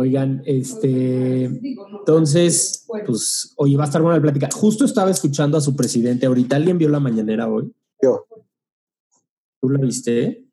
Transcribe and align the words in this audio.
Oigan, 0.00 0.42
este, 0.46 1.44
entonces, 1.44 2.86
pues, 3.06 3.52
oye, 3.58 3.76
va 3.76 3.84
a 3.84 3.86
estar 3.86 4.00
buena 4.00 4.16
la 4.16 4.22
plática. 4.22 4.48
Justo 4.50 4.86
estaba 4.86 5.10
escuchando 5.10 5.58
a 5.58 5.60
su 5.60 5.76
presidente 5.76 6.24
ahorita. 6.24 6.56
¿Alguien 6.56 6.78
vio 6.78 6.88
la 6.88 7.00
mañanera 7.00 7.48
hoy? 7.48 7.70
Yo. 8.02 8.24
¿Tú 9.60 9.68
la 9.68 9.78
viste? 9.78 10.46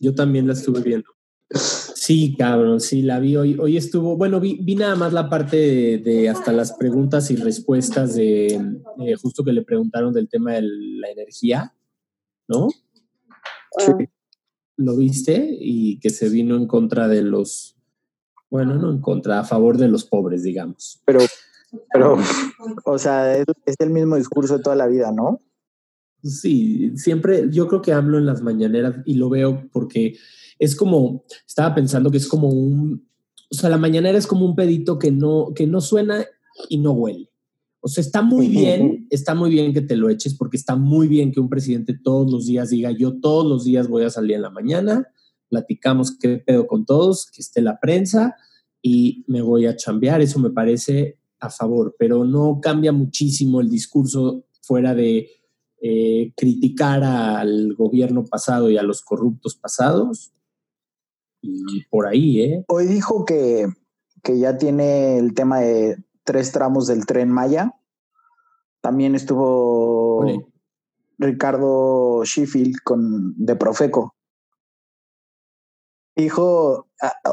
Yo 0.00 0.16
también 0.16 0.48
la 0.48 0.54
estuve 0.54 0.80
viendo. 0.80 1.08
Sí, 1.48 2.34
cabrón, 2.36 2.80
sí, 2.80 3.02
la 3.02 3.20
vi 3.20 3.36
hoy. 3.36 3.56
Hoy 3.56 3.76
estuvo, 3.76 4.16
bueno, 4.16 4.40
vi, 4.40 4.58
vi 4.60 4.74
nada 4.74 4.96
más 4.96 5.12
la 5.12 5.30
parte 5.30 5.98
de, 5.98 6.28
hasta 6.28 6.52
las 6.52 6.72
preguntas 6.72 7.30
y 7.30 7.36
respuestas 7.36 8.16
de 8.16 8.46
eh, 8.98 9.14
justo 9.22 9.44
que 9.44 9.52
le 9.52 9.62
preguntaron 9.62 10.12
del 10.12 10.28
tema 10.28 10.54
de 10.54 10.62
la 10.62 11.08
energía, 11.08 11.72
¿no? 12.48 12.68
Sí. 13.78 13.92
¿Lo 14.76 14.96
viste? 14.96 15.56
Y 15.60 16.00
que 16.00 16.10
se 16.10 16.28
vino 16.28 16.56
en 16.56 16.66
contra 16.66 17.06
de 17.06 17.22
los, 17.22 17.71
bueno, 18.52 18.74
no 18.74 18.90
en 18.90 19.00
contra, 19.00 19.40
a 19.40 19.44
favor 19.44 19.78
de 19.78 19.88
los 19.88 20.04
pobres, 20.04 20.42
digamos. 20.42 21.00
Pero, 21.06 21.20
pero, 21.90 22.18
o 22.84 22.98
sea, 22.98 23.34
es, 23.34 23.46
es 23.64 23.76
el 23.78 23.88
mismo 23.88 24.16
discurso 24.16 24.58
de 24.58 24.62
toda 24.62 24.76
la 24.76 24.88
vida, 24.88 25.10
¿no? 25.10 25.40
Sí, 26.22 26.92
siempre, 26.94 27.48
yo 27.50 27.66
creo 27.66 27.80
que 27.80 27.94
hablo 27.94 28.18
en 28.18 28.26
las 28.26 28.42
mañaneras 28.42 28.96
y 29.06 29.14
lo 29.14 29.30
veo 29.30 29.70
porque 29.72 30.18
es 30.58 30.76
como, 30.76 31.24
estaba 31.48 31.74
pensando 31.74 32.10
que 32.10 32.18
es 32.18 32.28
como 32.28 32.50
un, 32.50 33.08
o 33.50 33.54
sea, 33.54 33.70
la 33.70 33.78
mañanera 33.78 34.18
es 34.18 34.26
como 34.26 34.44
un 34.44 34.54
pedito 34.54 34.98
que 34.98 35.10
no, 35.10 35.54
que 35.54 35.66
no 35.66 35.80
suena 35.80 36.22
y 36.68 36.76
no 36.76 36.92
huele. 36.92 37.30
O 37.80 37.88
sea, 37.88 38.02
está 38.02 38.20
muy 38.20 38.48
bien, 38.48 39.06
está 39.08 39.34
muy 39.34 39.48
bien 39.48 39.72
que 39.72 39.80
te 39.80 39.96
lo 39.96 40.10
eches 40.10 40.34
porque 40.34 40.58
está 40.58 40.76
muy 40.76 41.08
bien 41.08 41.32
que 41.32 41.40
un 41.40 41.48
presidente 41.48 41.94
todos 41.94 42.30
los 42.30 42.44
días 42.44 42.68
diga, 42.68 42.90
yo 42.90 43.18
todos 43.18 43.46
los 43.46 43.64
días 43.64 43.88
voy 43.88 44.04
a 44.04 44.10
salir 44.10 44.36
en 44.36 44.42
la 44.42 44.50
mañana, 44.50 45.08
platicamos 45.52 46.16
qué 46.18 46.38
pedo 46.38 46.66
con 46.66 46.86
todos, 46.86 47.30
que 47.30 47.42
esté 47.42 47.60
la 47.60 47.78
prensa 47.78 48.36
y 48.80 49.22
me 49.28 49.42
voy 49.42 49.66
a 49.66 49.76
chambear, 49.76 50.22
eso 50.22 50.38
me 50.38 50.48
parece 50.48 51.18
a 51.40 51.50
favor, 51.50 51.94
pero 51.98 52.24
no 52.24 52.58
cambia 52.62 52.90
muchísimo 52.90 53.60
el 53.60 53.68
discurso 53.68 54.46
fuera 54.62 54.94
de 54.94 55.28
eh, 55.82 56.32
criticar 56.36 57.04
al 57.04 57.74
gobierno 57.74 58.24
pasado 58.24 58.70
y 58.70 58.78
a 58.78 58.82
los 58.82 59.02
corruptos 59.02 59.54
pasados. 59.56 60.32
Y 61.42 61.84
por 61.90 62.06
ahí, 62.06 62.40
¿eh? 62.40 62.64
Hoy 62.68 62.86
dijo 62.86 63.26
que, 63.26 63.66
que 64.22 64.38
ya 64.38 64.56
tiene 64.56 65.18
el 65.18 65.34
tema 65.34 65.60
de 65.60 66.02
tres 66.24 66.50
tramos 66.50 66.86
del 66.86 67.04
tren 67.04 67.30
Maya. 67.30 67.74
También 68.80 69.14
estuvo. 69.14 70.24
Ricardo 71.18 72.24
Sheffield 72.24 72.76
con 72.82 73.34
de 73.36 73.54
Profeco. 73.54 74.16
Dijo, 76.14 76.88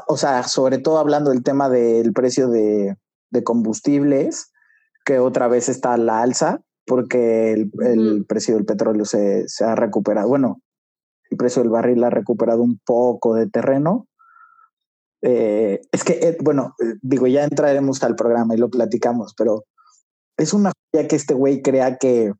o 0.07 0.17
sea, 0.17 0.43
sobre 0.43 0.77
todo 0.77 0.99
hablando 0.99 1.31
del 1.31 1.43
tema 1.43 1.69
del 1.69 2.13
precio 2.13 2.47
de, 2.47 2.95
de 3.29 3.43
combustibles, 3.43 4.51
que 5.05 5.19
otra 5.19 5.47
vez 5.47 5.69
está 5.69 5.93
a 5.93 5.97
la 5.97 6.21
alza, 6.21 6.61
porque 6.85 7.51
el, 7.51 7.71
el 7.81 8.25
precio 8.25 8.55
del 8.55 8.65
petróleo 8.65 9.05
se, 9.05 9.47
se 9.47 9.63
ha 9.63 9.75
recuperado. 9.75 10.27
Bueno, 10.29 10.61
el 11.29 11.37
precio 11.37 11.61
del 11.61 11.71
barril 11.71 12.03
ha 12.03 12.09
recuperado 12.09 12.61
un 12.61 12.79
poco 12.85 13.35
de 13.35 13.47
terreno. 13.47 14.07
Eh, 15.21 15.81
es 15.91 16.03
que, 16.03 16.13
eh, 16.13 16.37
bueno, 16.41 16.75
eh, 16.79 16.95
digo, 17.01 17.27
ya 17.27 17.43
entraremos 17.43 18.01
al 18.03 18.15
programa 18.15 18.55
y 18.55 18.57
lo 18.57 18.69
platicamos, 18.69 19.33
pero 19.37 19.65
es 20.37 20.53
una 20.53 20.71
joya 20.93 21.07
que 21.07 21.15
este 21.15 21.33
güey 21.33 21.61
crea 21.61 21.97
que, 21.97 22.33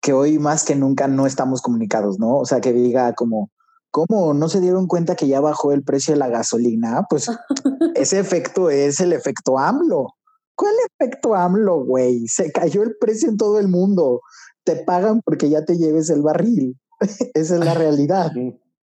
que 0.00 0.12
hoy 0.12 0.38
más 0.38 0.64
que 0.64 0.74
nunca 0.74 1.08
no 1.08 1.26
estamos 1.26 1.60
comunicados, 1.60 2.18
¿no? 2.18 2.38
O 2.38 2.46
sea, 2.46 2.60
que 2.60 2.72
diga 2.72 3.12
como, 3.12 3.50
¿cómo 3.90 4.34
no 4.34 4.48
se 4.48 4.60
dieron 4.60 4.86
cuenta 4.86 5.16
que 5.16 5.28
ya 5.28 5.40
bajó 5.40 5.72
el 5.72 5.82
precio 5.82 6.14
de 6.14 6.18
la 6.18 6.28
gasolina? 6.28 7.06
Pues 7.08 7.28
ese 7.94 8.18
efecto 8.18 8.70
es 8.70 9.00
el 9.00 9.12
efecto 9.12 9.58
AMLO. 9.58 10.14
¿Cuál 10.54 10.74
efecto 10.92 11.34
AMLO, 11.34 11.84
güey? 11.84 12.28
Se 12.28 12.52
cayó 12.52 12.82
el 12.82 12.96
precio 13.00 13.28
en 13.28 13.36
todo 13.36 13.58
el 13.58 13.68
mundo. 13.68 14.20
Te 14.64 14.76
pagan 14.76 15.22
porque 15.24 15.48
ya 15.48 15.64
te 15.64 15.78
lleves 15.78 16.10
el 16.10 16.22
barril. 16.22 16.78
Esa 17.34 17.54
es 17.54 17.64
la 17.64 17.74
realidad. 17.74 18.30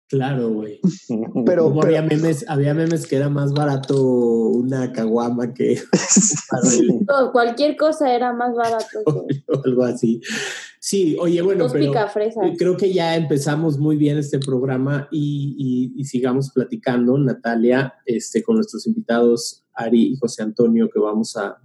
Claro, 0.08 0.50
güey. 0.50 0.80
Pero, 1.44 1.72
había 1.82 2.00
memes, 2.00 2.44
había 2.48 2.74
memes 2.74 3.06
que 3.08 3.16
era 3.16 3.28
más 3.28 3.52
barato 3.52 4.00
una 4.00 4.92
caguama 4.92 5.52
que 5.52 5.80
cualquier 7.32 7.76
cosa 7.76 8.14
era 8.14 8.32
más 8.32 8.54
barato 8.54 8.86
que 9.28 9.42
o 9.52 9.62
algo 9.64 9.82
así. 9.84 10.20
Sí, 10.78 11.16
oye, 11.18 11.42
bueno, 11.42 11.64
dos 11.64 11.72
pero 11.72 11.86
picafresas. 11.86 12.50
creo 12.56 12.76
que 12.76 12.92
ya 12.92 13.16
empezamos 13.16 13.78
muy 13.78 13.96
bien 13.96 14.18
este 14.18 14.38
programa 14.38 15.08
y, 15.10 15.56
y- 15.96 16.00
y 16.00 16.04
sigamos 16.04 16.52
platicando, 16.52 17.18
Natalia, 17.18 17.94
este, 18.04 18.42
con 18.44 18.56
nuestros 18.56 18.86
invitados 18.86 19.64
Ari 19.74 20.12
y 20.12 20.16
José 20.16 20.42
Antonio, 20.44 20.88
que 20.92 21.00
vamos 21.00 21.36
a, 21.36 21.60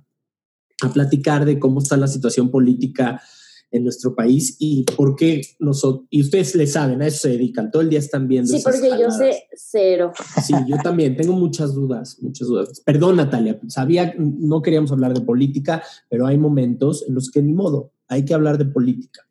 a 0.81 0.89
platicar 0.91 1.45
de 1.45 1.59
cómo 1.59 1.79
está 1.79 1.95
la 1.97 2.07
situación 2.07 2.49
política 2.49 3.21
en 3.71 3.83
nuestro 3.83 4.13
país 4.13 4.57
y 4.59 4.83
por 4.83 5.15
qué 5.15 5.41
nosotros, 5.59 6.05
y 6.09 6.21
ustedes 6.21 6.53
le 6.55 6.67
saben, 6.67 7.01
a 7.01 7.07
eso 7.07 7.19
se 7.19 7.29
dedican, 7.29 7.71
todo 7.71 7.81
el 7.81 7.89
día 7.89 7.99
están 7.99 8.27
viendo. 8.27 8.49
Sí, 8.49 8.57
esas 8.57 8.75
porque 8.75 8.89
yo 9.01 9.09
sé 9.09 9.43
cero. 9.53 10.11
Sí, 10.43 10.53
yo 10.67 10.77
también 10.83 11.15
tengo 11.15 11.33
muchas 11.33 11.73
dudas, 11.73 12.17
muchas 12.21 12.47
dudas. 12.47 12.81
Perdón, 12.85 13.15
Natalia, 13.15 13.59
sabía, 13.67 14.13
no 14.17 14.61
queríamos 14.61 14.91
hablar 14.91 15.13
de 15.13 15.21
política, 15.21 15.81
pero 16.09 16.27
hay 16.27 16.37
momentos 16.37 17.05
en 17.07 17.15
los 17.15 17.31
que 17.31 17.41
ni 17.41 17.53
modo, 17.53 17.91
hay 18.07 18.25
que 18.25 18.33
hablar 18.33 18.57
de 18.57 18.65
política. 18.65 19.21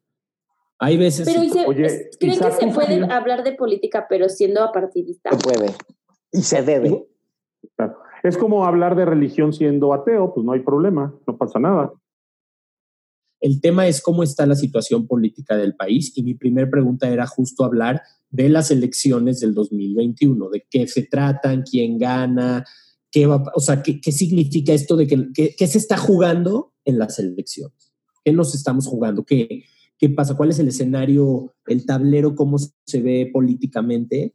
Hay 0.79 0.97
veces... 0.97 1.29
Pero 1.31 1.45
¿y 1.45 1.51
se- 1.51 1.67
Oye, 1.67 2.11
¿creen 2.19 2.39
que 2.39 2.51
se 2.53 2.67
¿tú 2.67 2.73
puede 2.73 3.05
hablar 3.13 3.45
de 3.45 3.53
política 3.53 4.07
pero 4.09 4.31
siendo 4.31 4.63
apartidista? 4.63 5.31
Se 5.31 5.37
puede. 5.37 5.75
Y 6.33 6.41
se 6.43 6.63
debe. 6.63 7.07
Claro. 7.77 7.99
Es 8.23 8.39
como 8.39 8.65
hablar 8.65 8.97
de 8.97 9.05
religión 9.05 9.53
siendo 9.53 9.93
ateo, 9.93 10.33
pues 10.33 10.45
no 10.45 10.53
hay 10.53 10.61
problema, 10.61 11.15
no 11.27 11.37
pasa 11.37 11.59
nada. 11.59 11.93
El 13.41 13.61
tema 13.61 13.89
es 13.89 14.01
cómo 14.03 14.23
está 14.23 14.47
la 14.47 14.55
situación 14.55 15.07
política 15.07 15.57
del 15.57 15.75
país 15.75 16.13
y 16.15 16.23
mi 16.23 16.35
primera 16.35 16.71
pregunta 16.71 17.09
era 17.09 17.27
justo 17.27 17.65
hablar 17.65 18.03
de 18.31 18.49
las 18.49 18.71
elecciones 18.71 19.41
del 19.41 19.55
2021, 19.55 20.51
de 20.51 20.67
qué 20.71 20.87
se 20.87 21.03
tratan, 21.03 21.63
quién 21.63 21.99
gana, 21.99 22.65
qué 23.11 23.27
va, 23.27 23.43
o 23.55 23.61
sea, 23.61 23.83
qué, 23.83 24.01
qué 24.01 24.13
significa 24.13 24.73
esto 24.73 24.97
de 24.97 25.07
que, 25.07 25.29
que- 25.57 25.67
se 25.67 25.79
está 25.79 25.97
jugando 25.97 26.73
en 26.85 26.99
las 26.99 27.19
elecciones, 27.19 27.93
qué 28.25 28.33
nos 28.33 28.55
estamos 28.55 28.87
jugando, 28.87 29.25
qué, 29.25 29.65
qué 29.99 30.09
pasa, 30.11 30.37
cuál 30.37 30.51
es 30.51 30.59
el 30.59 30.69
escenario, 30.69 31.55
el 31.67 31.85
tablero, 31.87 32.35
cómo 32.35 32.59
se 32.59 33.01
ve 33.03 33.29
políticamente 33.33 34.35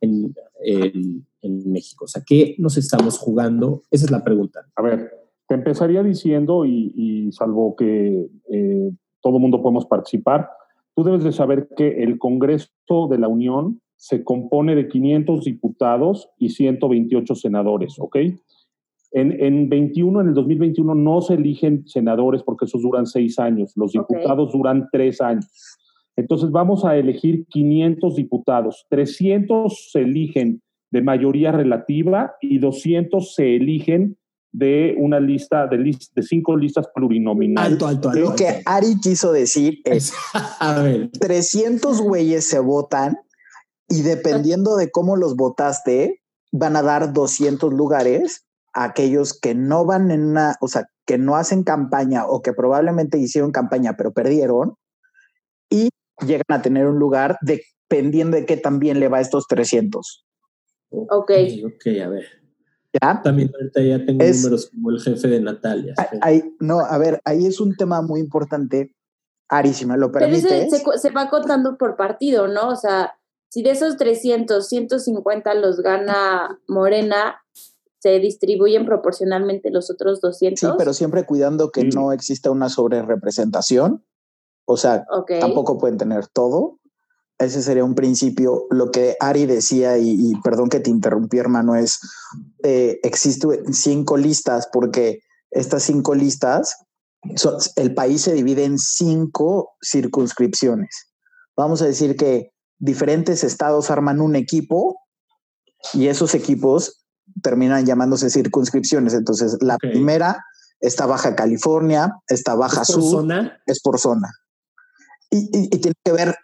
en, 0.00 0.34
en- 0.64 1.26
en 1.40 1.72
México, 1.72 2.04
o 2.04 2.08
sea, 2.08 2.22
qué 2.24 2.54
nos 2.58 2.76
estamos 2.76 3.18
jugando, 3.18 3.82
esa 3.90 4.04
es 4.04 4.10
la 4.12 4.22
pregunta. 4.22 4.60
A 4.76 4.82
ver, 4.82 5.10
empezaría 5.54 6.02
diciendo, 6.02 6.64
y, 6.64 6.92
y 6.94 7.32
salvo 7.32 7.76
que 7.76 8.28
eh, 8.50 8.90
todo 9.20 9.38
mundo 9.38 9.62
podemos 9.62 9.86
participar, 9.86 10.48
tú 10.94 11.04
debes 11.04 11.24
de 11.24 11.32
saber 11.32 11.68
que 11.76 12.02
el 12.02 12.18
Congreso 12.18 13.08
de 13.10 13.18
la 13.18 13.28
Unión 13.28 13.80
se 13.96 14.24
compone 14.24 14.74
de 14.74 14.88
500 14.88 15.44
diputados 15.44 16.28
y 16.38 16.50
128 16.50 17.34
senadores, 17.34 17.96
¿ok? 17.98 18.16
En, 19.12 19.44
en 19.44 19.68
21, 19.68 20.22
en 20.22 20.28
el 20.28 20.34
2021 20.34 20.94
no 20.94 21.20
se 21.20 21.34
eligen 21.34 21.86
senadores 21.86 22.42
porque 22.42 22.64
esos 22.64 22.82
duran 22.82 23.06
seis 23.06 23.38
años, 23.38 23.72
los 23.76 23.92
diputados 23.92 24.52
duran 24.52 24.88
tres 24.90 25.20
años. 25.20 25.46
Entonces 26.16 26.50
vamos 26.50 26.84
a 26.84 26.96
elegir 26.96 27.46
500 27.46 28.16
diputados, 28.16 28.86
300 28.88 29.90
se 29.92 30.00
eligen 30.00 30.62
de 30.90 31.02
mayoría 31.02 31.52
relativa 31.52 32.34
y 32.40 32.58
200 32.58 33.34
se 33.34 33.56
eligen 33.56 34.16
de 34.52 34.94
una 34.98 35.18
lista 35.18 35.66
de, 35.66 35.78
lis- 35.78 36.12
de 36.14 36.22
cinco 36.22 36.56
listas 36.56 36.86
plurinominales. 36.94 37.72
Alto, 37.72 37.86
alto, 37.86 38.10
alto. 38.10 38.20
Lo 38.20 38.36
que. 38.36 38.62
Ari 38.66 39.00
quiso 39.00 39.32
decir 39.32 39.78
es 39.84 40.12
A 40.60 40.80
ver, 40.82 41.10
300 41.18 42.00
güeyes 42.00 42.46
se 42.46 42.58
votan 42.58 43.16
y 43.88 44.02
dependiendo 44.02 44.76
de 44.76 44.90
cómo 44.90 45.16
los 45.16 45.36
votaste, 45.36 46.22
van 46.52 46.76
a 46.76 46.82
dar 46.82 47.12
200 47.12 47.72
lugares 47.72 48.46
a 48.74 48.84
aquellos 48.84 49.38
que 49.38 49.54
no 49.54 49.84
van 49.84 50.10
en 50.10 50.24
una, 50.24 50.56
o 50.60 50.68
sea, 50.68 50.86
que 51.06 51.18
no 51.18 51.36
hacen 51.36 51.62
campaña 51.64 52.26
o 52.26 52.42
que 52.42 52.52
probablemente 52.52 53.18
hicieron 53.18 53.50
campaña 53.52 53.94
pero 53.96 54.12
perdieron 54.12 54.74
y 55.68 55.88
llegan 56.24 56.44
a 56.48 56.62
tener 56.62 56.86
un 56.86 56.98
lugar 56.98 57.38
dependiendo 57.40 58.36
de 58.36 58.46
qué 58.46 58.56
también 58.56 59.00
le 59.00 59.08
va 59.08 59.18
a 59.18 59.22
estos 59.22 59.46
300. 59.48 60.24
Ok. 60.90 61.30
Ok, 61.64 61.86
a 62.04 62.08
ver. 62.08 62.41
¿Ya? 63.00 63.22
También 63.22 63.50
ahorita 63.54 63.80
ya 63.82 64.04
tengo 64.04 64.22
Es- 64.22 64.42
números 64.42 64.70
como 64.70 64.90
el 64.90 65.00
jefe 65.00 65.28
de 65.28 65.40
Natalia. 65.40 65.94
Ay- 65.96 66.18
ay, 66.20 66.56
no, 66.60 66.80
a 66.80 66.98
ver, 66.98 67.20
ahí 67.24 67.46
es 67.46 67.60
un 67.60 67.74
tema 67.76 68.02
muy 68.02 68.20
importante. 68.20 68.94
Ari, 69.48 69.72
si 69.72 69.86
me 69.86 69.96
lo 69.98 70.10
Pero 70.12 70.26
ese 70.26 70.48
permites. 70.48 70.82
se, 70.82 70.98
se 70.98 71.10
va 71.10 71.28
contando 71.30 71.76
por 71.78 71.96
partido, 71.96 72.48
¿no? 72.48 72.68
O 72.68 72.76
sea, 72.76 73.14
si 73.50 73.62
de 73.62 73.70
esos 73.70 73.96
300, 73.96 74.66
150 74.68 75.54
los 75.54 75.80
gana 75.80 76.58
Morena, 76.68 77.36
se 78.00 78.18
distribuyen 78.18 78.84
proporcionalmente 78.86 79.70
los 79.70 79.90
otros 79.90 80.20
200. 80.20 80.58
Sí, 80.58 80.66
pero 80.78 80.92
siempre 80.92 81.24
cuidando 81.24 81.70
que 81.70 81.82
Sí. 81.82 81.88
no 81.94 82.12
exista 82.12 82.50
una 82.50 82.68
sobrerepresentación. 82.68 84.04
O 84.66 84.76
sea, 84.76 85.04
Ok. 85.10 85.32
tampoco 85.40 85.78
pueden 85.78 85.98
tener 85.98 86.26
todo. 86.28 86.78
Ese 87.44 87.62
sería 87.62 87.84
un 87.84 87.94
principio. 87.94 88.66
Lo 88.70 88.90
que 88.90 89.16
Ari 89.20 89.46
decía, 89.46 89.98
y, 89.98 90.10
y 90.10 90.40
perdón 90.42 90.68
que 90.68 90.80
te 90.80 90.90
interrumpí, 90.90 91.38
hermano, 91.38 91.74
es 91.76 91.98
eh, 92.62 93.00
existen 93.02 93.72
cinco 93.74 94.16
listas 94.16 94.68
porque 94.72 95.20
estas 95.50 95.82
cinco 95.82 96.14
listas, 96.14 96.76
son- 97.36 97.56
el 97.76 97.94
país 97.94 98.22
se 98.22 98.32
divide 98.32 98.64
en 98.64 98.78
cinco 98.78 99.70
circunscripciones. 99.82 101.08
Vamos 101.56 101.82
a 101.82 101.86
decir 101.86 102.16
que 102.16 102.52
diferentes 102.78 103.44
estados 103.44 103.90
arman 103.90 104.20
un 104.20 104.36
equipo 104.36 104.98
y 105.92 106.08
esos 106.08 106.34
equipos 106.34 107.04
terminan 107.42 107.84
llamándose 107.86 108.30
circunscripciones. 108.30 109.14
Entonces, 109.14 109.56
la 109.60 109.76
primera 109.78 110.44
está 110.80 111.06
Baja 111.06 111.34
California, 111.36 112.12
está 112.28 112.54
Baja 112.54 112.82
¿Es 112.82 112.92
por 112.92 113.02
Sur, 113.02 113.20
zona? 113.20 113.60
es 113.66 113.80
por 113.80 113.98
zona. 113.98 114.28
Y, 115.34 115.48
y- 115.58 115.68
y 115.74 115.78
tiene 115.80 115.94
que 116.04 116.12
ver 116.12 116.36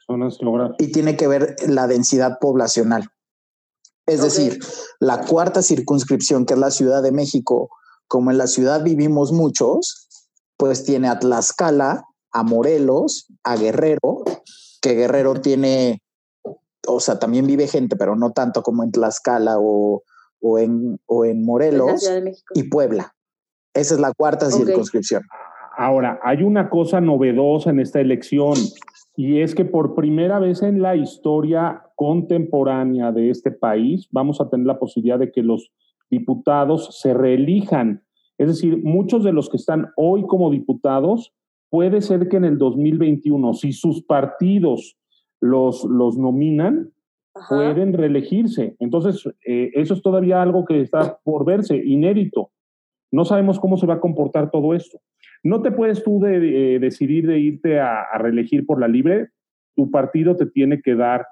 y 0.79 0.91
tiene 0.93 1.17
que 1.17 1.29
ver 1.29 1.57
la 1.69 1.87
densidad 1.87 2.39
poblacional. 2.41 3.11
Es 4.07 4.23
decir, 4.23 4.59
la 5.01 5.27
cuarta 5.27 5.61
circunscripción, 5.63 6.47
que 6.47 6.55
es 6.55 6.59
la 6.61 6.71
Ciudad 6.71 7.03
de 7.03 7.13
México, 7.13 7.69
como 8.09 8.31
en 8.31 8.39
la 8.39 8.47
ciudad 8.47 8.83
vivimos 8.83 9.33
muchos, 9.33 10.09
pues 10.57 10.85
tiene 10.85 11.09
a 11.09 11.19
Tlaxcala, 11.19 12.05
a 12.33 12.43
Morelos, 12.43 13.27
a 13.45 13.57
Guerrero, 13.57 14.25
que 14.81 14.95
Guerrero 14.95 15.35
tiene, 15.43 16.01
o 16.87 17.01
sea, 17.01 17.19
también 17.19 17.47
vive 17.47 17.67
gente, 17.69 17.97
pero 17.97 18.17
no 18.17 18.33
tanto 18.33 18.63
como 18.63 18.83
en 18.83 18.93
Tlaxcala 18.93 19.57
o, 19.59 20.03
o 20.41 20.59
en, 20.59 20.99
o 21.07 21.27
en 21.27 21.45
Morelos, 21.45 22.03
y 22.55 22.63
Puebla. 22.71 23.15
Esa 23.75 23.95
es 23.95 24.01
la 24.01 24.13
cuarta 24.17 24.47
circunscripción. 24.67 25.23
Ahora, 25.79 26.19
hay 26.25 26.43
una 26.43 26.71
cosa 26.71 27.01
novedosa 27.01 27.71
en 27.71 27.79
esta 27.79 28.01
elección 28.01 28.55
y 29.17 29.43
es 29.43 29.55
que 29.55 29.65
por 29.65 29.95
primera 29.95 30.41
vez 30.41 30.61
en 30.61 30.83
la 30.83 30.97
historia 30.97 31.85
contemporánea 31.95 33.13
de 33.13 33.31
este 33.31 33.53
país 33.53 34.09
vamos 34.11 34.41
a 34.41 34.51
tener 34.51 34.67
la 34.67 34.81
posibilidad 34.81 35.21
de 35.21 35.31
que 35.31 35.45
los 35.45 35.71
diputados 36.11 36.99
se 37.01 37.15
reelijan. 37.15 38.03
Es 38.39 38.49
decir, 38.49 38.83
muchos 38.83 39.23
de 39.23 39.33
los 39.33 39.49
que 39.49 39.57
están 39.57 39.93
hoy 39.97 40.27
como 40.27 40.51
diputados, 40.51 41.33
puede 41.71 42.01
ser 42.01 42.29
que 42.29 42.39
en 42.39 42.45
el 42.47 42.59
2021, 42.59 43.55
si 43.55 43.73
sus 43.73 44.03
partidos 44.03 44.99
los, 45.41 45.85
los 45.85 46.19
nominan, 46.19 46.93
Ajá. 47.37 47.55
pueden 47.55 47.93
reelegirse. 47.93 48.75
Entonces, 48.81 49.33
eh, 49.47 49.71
eso 49.75 49.95
es 49.95 50.03
todavía 50.03 50.43
algo 50.43 50.65
que 50.65 50.81
está 50.81 51.21
por 51.23 51.45
verse, 51.45 51.77
inédito. 51.77 52.51
No 53.13 53.25
sabemos 53.25 53.61
cómo 53.61 53.77
se 53.77 53.87
va 53.87 53.95
a 53.95 54.01
comportar 54.01 54.51
todo 54.51 54.75
esto. 54.75 54.99
No 55.49 55.63
te 55.63 55.71
puedes 55.73 56.03
tú 56.05 56.21
de- 56.21 56.75
eh, 56.77 56.79
decidir 56.79 57.27
de 57.27 57.39
irte 57.39 57.81
a, 57.81 58.03
a 58.03 58.19
reelegir 58.19 58.67
por 58.67 58.79
la 58.81 58.87
libre. 58.89 59.31
Tu 59.75 59.91
partido 59.91 60.37
te 60.37 60.47
tiene 60.47 60.83
que 60.83 60.95
dar 60.95 61.27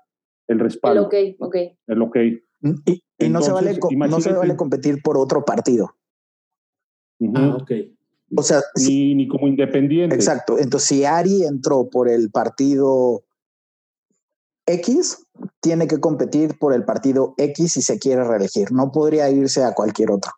el 0.49 0.57
El 0.59 0.61
respaldo, 0.61 1.07
ok, 1.07 1.15
ok. 1.41 1.57
el 1.89 2.03
ok. 2.03 2.17
Y, 2.87 3.03
y 3.19 3.29
no, 3.29 3.43
se 3.43 3.53
vale, 3.53 3.79
no 4.09 4.21
se 4.21 4.33
vale 4.33 4.57
competir 4.57 5.03
por 5.03 5.19
otro 5.19 5.45
partido. 5.45 5.97
Ujú. 7.19 7.37
Ah, 7.37 7.57
ok. 7.61 7.71
O 8.37 8.43
sea, 8.43 8.61
si- 8.75 9.15
ni, 9.15 9.15
ni 9.15 9.29
como 9.29 9.47
independiente. 9.49 10.15
Exacto. 10.15 10.59
Entonces, 10.59 10.89
si 10.89 11.05
Ari 11.05 11.45
entró 11.45 11.89
por 11.91 12.09
el 12.09 12.31
partido 12.31 13.25
X, 14.67 15.25
tiene 15.61 15.87
que 15.87 15.99
competir 16.01 16.59
por 16.59 16.73
el 16.75 16.85
partido 16.85 17.35
X 17.37 17.73
si 17.73 17.83
se 17.83 17.99
quiere 17.99 18.25
reelegir. 18.25 18.73
No 18.73 18.91
podría 18.91 19.31
irse 19.31 19.63
a 19.63 19.75
cualquier 19.75 20.11
otro. 20.11 20.33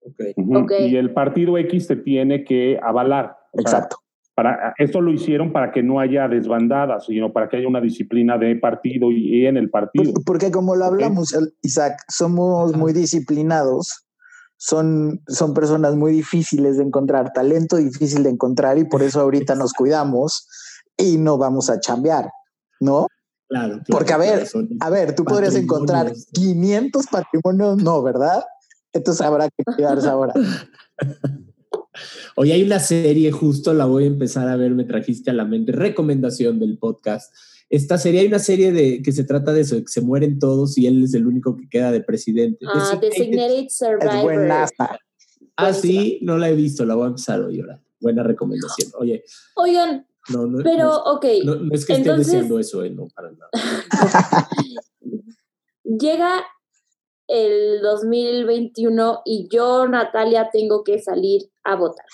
Ok. 0.00 0.20
Ujú. 0.36 0.58
Ok. 0.58 0.72
Y 0.80 0.96
el 0.96 1.12
partido 1.12 1.56
X 1.58 1.86
te 1.86 1.96
tiene 1.96 2.44
que 2.44 2.78
avalar. 2.82 3.36
Sea, 3.52 3.60
Exacto. 3.62 3.96
Para, 4.34 4.72
esto 4.78 5.00
lo 5.00 5.10
hicieron 5.12 5.52
para 5.52 5.72
que 5.72 5.82
no 5.82 5.98
haya 5.98 6.28
desbandadas, 6.28 7.06
sino 7.06 7.32
para 7.32 7.48
que 7.48 7.56
haya 7.56 7.66
una 7.66 7.80
disciplina 7.80 8.38
de 8.38 8.54
partido 8.54 9.10
y, 9.10 9.42
y 9.42 9.46
en 9.46 9.56
el 9.56 9.68
partido. 9.68 10.12
Por- 10.14 10.24
Porque 10.24 10.50
como 10.52 10.76
lo 10.76 10.84
hablamos, 10.84 11.32
el- 11.32 11.54
Isaac, 11.62 11.96
somos 12.08 12.76
muy 12.76 12.92
disciplinados. 12.92 14.04
Son, 14.60 15.20
son 15.28 15.54
personas 15.54 15.94
muy 15.94 16.10
difíciles 16.12 16.78
de 16.78 16.84
encontrar, 16.84 17.32
talento 17.32 17.76
difícil 17.76 18.24
de 18.24 18.30
encontrar 18.30 18.76
y 18.78 18.84
por 18.84 19.02
eso 19.02 19.20
ahorita 19.20 19.54
nos 19.54 19.72
cuidamos 19.72 20.48
y 20.96 21.16
no 21.16 21.38
vamos 21.38 21.70
a 21.70 21.78
chambear, 21.78 22.28
¿no? 22.80 23.06
Claro, 23.48 23.68
claro, 23.74 23.84
Porque, 23.88 24.12
a 24.12 24.16
ver, 24.18 24.46
A 24.80 24.90
ver, 24.90 25.14
tú 25.14 25.24
podrías 25.24 25.54
encontrar 25.54 26.06
Patrimonios. 26.06 26.28
500 26.32 27.06
patrimonios, 27.06 27.76
no, 27.82 28.02
¿verdad? 28.02 28.42
Entonces 28.92 29.20
habrá 29.24 29.48
que 29.50 29.64
cuidarse 29.64 30.08
ahora. 30.08 30.34
Hoy 32.36 32.52
hay 32.52 32.62
una 32.62 32.78
serie, 32.78 33.30
justo 33.32 33.74
la 33.74 33.84
voy 33.86 34.04
a 34.04 34.06
empezar 34.06 34.48
a 34.48 34.56
ver, 34.56 34.70
me 34.72 34.84
trajiste 34.84 35.30
a 35.30 35.34
la 35.34 35.44
mente, 35.44 35.72
recomendación 35.72 36.58
del 36.58 36.78
podcast. 36.78 37.34
Esta 37.70 37.98
serie, 37.98 38.20
hay 38.20 38.26
una 38.28 38.38
serie 38.38 38.72
de 38.72 39.02
que 39.02 39.12
se 39.12 39.24
trata 39.24 39.52
de 39.52 39.60
eso, 39.62 39.74
de 39.74 39.82
que 39.82 39.88
se 39.92 40.00
mueren 40.00 40.38
todos 40.38 40.78
y 40.78 40.86
él 40.86 41.04
es 41.04 41.14
el 41.14 41.26
único 41.26 41.56
que 41.56 41.68
queda 41.68 41.90
de 41.92 42.00
presidente. 42.00 42.64
Ah, 42.66 42.98
Designated- 43.00 43.00
Designated 43.18 43.64
Es 43.66 43.76
Survivor. 43.76 44.22
buenaza. 44.22 44.98
Ah, 45.56 45.72
sí, 45.74 46.18
no 46.22 46.38
la 46.38 46.48
he 46.48 46.54
visto, 46.54 46.84
la 46.86 46.94
voy 46.94 47.04
a 47.04 47.08
empezar 47.08 47.42
hoy 47.42 47.60
ahora. 47.60 47.82
Buena 48.00 48.22
recomendación. 48.22 48.92
Oye, 48.98 49.24
Oigan, 49.56 50.06
no, 50.30 50.46
no, 50.46 50.62
pero 50.62 50.84
no, 50.84 50.96
ok, 51.14 51.24
no- 51.44 51.54
no 51.56 51.74
es 51.74 51.84
que 51.84 51.94
esté 51.94 52.08
entonces- 52.08 52.26
deseando 52.32 52.58
eso, 52.60 52.84
eh, 52.84 52.90
no, 52.90 53.08
para 53.08 53.32
nada. 53.32 53.50
llega 55.84 56.44
el 57.28 57.80
2021 57.82 59.22
y 59.24 59.48
yo, 59.50 59.86
Natalia, 59.86 60.50
tengo 60.52 60.82
que 60.82 60.98
salir 61.00 61.42
a 61.64 61.76
votar. 61.76 62.06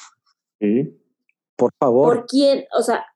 Sí. 0.61 1.01
Por 1.57 1.71
favor. 1.79 2.17
¿Por 2.17 2.27
quién? 2.27 2.65
O 2.77 2.83
sea, 2.83 3.07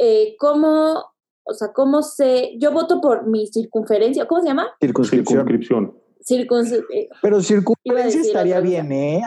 eh, 0.00 0.34
¿cómo, 0.38 1.04
o 1.44 1.54
sea, 1.54 1.72
cómo 1.72 2.02
sé? 2.02 2.56
Yo 2.58 2.72
voto 2.72 3.00
por 3.00 3.26
mi 3.26 3.46
circunferencia, 3.46 4.26
¿cómo 4.26 4.42
se 4.42 4.48
llama? 4.48 4.68
circunscripción. 4.80 5.38
Circunscripción. 5.46 6.02
Circuns 6.24 6.72
eh, 6.72 7.08
Pero 7.20 7.40
circunferencia 7.40 8.20
estaría 8.20 8.60
bien, 8.60 8.92
¿eh? 8.92 9.22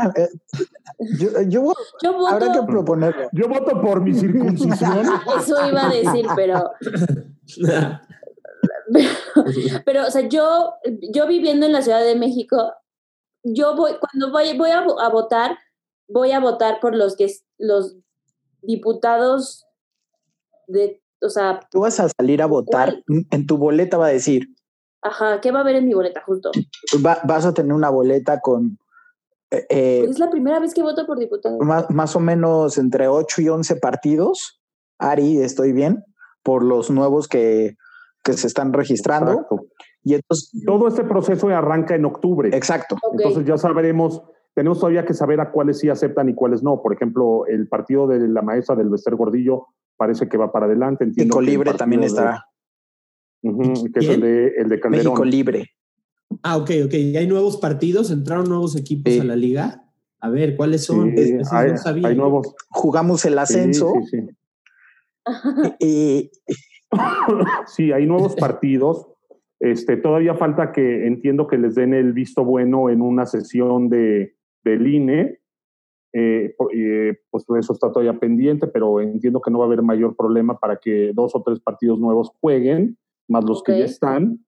Yo, 1.19 1.27
yo 1.47 1.61
voy- 1.61 1.75
yo 2.01 2.13
voto, 2.13 2.27
habrá 2.27 2.53
que 2.53 2.61
proponerlo. 2.63 3.27
Yo 3.33 3.49
voto 3.49 3.81
por 3.81 4.01
mi 4.01 4.13
circuncisión. 4.13 5.05
eso 5.37 5.67
iba 5.69 5.87
a 5.87 5.93
decir, 5.93 6.25
pero, 6.37 6.71
pero, 9.85 10.07
o 10.07 10.11
sea, 10.11 10.21
yo, 10.27 10.73
yo 11.13 11.27
viviendo 11.27 11.65
en 11.65 11.73
la 11.73 11.81
Ciudad 11.81 12.03
de 12.03 12.15
México, 12.15 12.73
yo 13.43 13.75
voy, 13.75 13.93
cuando 13.99 14.31
voy, 14.31 14.57
voy 14.57 14.71
a, 14.71 14.83
vo- 14.85 14.99
a 15.01 15.09
votar, 15.09 15.57
voy 16.07 16.31
a 16.31 16.39
votar 16.39 16.79
por 16.79 16.95
los 16.95 17.15
que, 17.15 17.31
los 17.57 17.95
diputados 18.61 19.65
de, 20.67 21.01
o 21.21 21.29
sea, 21.29 21.59
Tú 21.71 21.81
vas 21.81 21.99
a 21.99 22.09
salir 22.09 22.41
a 22.41 22.45
votar, 22.47 23.03
en 23.07 23.45
tu 23.47 23.57
boleta 23.57 23.97
va 23.97 24.07
a 24.07 24.09
decir, 24.09 24.47
ajá, 25.01 25.39
¿qué 25.41 25.51
va 25.51 25.59
a 25.59 25.61
haber 25.61 25.75
en 25.75 25.85
mi 25.87 25.93
boleta 25.93 26.21
justo? 26.25 26.51
va- 27.05 27.19
vas 27.23 27.45
a 27.45 27.53
tener 27.53 27.73
una 27.73 27.89
boleta 27.89 28.39
con 28.41 28.77
eh, 29.51 29.65
eh, 29.69 30.05
Es 30.09 30.17
la 30.19 30.29
primera 30.31 30.59
vez 30.59 30.73
que 30.73 30.81
voto 30.81 31.05
por 31.05 31.19
diputado. 31.19 31.59
más, 31.59 31.89
más 31.91 32.15
o 32.15 32.19
menos 32.19 32.77
entre 32.79 33.07
8 33.07 33.41
y 33.41 33.49
11 33.49 33.75
partidos. 33.75 34.59
Ari, 34.97 35.39
estoy 35.41 35.71
bien, 35.73 36.03
por 36.41 36.63
los 36.63 36.89
nuevos 36.89 37.27
que, 37.27 37.75
que 38.25 38.33
se 38.33 38.47
están 38.47 38.73
registrando. 38.73 39.31
Exacto. 39.31 39.67
Y 40.03 40.15
entonces, 40.15 40.51
Todo 40.65 40.87
este 40.89 41.03
proceso 41.03 41.47
arranca 41.49 41.95
en 41.95 42.03
octubre. 42.05 42.49
exacto. 42.51 42.97
Entonces 43.13 43.45
ya 43.45 43.57
sabremos, 43.57 44.21
tenemos 44.55 44.79
todavía 44.79 45.05
que 45.05 45.13
saber 45.13 45.39
a 45.39 45.51
cuáles 45.51 45.79
sí 45.79 45.89
aceptan 45.89 46.27
y 46.29 46.33
cuáles 46.33 46.63
no. 46.63 46.81
Por 46.81 46.93
ejemplo, 46.93 47.45
el 47.45 47.67
partido 47.67 48.07
de 48.07 48.27
la 48.27 48.41
maestra 48.41 48.75
del 48.75 48.89
Bester 48.89 49.15
Gordillo 49.15 49.67
parece 49.95 50.27
que 50.27 50.37
va 50.37 50.51
para 50.51 50.65
adelante. 50.65 51.03
Entiendo 51.05 51.35
México 51.37 51.41
Libre 51.51 51.73
también 51.75 52.01
de- 52.01 52.07
estará. 52.07 52.45
Ujú, 53.43 53.91
que 53.93 53.99
es 53.99 54.09
el 54.09 54.21
de, 54.21 54.47
el 54.57 54.69
de 54.69 54.79
Calderón. 54.79 55.05
México 55.13 55.23
Libre. 55.23 55.69
Ah, 56.41 56.57
ok, 56.57 56.71
ok. 56.85 56.93
¿Y 56.95 57.15
hay 57.17 57.27
nuevos 57.27 57.57
partidos? 57.57 58.09
¿Entraron 58.09 58.49
nuevos 58.49 58.75
equipos 58.75 59.13
Sí. 59.13 59.19
a 59.19 59.23
la 59.23 59.35
liga? 59.35 59.83
A 60.19 60.29
ver, 60.29 60.55
¿cuáles 60.55 60.83
son? 60.83 61.15
Sí, 61.15 61.37
hay, 61.51 61.71
no 61.73 61.77
sabía 61.77 62.07
hay 62.07 62.15
nuevos. 62.15 62.55
Jugamos 62.71 63.23
el 63.25 63.33
Sí, 63.33 63.39
ascenso 63.39 63.93
Sí, 64.09 64.17
sí. 64.17 64.27
y 65.79 66.31
Sí, 67.67 67.91
hay 67.91 68.05
nuevos 68.05 68.35
partidos. 68.39 69.07
Este, 69.59 69.97
todavía 69.97 70.35
falta 70.35 70.71
que 70.71 71.07
entiendo 71.07 71.47
que 71.47 71.57
les 71.57 71.75
den 71.75 71.93
el 71.93 72.13
visto 72.13 72.43
bueno 72.43 72.89
en 72.89 73.01
una 73.01 73.25
sesión 73.25 73.89
de, 73.89 74.35
del 74.63 74.87
INE. 74.87 75.39
Eh, 76.13 76.55
eh, 76.73 77.17
pues 77.29 77.45
eso 77.59 77.73
está 77.73 77.91
todavía 77.91 78.19
pendiente, 78.19 78.67
pero 78.67 79.01
entiendo 79.01 79.41
que 79.41 79.51
no 79.51 79.59
va 79.59 79.65
a 79.65 79.67
haber 79.67 79.81
mayor 79.81 80.15
problema 80.15 80.57
para 80.57 80.77
que 80.77 81.11
dos 81.13 81.35
o 81.35 81.43
tres 81.43 81.59
partidos 81.59 81.99
nuevos 81.99 82.31
jueguen, 82.39 82.97
más 83.27 83.43
los 83.43 83.63
que 83.63 83.79
ya 83.79 83.85
están. 83.85 84.39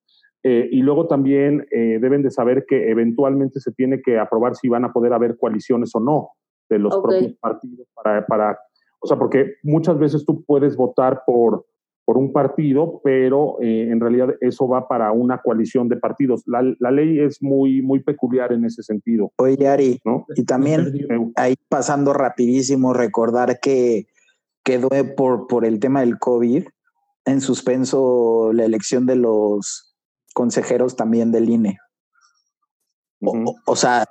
Eh, 0.44 0.70
y 0.72 0.82
luego 0.82 1.08
también 1.08 1.66
deben 1.72 2.22
de 2.22 2.32
saber 2.32 2.66
que 2.66 2.90
eventualmente 2.90 3.60
se 3.60 3.74
tiene 3.74 4.02
que 4.02 4.18
aprobar 4.18 4.56
si 4.56 4.70
van 4.70 4.86
a 4.86 4.94
poder 4.94 5.12
haber 5.12 5.38
coaliciones 5.38 5.94
o 5.94 6.00
no 6.00 6.30
de 6.70 6.80
los 6.80 6.98
propios 6.98 7.34
partidos 7.40 7.88
para, 7.94 8.26
para, 8.26 8.60
o 9.00 9.08
sea, 9.08 9.18
porque 9.18 9.56
muchas 9.64 9.98
veces 9.98 10.26
tú 10.26 10.44
puedes 10.44 10.76
votar 10.76 11.24
por, 11.26 11.66
por 12.08 12.18
un 12.18 12.32
partido, 12.32 13.02
pero 13.04 13.58
eh, 13.62 13.90
en 13.92 14.00
realidad 14.00 14.30
eso 14.40 14.66
va 14.66 14.88
para 14.88 15.12
una 15.12 15.42
coalición 15.42 15.90
de 15.90 15.98
partidos. 15.98 16.42
La, 16.46 16.64
la, 16.80 16.90
ley 16.90 17.20
es 17.20 17.44
muy, 17.44 17.82
muy 17.82 18.02
peculiar 18.02 18.54
en 18.54 18.64
ese 18.64 18.82
sentido. 18.82 19.34
Oye, 19.36 19.68
Ari, 19.68 20.00
¿no? 20.06 20.26
y 20.34 20.46
también 20.46 20.94
ahí 21.36 21.56
pasando 21.68 22.14
rapidísimo, 22.14 22.94
recordar 22.94 23.60
que 23.60 24.08
quedó 24.64 24.88
por, 25.18 25.48
por 25.48 25.66
el 25.66 25.82
tema 25.82 26.00
del 26.00 26.18
COVID 26.18 26.64
en 27.26 27.42
suspenso 27.42 28.54
la 28.54 28.64
elección 28.64 29.06
de 29.06 29.18
los 29.18 29.94
consejeros 30.34 30.96
también 30.96 31.34
del 31.34 31.50
INE. 31.50 31.78
o, 33.20 33.54
o, 33.66 33.76
sea, 33.76 34.06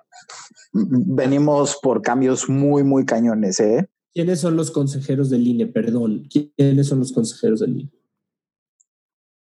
venimos 0.75 1.79
por 1.83 2.03
cambios 2.03 2.51
muy, 2.51 2.85
muy 2.85 3.07
cañones, 3.07 3.59
¿eh? 3.59 3.89
¿Quiénes 4.17 4.41
son 4.41 4.57
los 4.57 4.71
consejeros 4.71 5.29
del 5.29 5.47
INE? 5.47 5.67
Perdón, 5.67 6.23
¿quiénes 6.31 6.87
son 6.89 7.01
los 7.01 7.13
consejeros 7.13 7.61
del 7.61 7.81
INE? 7.81 7.91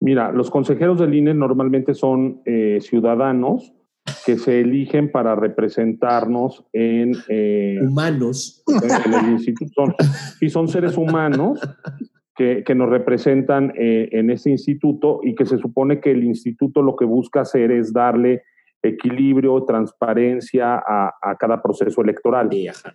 Mira, 0.01 0.32
los 0.32 0.50
consejeros 0.50 1.00
del 1.00 1.13
INE 1.13 1.36
normalmente 1.36 1.94
son 1.94 2.42
eh, 2.46 2.80
ciudadanos 2.82 3.72
que 4.25 4.36
se 4.39 4.62
eligen 4.62 5.12
para 5.12 5.36
representarnos 5.36 6.65
en... 6.74 7.12
Eh, 7.30 7.77
humanos. 7.84 8.63
En, 9.06 9.13
el 9.13 9.34
instituto. 9.34 9.94
Y 10.42 10.50
son 10.50 10.68
seres 10.68 10.98
humanos 10.98 11.60
que, 12.36 12.63
que 12.65 12.74
nos 12.74 12.89
representan 12.89 13.74
eh, 13.77 14.10
en 14.13 14.32
ese 14.32 14.50
instituto 14.50 15.20
y 15.22 15.36
que 15.36 15.46
se 15.46 15.60
supone 15.60 16.01
que 16.01 16.10
el 16.10 16.24
instituto 16.24 16.82
lo 16.82 16.96
que 16.96 17.06
busca 17.06 17.42
hacer 17.42 17.72
es 17.72 17.94
darle 17.94 18.42
equilibrio, 18.84 19.63
transparencia 19.63 20.75
a, 20.75 21.13
a 21.22 21.38
cada 21.38 21.62
proceso 21.62 22.02
electoral, 22.02 22.50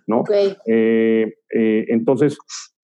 ¿no? 0.07 0.23
Eh, 0.67 1.35
eh, 1.55 1.85
entonces, 1.89 2.39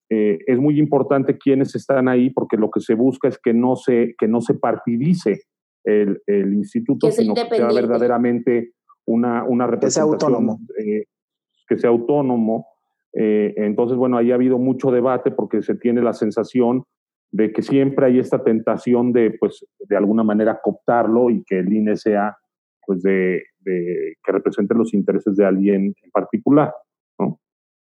eh, 0.09 0.39
es 0.47 0.59
muy 0.59 0.79
importante 0.79 1.37
quiénes 1.37 1.75
están 1.75 2.09
ahí 2.09 2.31
porque 2.31 2.57
lo 2.57 2.71
que 2.71 2.81
se 2.81 2.95
busca 2.95 3.29
es 3.29 3.39
que 3.39 3.53
no 3.53 3.77
se, 3.77 4.15
que 4.19 4.27
no 4.27 4.41
se 4.41 4.55
partidice 4.55 5.43
el, 5.85 6.23
el 6.27 6.55
instituto, 6.55 7.11
sino 7.11 7.35
que 7.35 7.47
sea 7.55 7.69
verdaderamente 7.69 8.73
una, 9.05 9.45
una 9.45 9.67
representación. 9.67 10.13
Que 10.13 10.19
sea 10.19 10.29
autónomo. 10.29 10.59
que 11.69 11.79
sea 11.79 11.91
autónomo. 11.91 12.67
entonces, 13.13 13.99
bueno, 13.99 14.17
ahí 14.17 14.33
ha 14.33 14.37
habido 14.37 14.59
mucho 14.59 14.91
debate 14.91 15.31
porque 15.31 15.63
se 15.63 15.75
tiene 15.75 16.01
la 16.01 16.15
sensación 16.15 16.85
de 17.33 17.53
que 17.53 17.63
siempre 17.63 18.07
hay 18.07 18.19
esta 18.19 18.43
tentación 18.43 19.13
de, 19.13 19.37
pues, 19.39 19.67
de 19.81 19.97
alguna 19.97 20.23
manera 20.23 20.61
cooptarlo 20.63 21.29
y 21.29 21.43
que 21.45 21.59
el 21.59 21.71
INE 21.71 21.97
sea 21.97 22.37
pues 22.87 23.03
de, 23.03 23.43
de, 23.61 24.17
que 24.25 24.33
represente 24.33 24.75
los 24.75 24.95
intereses 24.95 25.37
de 25.37 25.45
alguien 25.45 25.95
en 26.03 26.11
particular. 26.11 26.73
¿no? 27.19 27.41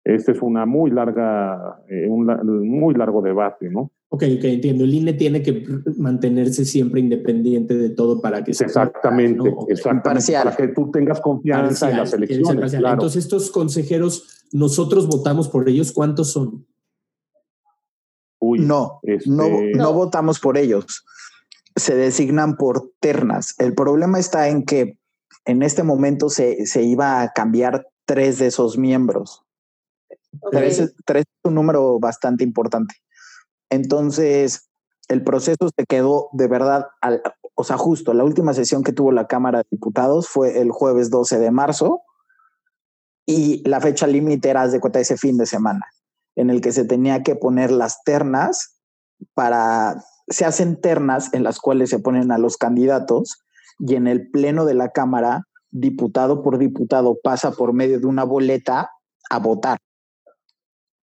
Este 0.04 0.32
es 0.32 0.42
una 0.42 0.66
muy 0.66 0.92
larga, 0.92 1.84
eh, 1.90 2.08
un, 2.08 2.26
muy 2.68 2.96
largo 2.96 3.22
debate, 3.22 3.70
¿no? 3.70 3.92
Ok, 4.10 4.24
ok, 4.38 4.44
entiendo. 4.44 4.84
El 4.84 4.94
INE 4.94 5.14
tiene 5.14 5.42
que 5.42 5.66
mantenerse 5.98 6.66
siempre 6.66 7.00
independiente 7.00 7.76
de 7.76 7.92
todo 7.92 8.22
para 8.22 8.44
que 8.44 8.54
sea 8.54 8.68
exactamente, 8.68 9.50
¿no? 9.50 9.66
exactamente 9.70 10.34
para 10.34 10.56
que 10.56 10.68
tú 10.70 10.92
tengas 10.92 11.22
confianza 11.22 11.90
en 11.90 11.98
las 11.98 12.14
elecciones. 12.14 12.72
Claro. 12.72 12.96
Entonces 12.96 13.24
estos 13.24 13.52
consejeros, 13.52 14.48
nosotros 14.52 15.08
votamos 15.08 15.48
por 15.48 15.70
ellos. 15.70 15.94
¿Cuántos 15.94 16.34
son? 16.34 16.66
Uy, 18.40 18.60
no, 18.60 19.00
este... 19.04 19.30
no, 19.30 19.48
no 19.76 19.94
votamos 19.94 20.40
por 20.40 20.58
ellos 20.58 21.06
se 21.82 21.96
designan 21.96 22.56
por 22.56 22.92
ternas. 23.00 23.56
El 23.58 23.74
problema 23.74 24.20
está 24.20 24.48
en 24.48 24.64
que 24.66 24.98
en 25.46 25.64
este 25.64 25.84
momento 25.84 26.30
se, 26.30 26.66
se 26.66 26.84
iba 26.84 27.22
a 27.22 27.34
cambiar 27.34 27.88
tres 28.06 28.40
de 28.40 28.48
esos 28.48 28.78
miembros. 28.78 29.44
Okay. 30.40 30.60
Tres, 30.60 30.94
tres, 31.06 31.24
es 31.24 31.50
un 31.50 31.56
número 31.56 32.00
bastante 32.00 32.44
importante. 32.44 32.96
Entonces, 33.70 34.70
el 35.08 35.24
proceso 35.24 35.70
se 35.76 35.86
quedó 35.86 36.30
de 36.34 36.48
verdad, 36.48 36.88
al, 37.02 37.22
o 37.56 37.64
sea, 37.64 37.78
justo 37.78 38.14
la 38.14 38.24
última 38.24 38.54
sesión 38.54 38.84
que 38.84 38.94
tuvo 38.94 39.12
la 39.12 39.28
Cámara 39.28 39.60
de 39.60 39.68
Diputados 39.72 40.28
fue 40.30 40.62
el 40.62 40.72
jueves 40.72 41.10
12 41.10 41.40
de 41.40 41.52
marzo 41.52 42.02
y 43.26 43.68
la 43.68 43.82
fecha 43.82 44.08
límite 44.08 44.50
era 44.50 44.68
de 44.68 44.80
cuenta 44.80 45.00
ese 45.00 45.18
fin 45.18 45.38
de 45.38 45.46
semana, 45.46 45.86
en 46.36 46.50
el 46.50 46.62
que 46.62 46.72
se 46.72 46.86
tenía 46.86 47.24
que 47.24 47.36
poner 47.36 47.72
las 47.72 48.04
ternas 48.04 48.78
para 49.34 50.04
se 50.32 50.46
hacen 50.46 50.80
ternas 50.80 51.34
en 51.34 51.44
las 51.44 51.60
cuales 51.60 51.90
se 51.90 52.00
ponen 52.00 52.32
a 52.32 52.38
los 52.38 52.58
candidatos 52.58 53.44
y 53.80 53.96
en 53.96 54.08
el 54.08 54.30
pleno 54.30 54.66
de 54.66 54.74
la 54.74 54.90
Cámara, 54.90 55.48
diputado 55.70 56.42
por 56.42 56.58
diputado 56.58 57.18
pasa 57.22 57.52
por 57.52 57.74
medio 57.74 58.00
de 58.00 58.06
una 58.06 58.24
boleta 58.24 58.92
a 59.30 59.40
votar. 59.40 59.80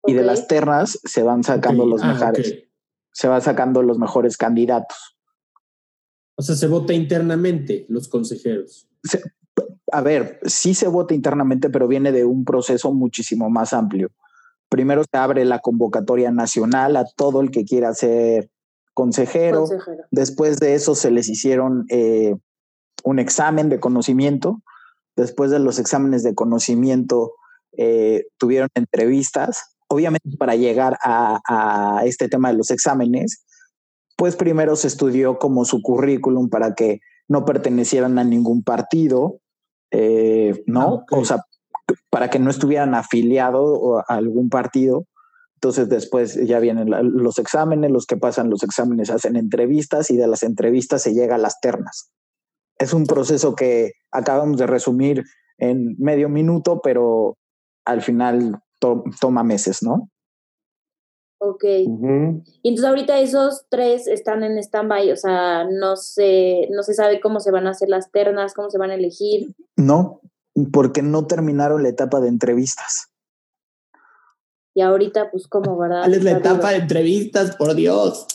Okay. 0.03 0.15
Y 0.15 0.19
de 0.19 0.25
las 0.25 0.47
ternas 0.47 0.99
se 1.05 1.23
van 1.23 1.43
sacando 1.43 1.85
okay. 1.85 1.93
los 1.93 2.03
ah, 2.03 2.13
mejores. 2.13 2.49
Okay. 2.49 2.65
Se 3.13 3.29
van 3.29 3.43
sacando 3.43 3.83
los 3.83 3.99
mejores 3.99 4.37
candidatos. 4.37 5.17
O 6.37 6.43
sea, 6.43 6.55
se 6.55 6.69
vota 6.69 6.93
internamente 6.93 7.85
los 7.89 8.09
consejeros. 8.09 8.89
Se, 9.03 9.21
a 9.91 10.01
ver, 10.01 10.39
sí 10.45 10.75
se 10.75 10.87
vota 10.87 11.15
internamente, 11.15 11.69
pero 11.69 11.89
viene 11.89 12.13
de 12.13 12.25
un 12.25 12.45
proceso 12.45 12.93
muchísimo 12.93 13.51
más 13.51 13.73
amplio. 13.73 14.11
Primero 14.69 15.03
se 15.03 15.19
abre 15.19 15.45
la 15.45 15.59
convocatoria 15.59 16.31
nacional 16.31 16.97
a 16.97 17.07
todo 17.17 17.41
el 17.41 17.51
que 17.51 17.65
quiera 17.65 17.93
ser 17.95 18.51
consejero. 18.99 19.61
consejero. 19.61 20.05
Después 20.11 20.59
de 20.59 20.75
eso 20.75 20.97
se 20.97 21.13
les 21.13 21.29
hicieron 21.29 21.85
eh, 21.89 22.35
un 23.05 23.21
examen 23.21 23.69
de 23.69 23.79
conocimiento. 23.79 24.61
Después 25.17 25.53
de 25.53 25.61
los 25.61 25.79
exámenes 25.79 26.25
de 26.25 26.35
conocimiento 26.35 27.35
eh, 27.77 28.27
tuvieron 28.39 28.69
entrevistas. 28.75 29.77
Obviamente 29.89 30.37
para 30.37 30.57
llegar 30.57 30.99
a, 31.05 31.39
a, 31.49 32.05
este 32.07 32.29
tema 32.29 32.51
de 32.51 32.59
los 32.59 32.73
exámenes, 32.73 33.45
pues 34.17 34.35
primero 34.35 34.75
se 34.75 34.89
estudió 34.89 35.39
como 35.39 35.65
su 35.65 35.81
currículum 35.81 36.51
para 36.51 36.75
que 36.75 36.99
no 37.29 37.45
pertenecieran 37.45 38.19
a 38.19 38.25
ningún 38.25 38.65
partido, 38.65 39.39
eh, 39.93 40.65
¿no? 40.67 40.81
Ah, 40.81 40.93
okay. 40.95 41.19
O 41.21 41.25
sea, 41.25 41.45
para 42.11 42.31
que 42.31 42.41
no 42.41 42.51
estuvieran 42.51 42.97
afiliados 42.97 44.03
a 44.09 44.15
algún 44.15 44.49
partido. 44.51 45.05
Entonces 45.59 45.89
después 45.89 46.37
ya 46.47 46.61
vienen 46.61 46.89
los 46.89 47.41
exámenes, 47.41 47.91
los 47.91 48.07
que 48.07 48.17
pasan 48.17 48.49
los 48.49 48.63
exámenes 48.63 49.11
hacen 49.11 49.35
entrevistas 49.35 50.09
y 50.09 50.17
de 50.17 50.29
las 50.29 50.45
entrevistas 50.45 51.03
se 51.03 51.15
llega 51.15 51.35
a 51.35 51.39
las 51.39 51.61
ternas. 51.61 52.13
Es 52.79 52.93
un 52.93 53.07
proceso 53.07 53.57
que 53.57 53.95
acabamos 54.13 54.59
de 54.59 54.69
resumir 54.69 55.25
en 55.59 55.97
medio 55.99 56.29
minuto, 56.29 56.81
pero 56.81 57.37
al 57.85 58.03
final 58.03 58.61
to 58.79 59.03
toma 59.21 59.43
meses, 59.43 59.83
¿no? 59.83 60.09
Ok. 61.41 61.65
Uh 61.87 62.01
-huh. 62.01 62.43
Y 62.63 62.69
entonces 62.69 62.89
ahorita 62.89 63.19
esos 63.19 63.67
tres 63.69 64.07
están 64.07 64.45
en 64.45 64.59
stand-by, 64.59 65.11
o 65.11 65.17
sea, 65.17 65.65
no 65.65 65.97
se, 65.97 66.69
no 66.71 66.85
se 66.85 66.95
sabe 66.95 67.21
cómo 67.21 67.41
se 67.41 67.51
van 67.51 67.67
a 67.67 67.71
hacer 67.71 67.89
las 67.89 68.13
ternas, 68.13 68.55
cómo 68.55 68.71
se 68.71 68.79
van 68.79 68.91
a 68.91 68.95
elegir. 68.95 69.57
No, 69.77 70.21
porque 70.73 71.03
no 71.03 71.27
terminaron 71.27 71.83
la 71.83 71.89
etapa 71.89 72.21
de 72.21 72.29
entrevistas. 72.29 73.09
Y 74.79 74.81
ahorita, 74.81 75.33
pues, 75.33 75.49
como, 75.49 75.77
¿verdad? 75.77 76.03
¿Cuál 76.03 76.15
es 76.15 76.23
la 76.23 76.31
etapa 76.39 76.71
de 76.71 76.77
entrevistas? 76.77 77.57
Por 77.57 77.75
Dios. 77.75 78.29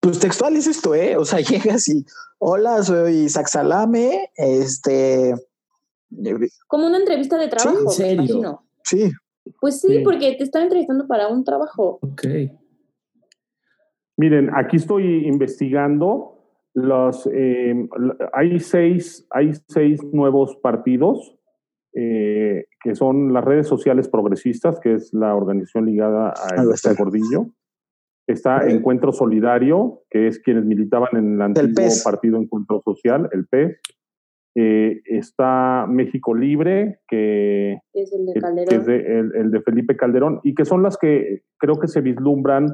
Pues 0.00 0.18
textual 0.18 0.56
es 0.56 0.66
esto, 0.66 0.96
¿eh? 0.96 1.16
O 1.16 1.24
sea, 1.24 1.38
llegas 1.48 1.86
y, 1.86 2.04
hola, 2.40 2.82
soy 2.82 3.18
Isaac 3.18 3.46
Salame, 3.46 4.32
este... 4.34 5.32
Como 6.66 6.88
una 6.88 6.98
entrevista 6.98 7.38
de 7.38 7.46
trabajo, 7.46 7.88
sí, 7.88 8.02
¿en 8.02 8.26
serio? 8.26 8.62
Sí. 8.82 9.12
Pues 9.60 9.80
sí, 9.80 9.98
sí, 9.98 10.00
porque 10.02 10.32
te 10.32 10.42
están 10.42 10.62
entrevistando 10.62 11.06
para 11.06 11.28
un 11.28 11.44
trabajo. 11.44 12.00
Ok. 12.02 12.24
Miren, 14.16 14.50
aquí 14.56 14.78
estoy 14.78 15.28
investigando 15.28 16.36
los... 16.74 17.28
Eh, 17.32 17.88
hay, 18.32 18.58
seis, 18.58 19.24
hay 19.30 19.52
seis 19.68 20.02
nuevos 20.02 20.56
partidos 20.56 21.36
eh, 21.96 22.66
que 22.86 22.94
son 22.94 23.32
las 23.32 23.44
redes 23.44 23.66
sociales 23.66 24.08
progresistas, 24.08 24.78
que 24.78 24.94
es 24.94 25.12
la 25.12 25.34
organización 25.34 25.86
ligada 25.86 26.28
a 26.28 26.62
este 26.72 26.94
Gordillo. 26.94 27.46
Está 28.28 28.62
sí. 28.62 28.70
Encuentro 28.70 29.12
Solidario, 29.12 30.02
que 30.08 30.28
es 30.28 30.38
quienes 30.38 30.64
militaban 30.64 31.08
en 31.16 31.34
el 31.34 31.42
antiguo 31.42 31.84
el 31.84 32.02
Partido 32.04 32.38
Encuentro 32.38 32.80
Social, 32.84 33.28
el 33.32 33.48
PES. 33.48 33.80
Eh, 34.54 35.00
está 35.04 35.86
México 35.88 36.32
Libre, 36.32 37.00
que 37.08 37.80
es, 37.92 38.12
el 38.12 38.26
de, 38.26 38.40
Calderón. 38.40 38.68
Que 38.68 38.76
es 38.76 38.86
de, 38.86 39.18
el, 39.18 39.34
el 39.34 39.50
de 39.50 39.60
Felipe 39.62 39.96
Calderón, 39.96 40.38
y 40.44 40.54
que 40.54 40.64
son 40.64 40.84
las 40.84 40.96
que 40.96 41.42
creo 41.58 41.80
que 41.80 41.88
se 41.88 42.00
vislumbran 42.00 42.68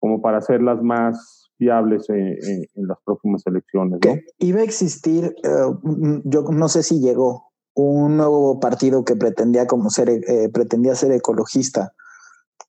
como 0.00 0.22
para 0.22 0.40
ser 0.40 0.62
las 0.62 0.82
más 0.82 1.50
viables 1.58 2.08
en, 2.08 2.28
en, 2.28 2.64
en 2.74 2.88
las 2.88 2.96
próximas 3.04 3.46
elecciones. 3.46 4.00
¿no? 4.04 4.14
Iba 4.38 4.60
a 4.60 4.64
existir, 4.64 5.34
uh, 5.44 6.22
yo 6.24 6.44
no 6.50 6.68
sé 6.68 6.82
si 6.82 6.98
llegó, 7.00 7.49
un 7.74 8.16
nuevo 8.16 8.60
partido 8.60 9.04
que 9.04 9.16
pretendía 9.16 9.66
como 9.66 9.90
ser 9.90 10.10
eh, 10.10 10.48
pretendía 10.52 10.94
ser 10.94 11.12
ecologista 11.12 11.94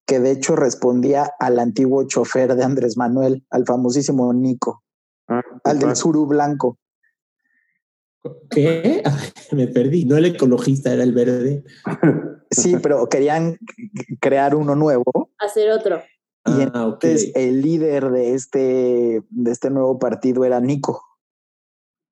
que 0.06 0.20
de 0.20 0.32
hecho 0.32 0.56
respondía 0.56 1.32
al 1.40 1.60
antiguo 1.60 2.04
chofer 2.04 2.56
de 2.56 2.64
Andrés 2.64 2.98
Manuel 2.98 3.46
al 3.50 3.66
famosísimo 3.66 4.34
Nico 4.34 4.84
Ah, 5.32 5.42
al 5.64 5.80
del 5.80 5.96
suru 5.96 6.26
blanco. 6.26 6.78
¿Qué? 8.50 9.02
Me 9.52 9.68
perdí. 9.68 10.04
No 10.04 10.18
el 10.18 10.26
ecologista, 10.26 10.94
era 10.94 11.04
el 11.04 11.14
verde. 11.14 11.64
Sí, 12.50 12.76
pero 12.84 13.08
querían 13.08 13.58
crear 14.20 14.56
uno 14.56 14.76
nuevo. 14.76 15.32
Hacer 15.40 15.72
otro. 15.72 16.02
Y 16.46 16.52
Ah, 16.52 16.90
entonces 16.92 17.32
el 17.36 17.62
líder 17.62 18.10
de 18.10 18.34
este, 18.34 19.24
de 19.30 19.52
este 19.52 19.70
nuevo 19.70 20.00
partido 20.00 20.44
era 20.44 20.60
Nico, 20.60 21.04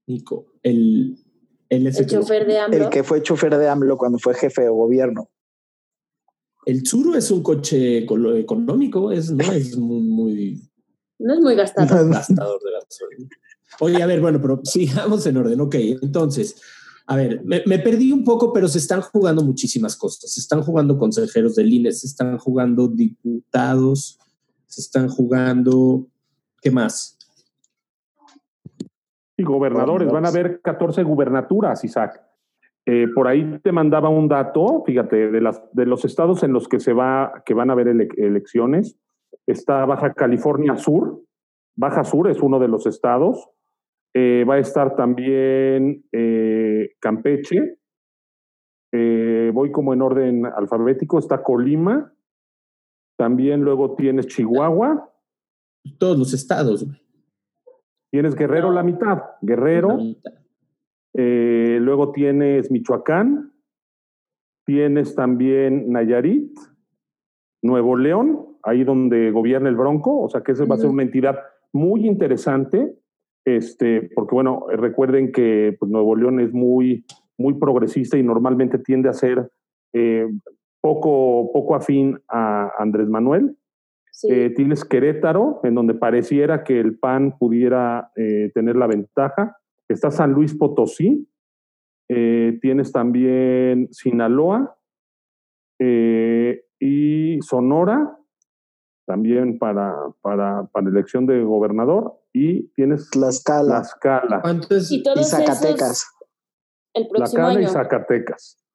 Nico, 0.06 0.54
el, 0.62 1.18
el, 1.70 2.06
chofer 2.08 2.46
de 2.48 2.58
AMLO. 2.60 2.78
el 2.86 2.90
que 2.90 3.04
fue 3.04 3.22
chofer 3.22 3.58
de 3.58 3.68
AMLO 3.70 3.98
cuando 3.98 4.18
fue 4.18 4.34
jefe 4.34 4.64
de 4.64 4.70
gobierno. 4.70 5.30
El 6.66 6.84
Tsuru 6.84 7.16
es 7.16 7.32
un 7.32 7.42
coche 7.42 8.00
eco- 8.00 8.36
económico, 8.36 9.12
es, 9.12 9.32
no 9.32 9.52
es 9.52 9.78
muy, 9.78 10.02
muy 10.02 10.70
No 11.20 11.34
es 11.34 11.40
muy 11.40 11.56
gastado. 11.56 12.08
gastador 12.10 12.60
de 12.64 12.72
gasolina. 12.72 13.30
Oye, 13.80 14.02
a 14.04 14.06
ver, 14.06 14.20
bueno, 14.20 14.42
pero 14.42 14.62
sigamos 14.64 15.26
en 15.26 15.38
orden. 15.38 15.62
Ok, 15.62 15.76
entonces, 16.02 16.56
a 17.06 17.16
ver, 17.16 17.42
me, 17.46 17.64
me 17.66 17.80
perdí 17.80 18.12
un 18.12 18.24
poco, 18.24 18.52
pero 18.52 18.68
se 18.68 18.78
están 18.80 19.02
jugando 19.02 19.44
muchísimas 19.44 19.96
cosas. 19.96 20.32
Se 20.34 20.40
están 20.42 20.62
jugando 20.64 20.98
consejeros 20.98 21.56
del 21.56 21.72
INE, 21.74 21.92
se 21.92 22.08
están 22.08 22.38
jugando 22.40 22.88
diputados, 22.88 24.20
se 24.68 24.82
están 24.82 25.08
jugando. 25.08 26.08
¿Qué 26.62 26.72
más? 26.72 27.18
Y 29.40 29.44
gobernadores, 29.44 30.12
van 30.12 30.26
a 30.26 30.30
haber 30.30 30.62
14 30.62 31.04
gubernaturas, 31.04 31.84
Isaac. 31.84 32.22
Eh, 32.86 33.08
por 33.14 33.28
ahí 33.28 33.60
te 33.64 33.72
mandaba 33.72 34.10
un 34.10 34.28
dato, 34.28 34.84
fíjate, 34.86 35.30
de, 35.32 35.42
las, 35.42 35.62
de 35.74 35.86
los 35.86 36.06
estados 36.06 36.44
en 36.44 36.54
los 36.54 36.68
que 36.68 36.80
se 36.80 36.94
va, 36.94 37.44
que 37.46 37.54
van 37.54 37.70
a 37.70 37.74
haber 37.74 37.88
ele- 37.90 38.10
elecciones. 38.18 38.98
Está 39.46 39.86
Baja 39.86 40.14
California 40.14 40.76
Sur. 40.76 41.22
Baja 41.76 42.04
Sur 42.04 42.30
es 42.30 42.42
uno 42.42 42.60
de 42.60 42.68
los 42.68 42.86
estados. 42.86 43.50
Eh, 44.14 44.44
va 44.50 44.56
a 44.56 44.60
estar 44.60 44.96
también 44.96 46.04
eh, 46.12 46.90
Campeche. 47.00 47.78
Voy 48.92 49.72
como 49.72 49.94
en 49.94 50.02
orden 50.02 50.46
alfabético. 50.46 51.20
Está 51.20 51.44
Colima. 51.44 52.12
También 53.18 53.62
luego 53.62 53.96
tienes 53.96 54.28
Chihuahua. 54.28 55.12
Todos 56.00 56.18
los 56.18 56.34
estados. 56.34 56.86
güey. 56.86 56.98
Tienes 58.12 58.36
Guerrero 58.36 58.72
la 58.72 58.84
mitad. 58.84 59.24
Guerrero. 59.42 59.98
Eh, 61.14 61.80
luego 61.82 62.12
tienes 62.12 62.72
Michoacán, 62.72 63.52
tienes 64.66 65.16
también 65.16 65.92
Nayarit, 65.92 66.58
Nuevo 67.64 67.98
León, 67.98 68.58
ahí 68.64 68.84
donde 68.84 69.32
gobierna 69.32 69.70
el 69.70 69.76
Bronco, 69.76 70.22
o 70.22 70.30
sea 70.30 70.42
que 70.42 70.52
esa 70.52 70.66
va 70.66 70.76
a 70.76 70.78
ser 70.78 70.90
una 70.90 71.04
entidad 71.04 71.40
muy 71.74 72.06
interesante, 72.06 72.96
este, 73.46 74.10
porque 74.14 74.36
bueno, 74.36 74.68
recuerden 74.70 75.32
que 75.32 75.76
pues, 75.80 75.92
Nuevo 75.92 76.16
León 76.16 76.40
es 76.40 76.54
muy, 76.54 77.06
muy 77.38 77.56
progresista 77.56 78.18
y 78.18 78.24
normalmente 78.24 78.78
tiende 78.78 79.10
a 79.10 79.14
ser 79.14 79.50
eh, 79.94 80.28
poco, 80.82 81.52
poco 81.52 81.76
afín 81.76 82.20
a 82.28 82.72
Andrés 82.78 83.10
Manuel. 83.10 83.58
Sí. 84.20 84.28
Eh, 84.30 84.50
tienes 84.50 84.84
Querétaro, 84.84 85.62
en 85.64 85.76
donde 85.76 85.94
pareciera 85.94 86.66
que 86.66 86.78
el 86.78 87.00
PAN 87.00 87.38
pudiera 87.38 88.12
eh, 88.18 88.52
tener 88.54 88.76
la 88.76 88.86
ventaja. 88.86 89.56
Está 89.88 90.12
San 90.12 90.34
Luis 90.34 90.54
Potosí. 90.58 91.26
Eh, 92.10 92.60
tienes 92.62 92.92
también 92.92 93.88
Sinaloa 93.94 94.78
eh, 95.80 96.66
y 96.80 97.40
Sonora, 97.44 98.18
también 99.06 99.58
para, 99.58 99.96
para, 100.20 100.66
para 100.66 100.90
elección 100.90 101.26
de 101.26 101.42
gobernador. 101.42 102.20
Y 102.34 102.68
tienes 102.74 103.10
Tlaxcala 103.12 103.84
Tlaxcala, 103.84 104.42
¿Cuánto 104.42 104.76
es? 104.76 104.92
y 104.92 104.98
y 104.98 105.04
todos 105.04 105.30
Zacatecas. 105.30 105.92
esos 105.92 106.16
el 106.94 107.08
próximo 107.08 107.44
Tlaxcala 107.44 107.62
y. 107.62 107.68
Zacatecas. 107.68 108.66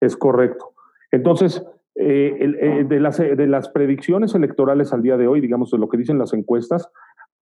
Es 0.00 0.16
correcto. 0.16 0.72
Entonces, 1.10 1.62
eh, 1.96 2.36
el- 2.40 2.56
eh, 2.60 2.84
de, 2.84 3.00
las, 3.00 3.18
de 3.18 3.46
las 3.46 3.68
predicciones 3.68 4.34
electorales 4.34 4.92
al 4.92 5.02
día 5.02 5.16
de 5.16 5.26
hoy, 5.28 5.40
digamos, 5.40 5.70
de 5.70 5.78
lo 5.78 5.88
que 5.88 5.96
dicen 5.98 6.18
las 6.18 6.32
encuestas, 6.32 6.90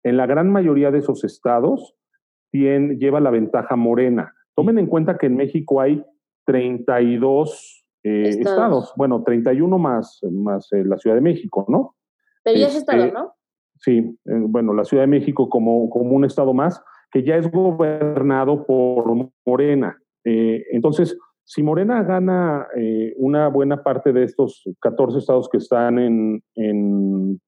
en 0.02 0.16
la 0.16 0.26
gran 0.26 0.50
mayoría 0.50 0.90
de 0.90 0.98
esos 0.98 1.24
estados 1.24 1.94
tien- 2.52 2.98
lleva 2.98 3.20
la 3.20 3.30
ventaja 3.30 3.76
morena. 3.76 4.34
Tomen 4.54 4.78
en 4.78 4.86
cuenta 4.86 5.16
que 5.16 5.26
en 5.26 5.36
México 5.36 5.80
hay 5.80 6.04
32 6.44 7.84
eh, 8.04 8.22
Estados. 8.30 8.46
estados. 8.50 8.92
bueno, 8.96 9.22
31 9.22 9.78
más, 9.78 10.20
más 10.30 10.72
eh, 10.72 10.84
la 10.84 10.98
Ciudad 10.98 11.16
de 11.16 11.22
México, 11.22 11.64
¿no? 11.68 11.94
Pero 12.44 12.58
ya 12.58 12.66
es 12.66 12.76
Este, 12.76 12.92
estado, 12.96 13.12
¿no? 13.12 13.34
Sí, 13.78 13.98
eh, 13.98 14.32
bueno, 14.48 14.74
la 14.74 14.84
Ciudad 14.84 15.04
de 15.04 15.08
México 15.08 15.48
como, 15.48 15.88
como 15.88 16.10
un 16.10 16.24
estado 16.24 16.52
más, 16.52 16.82
que 17.10 17.22
ya 17.22 17.36
es 17.36 17.50
gobernado 17.50 18.66
por 18.66 19.04
Morena. 19.46 19.96
Eh, 20.24 20.64
entonces, 20.72 21.16
si 21.44 21.62
Morena 21.62 22.02
gana 22.02 22.66
eh, 22.76 23.14
una 23.18 23.48
buena 23.48 23.83
parte 23.83 24.12
de 24.12 24.24
estos 24.24 24.62
14 24.81 25.18
estados 25.18 25.48
que 25.48 25.59
están 25.59 25.98
en, 25.98 26.42
en, 26.55 27.40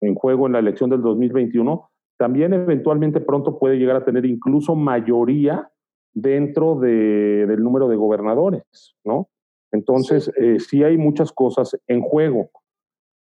en 0.00 0.14
juego 0.14 0.46
en 0.46 0.52
la 0.52 0.58
elección 0.58 0.90
del 0.90 1.02
2021, 1.02 1.90
también 2.18 2.52
eventualmente 2.52 3.20
pronto 3.20 3.58
puede 3.58 3.76
llegar 3.76 3.96
a 3.96 4.04
tener 4.04 4.24
incluso 4.26 4.74
mayoría 4.74 5.68
dentro 6.12 6.78
de- 6.78 7.46
del 7.46 7.62
número 7.62 7.88
de 7.88 7.96
gobernadores, 7.96 8.94
¿no? 9.04 9.28
Entonces, 9.72 10.30
eh, 10.40 10.60
sí 10.60 10.84
hay 10.84 10.96
muchas 10.96 11.32
cosas 11.32 11.76
en 11.88 12.00
juego. 12.02 12.50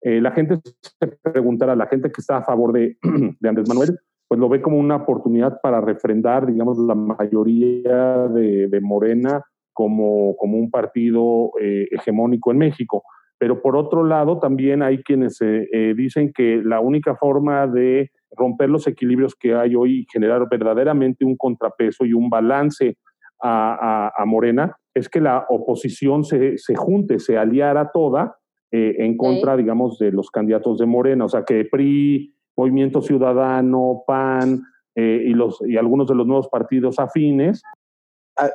Eh, 0.02 0.20
la 0.20 0.32
gente 0.32 0.58
se 0.82 1.06
preguntará, 1.22 1.74
la 1.76 1.86
gente 1.86 2.10
que 2.12 2.20
está 2.20 2.38
a 2.38 2.44
favor 2.44 2.72
de, 2.72 2.98
de 3.40 3.48
Andrés 3.48 3.68
Manuel, 3.68 3.98
pues 4.28 4.38
lo 4.40 4.48
ve 4.48 4.60
como 4.60 4.78
una 4.78 4.96
oportunidad 4.96 5.60
para 5.62 5.80
refrendar, 5.80 6.46
digamos, 6.46 6.78
la 6.78 6.94
mayoría 6.94 8.28
de, 8.28 8.68
de 8.68 8.80
Morena 8.80 9.42
como, 9.72 10.36
como 10.36 10.58
un 10.58 10.70
partido 10.70 11.52
eh, 11.60 11.86
hegemónico 11.90 12.50
en 12.52 12.58
México. 12.58 13.02
Pero 13.38 13.60
por 13.60 13.76
otro 13.76 14.04
lado, 14.04 14.38
también 14.38 14.82
hay 14.82 15.02
quienes 15.02 15.40
eh, 15.42 15.68
eh, 15.72 15.94
dicen 15.96 16.32
que 16.32 16.60
la 16.64 16.80
única 16.80 17.16
forma 17.16 17.66
de 17.66 18.10
romper 18.36 18.70
los 18.70 18.86
equilibrios 18.86 19.34
que 19.34 19.54
hay 19.54 19.74
hoy 19.74 20.00
y 20.00 20.06
generar 20.12 20.46
verdaderamente 20.48 21.24
un 21.24 21.36
contrapeso 21.36 22.04
y 22.04 22.12
un 22.14 22.30
balance 22.30 22.96
a, 23.42 24.06
a- 24.06 24.22
a 24.22 24.24
Morena 24.24 24.76
es 24.94 25.08
que 25.08 25.20
la 25.20 25.44
oposición 25.48 26.22
se, 26.24 26.56
se 26.58 26.76
junte, 26.76 27.18
se 27.18 27.36
aliara 27.36 27.90
toda 27.92 28.36
eh, 28.70 28.94
en 28.98 29.16
contra, 29.16 29.56
digamos, 29.56 29.98
de 29.98 30.12
los 30.12 30.30
candidatos 30.30 30.78
de 30.78 30.86
Morena. 30.86 31.24
O 31.24 31.28
sea, 31.28 31.44
que 31.44 31.64
PRI, 31.64 32.34
Movimiento 32.56 33.00
Ciudadano, 33.02 34.02
PAN 34.06 34.60
eh, 34.94 35.24
y, 35.26 35.30
los, 35.34 35.60
y 35.66 35.76
algunos 35.78 36.06
de 36.06 36.14
los 36.14 36.26
nuevos 36.26 36.48
partidos 36.48 36.98
afines 36.98 37.62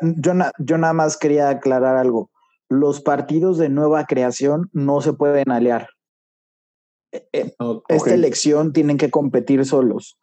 Yo, 0.01 0.33
na- 0.33 0.51
yo 0.59 0.77
nada 0.77 0.93
más 0.93 1.17
quería 1.17 1.49
aclarar 1.49 1.97
algo. 1.97 2.29
Los 2.69 3.01
partidos 3.01 3.57
de 3.57 3.69
nueva 3.69 4.05
creación 4.05 4.69
no 4.73 5.01
se 5.01 5.13
pueden 5.13 5.51
aliar. 5.51 5.87
Eh, 7.11 7.53
Ok. 7.59 7.85
Esta 7.89 8.13
elección 8.13 8.73
tienen 8.73 8.97
que 8.97 9.09
competir 9.09 9.65
solos. 9.65 10.17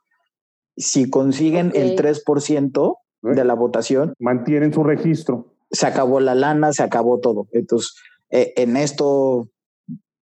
Si 0.76 1.08
consiguen 1.08 1.72
el 1.74 1.92
Ok. 1.92 1.96
3% 1.96 2.98
de 3.22 3.44
la 3.44 3.54
votación, 3.54 4.12
mantienen 4.18 4.72
su 4.72 4.82
registro. 4.84 5.50
se 5.70 5.86
acabó 5.88 6.20
la 6.20 6.34
lana, 6.36 6.72
se 6.72 6.82
acabó 6.84 7.18
todo. 7.18 7.48
Entonces, 7.52 7.94
eh, 8.30 8.52
en 8.56 8.76
esto 8.76 9.48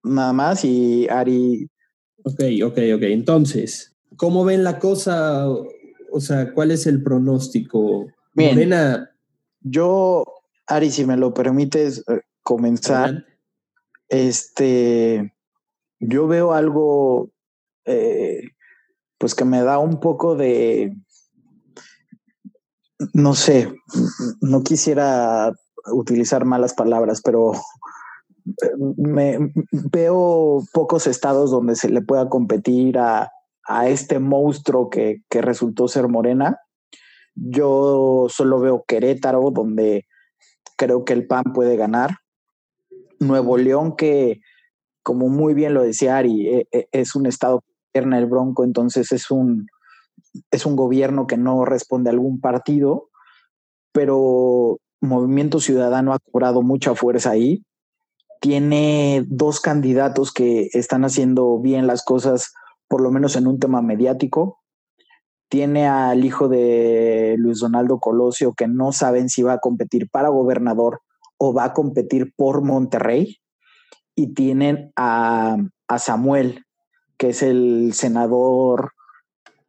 nada 0.03 0.33
más 0.33 0.65
y 0.65 1.09
Ari, 1.11 1.69
Ok, 2.25 2.41
ok, 2.65 2.79
ok. 2.95 3.03
Entonces, 3.03 3.95
¿cómo 4.17 4.45
ven 4.47 4.63
la 4.65 4.79
cosa? 4.79 5.47
O 5.49 6.21
sea, 6.21 6.55
¿cuál 6.55 6.71
es 6.71 6.87
el 6.87 7.03
pronóstico? 7.03 8.07
Bien. 8.35 8.55
Morena. 8.55 9.11
Yo, 9.63 10.25
Ari, 10.67 10.91
si 10.91 11.05
me 11.05 11.17
lo 11.17 11.35
permites 11.35 12.05
eh, 12.09 12.21
comenzar, 12.43 13.25
este, 14.09 15.35
yo 15.99 16.27
veo 16.27 16.53
algo, 16.53 17.31
eh, 17.85 18.43
pues 19.19 19.35
que 19.35 19.45
me 19.45 19.63
da 19.63 19.79
un 19.79 20.01
poco 20.01 20.37
de, 20.37 20.97
no 23.13 23.35
sé, 23.35 23.73
no 24.41 24.63
quisiera 24.63 25.53
utilizar 25.93 26.45
malas 26.45 26.75
palabras, 26.75 27.21
pero 27.23 27.53
eh, 28.47 28.71
me 28.97 29.53
veo 29.71 30.63
pocos 30.73 31.07
estados 31.07 31.51
donde 31.51 31.77
se 31.77 31.89
le 31.89 32.03
pueda 32.03 32.29
competir 32.29 32.99
a, 32.99 33.31
a 33.67 33.89
este 33.89 34.19
monstruo 34.19 34.91
que, 34.91 35.23
que 35.29 35.43
resultó 35.43 35.89
ser 35.89 36.09
Morena. 36.09 36.59
Yo 37.35 38.27
solo 38.29 38.61
veo 38.61 38.85
Querétaro, 38.87 39.51
donde 39.51 40.07
creo 40.77 41.05
que 41.05 41.13
el 41.13 41.27
PAN 41.27 41.45
puede 41.55 41.77
ganar. 41.77 42.19
Nuevo 43.19 43.57
León, 43.57 43.97
que 43.97 44.41
como 45.03 45.29
muy 45.29 45.55
bien 45.55 45.75
lo 45.75 45.83
decía 45.83 46.17
Ari, 46.17 46.49
eh, 46.49 46.69
eh, 46.73 46.87
es 46.93 47.15
un 47.15 47.27
estado 47.27 47.63
que 47.93 48.01
el 48.01 48.27
Bronco, 48.27 48.65
entonces 48.65 49.13
es 49.13 49.31
un, 49.31 49.67
es 50.51 50.65
un 50.65 50.77
gobierno 50.77 51.27
que 51.27 51.37
no 51.37 51.65
responde 51.65 52.11
a 52.11 52.13
algún 52.13 52.41
partido, 52.41 53.09
pero 53.93 54.79
Movimiento 55.01 55.61
Ciudadano 55.61 56.13
ha 56.15 56.19
cobrado 56.19 56.63
mucha 56.63 56.95
fuerza 56.95 57.31
ahí. 57.31 57.65
Tiene 58.41 59.25
dos 59.29 59.61
candidatos 59.61 60.33
que 60.33 60.69
están 60.73 61.05
haciendo 61.05 61.59
bien 61.61 61.87
las 61.87 62.05
cosas, 62.05 62.53
por 62.89 63.03
lo 63.03 63.11
menos 63.11 63.37
en 63.37 63.47
un 63.47 63.59
tema 63.59 63.83
mediático. 63.83 64.62
Tiene 65.53 65.87
al 65.87 66.25
hijo 66.25 66.49
de 66.49 67.35
Luis 67.37 67.59
Donaldo 67.59 68.01
Colosio 68.01 68.55
que 68.55 68.69
no 68.69 68.91
saben 68.91 69.29
si 69.29 69.43
va 69.43 69.53
a 69.53 69.59
competir 69.59 70.09
para 70.09 70.31
gobernador 70.31 71.03
o 71.37 71.53
va 71.53 71.65
a 71.65 71.73
competir 71.75 72.33
por 72.35 72.63
Monterrey. 72.63 73.37
Y 74.15 74.33
tienen 74.33 74.93
a, 74.97 75.59
a 75.89 75.99
Samuel, 75.99 76.65
que 77.19 77.29
es 77.29 77.43
el 77.43 77.93
senador 77.93 78.93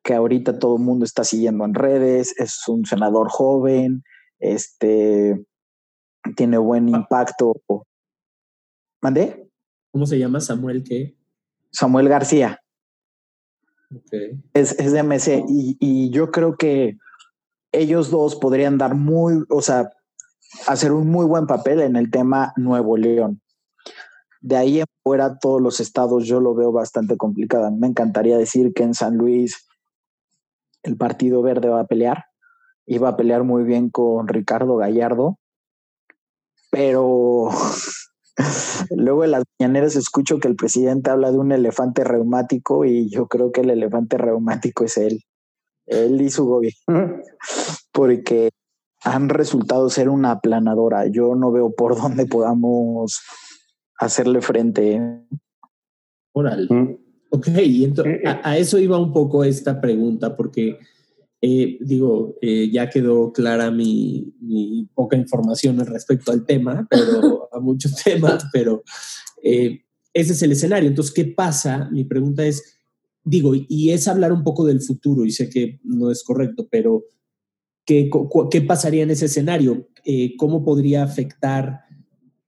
que 0.04 0.14
ahorita 0.14 0.58
todo 0.58 0.78
el 0.78 0.84
mundo 0.84 1.04
está 1.04 1.26
siguiendo 1.26 1.66
en 1.66 1.74
redes, 1.74 2.34
es 2.40 2.66
un 2.70 2.86
senador 2.86 3.28
joven, 3.30 4.06
este 4.40 5.46
tiene 6.38 6.60
buen 6.60 6.88
impacto. 6.88 7.56
¿Mandé? 9.02 9.50
¿Cómo 9.92 10.06
se 10.06 10.18
llama 10.18 10.40
Samuel 10.40 10.82
qué? 10.86 11.18
Samuel 11.72 12.08
García. 12.08 12.63
Es, 14.54 14.80
es 14.80 14.92
de 14.92 15.04
MC 15.04 15.44
y, 15.48 15.78
y 15.80 16.10
yo 16.10 16.32
creo 16.32 16.56
que 16.56 16.98
ellos 17.72 18.12
dos 18.12 18.36
podrían 18.36 18.78
dar 18.78 18.96
muy, 18.96 19.44
o 19.50 19.62
sea, 19.62 19.90
hacer 20.68 20.92
un 20.92 21.10
muy 21.10 21.26
buen 21.26 21.48
papel 21.48 21.82
en 21.82 21.96
el 21.96 22.12
tema 22.12 22.54
Nuevo 22.56 22.98
León. 22.98 23.42
De 24.42 24.58
ahí 24.58 24.80
en 24.80 24.86
fuera, 25.04 25.40
todos 25.40 25.62
los 25.62 25.80
estados 25.80 26.26
yo 26.26 26.40
lo 26.40 26.54
veo 26.54 26.72
bastante 26.72 27.18
complicado. 27.18 27.72
Me 27.72 27.88
encantaría 27.88 28.38
decir 28.38 28.74
que 28.74 28.84
en 28.84 28.94
San 28.94 29.18
Luis 29.18 29.68
el 30.84 30.98
Partido 30.98 31.42
Verde 31.42 31.70
va 31.70 31.82
a 31.82 31.88
pelear. 31.88 32.26
Iba 32.86 33.10
a 33.10 33.18
pelear 33.18 33.44
muy 33.44 33.64
bien 33.64 33.90
con 33.90 34.28
Ricardo 34.28 34.76
Gallardo, 34.76 35.40
pero 36.70 37.50
luego 38.90 39.24
en 39.24 39.32
las 39.32 39.44
mañaneras 39.60 39.96
escucho 39.96 40.40
que 40.40 40.48
el 40.48 40.56
presidente 40.56 41.10
habla 41.10 41.32
de 41.32 41.38
un 41.38 41.52
elefante 41.52 42.04
reumático 42.04 42.86
y 42.86 43.10
yo 43.10 43.28
creo 43.28 43.52
que 43.52 43.62
el 43.62 43.70
elefante 43.70 44.18
reumático 44.18 44.84
es 44.84 44.98
él, 44.98 45.22
él 45.86 46.20
y 46.22 46.30
su 46.30 46.46
gobierno, 46.46 47.22
porque 47.92 48.50
han 49.04 49.30
resultado 49.30 49.90
ser 49.90 50.10
una 50.10 50.32
aplanadora. 50.32 51.08
Yo 51.08 51.36
no 51.36 51.52
veo 51.52 51.72
por 51.76 51.96
dónde 51.96 52.26
podamos 52.26 53.22
hacerle 54.00 54.42
frente. 54.42 55.02
Órale. 56.34 56.68
Mm. 56.70 56.98
Ok, 57.32 57.48
y 57.64 57.84
entonces, 57.84 58.22
a, 58.26 58.48
a, 58.48 58.58
eso 58.58 58.78
iba 58.78 58.98
un 58.98 59.12
poco 59.12 59.44
esta 59.44 59.82
pregunta, 59.82 60.38
porque 60.38 60.78
eh, 61.46 61.78
digo, 61.82 62.38
eh, 62.42 62.70
ya 62.72 62.90
quedó 62.90 63.34
clara 63.34 63.70
mi, 63.70 64.34
mi, 64.40 64.88
poca 64.96 65.18
información 65.18 65.78
respecto 65.86 66.32
al 66.32 66.46
tema, 66.46 66.88
pero 66.90 67.50
a 67.52 67.60
muchos 67.60 68.02
temas, 68.02 68.46
pero 68.54 68.82
eh, 69.44 69.84
ese 70.14 70.32
es 70.32 70.42
el 70.42 70.54
escenario. 70.54 70.88
Entonces, 70.88 71.14
¿qué 71.14 71.26
pasa? 71.26 71.90
Mi 71.92 72.06
pregunta 72.06 72.46
es, 72.46 72.78
digo, 73.26 73.56
y 73.56 73.90
es 73.90 74.08
hablar 74.08 74.32
un 74.32 74.46
poco 74.46 74.64
del 74.64 74.82
futuro, 74.82 75.26
y 75.26 75.32
sé 75.32 75.50
que 75.50 75.82
no 75.84 76.12
es 76.12 76.24
correcto, 76.24 76.70
pero 76.72 77.04
¿qué, 77.86 78.10
qué 78.50 78.62
pasaría 78.62 79.04
en 79.04 79.12
ese 79.12 79.26
escenario? 79.26 79.90
Eh, 80.06 80.38
¿Cómo 80.38 80.64
podría 80.64 81.04
afectar 81.04 81.82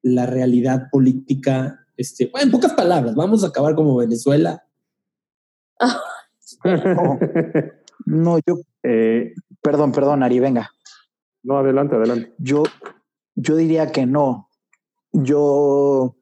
la 0.04 0.26
realidad 0.26 0.88
política? 0.90 1.86
Este, 1.98 2.28
bueno, 2.28 2.46
en 2.46 2.52
pocas 2.52 2.72
palabras, 2.72 3.14
vamos 3.14 3.44
a 3.44 3.48
acabar 3.48 3.76
como 3.76 3.98
Venezuela. 3.98 4.66
no, 6.64 7.20
no, 8.06 8.40
yo 8.48 8.62
eh, 8.86 9.34
perdón, 9.62 9.92
perdón, 9.92 10.24
Ari, 10.24 10.40
venga. 10.40 10.70
No, 11.44 11.58
adelante, 11.58 11.96
adelante. 11.96 12.34
Yo, 12.38 12.64
yo 13.36 13.56
diría 13.56 13.92
que 13.92 14.06
no. 14.06 14.50
Yo, 15.12 16.16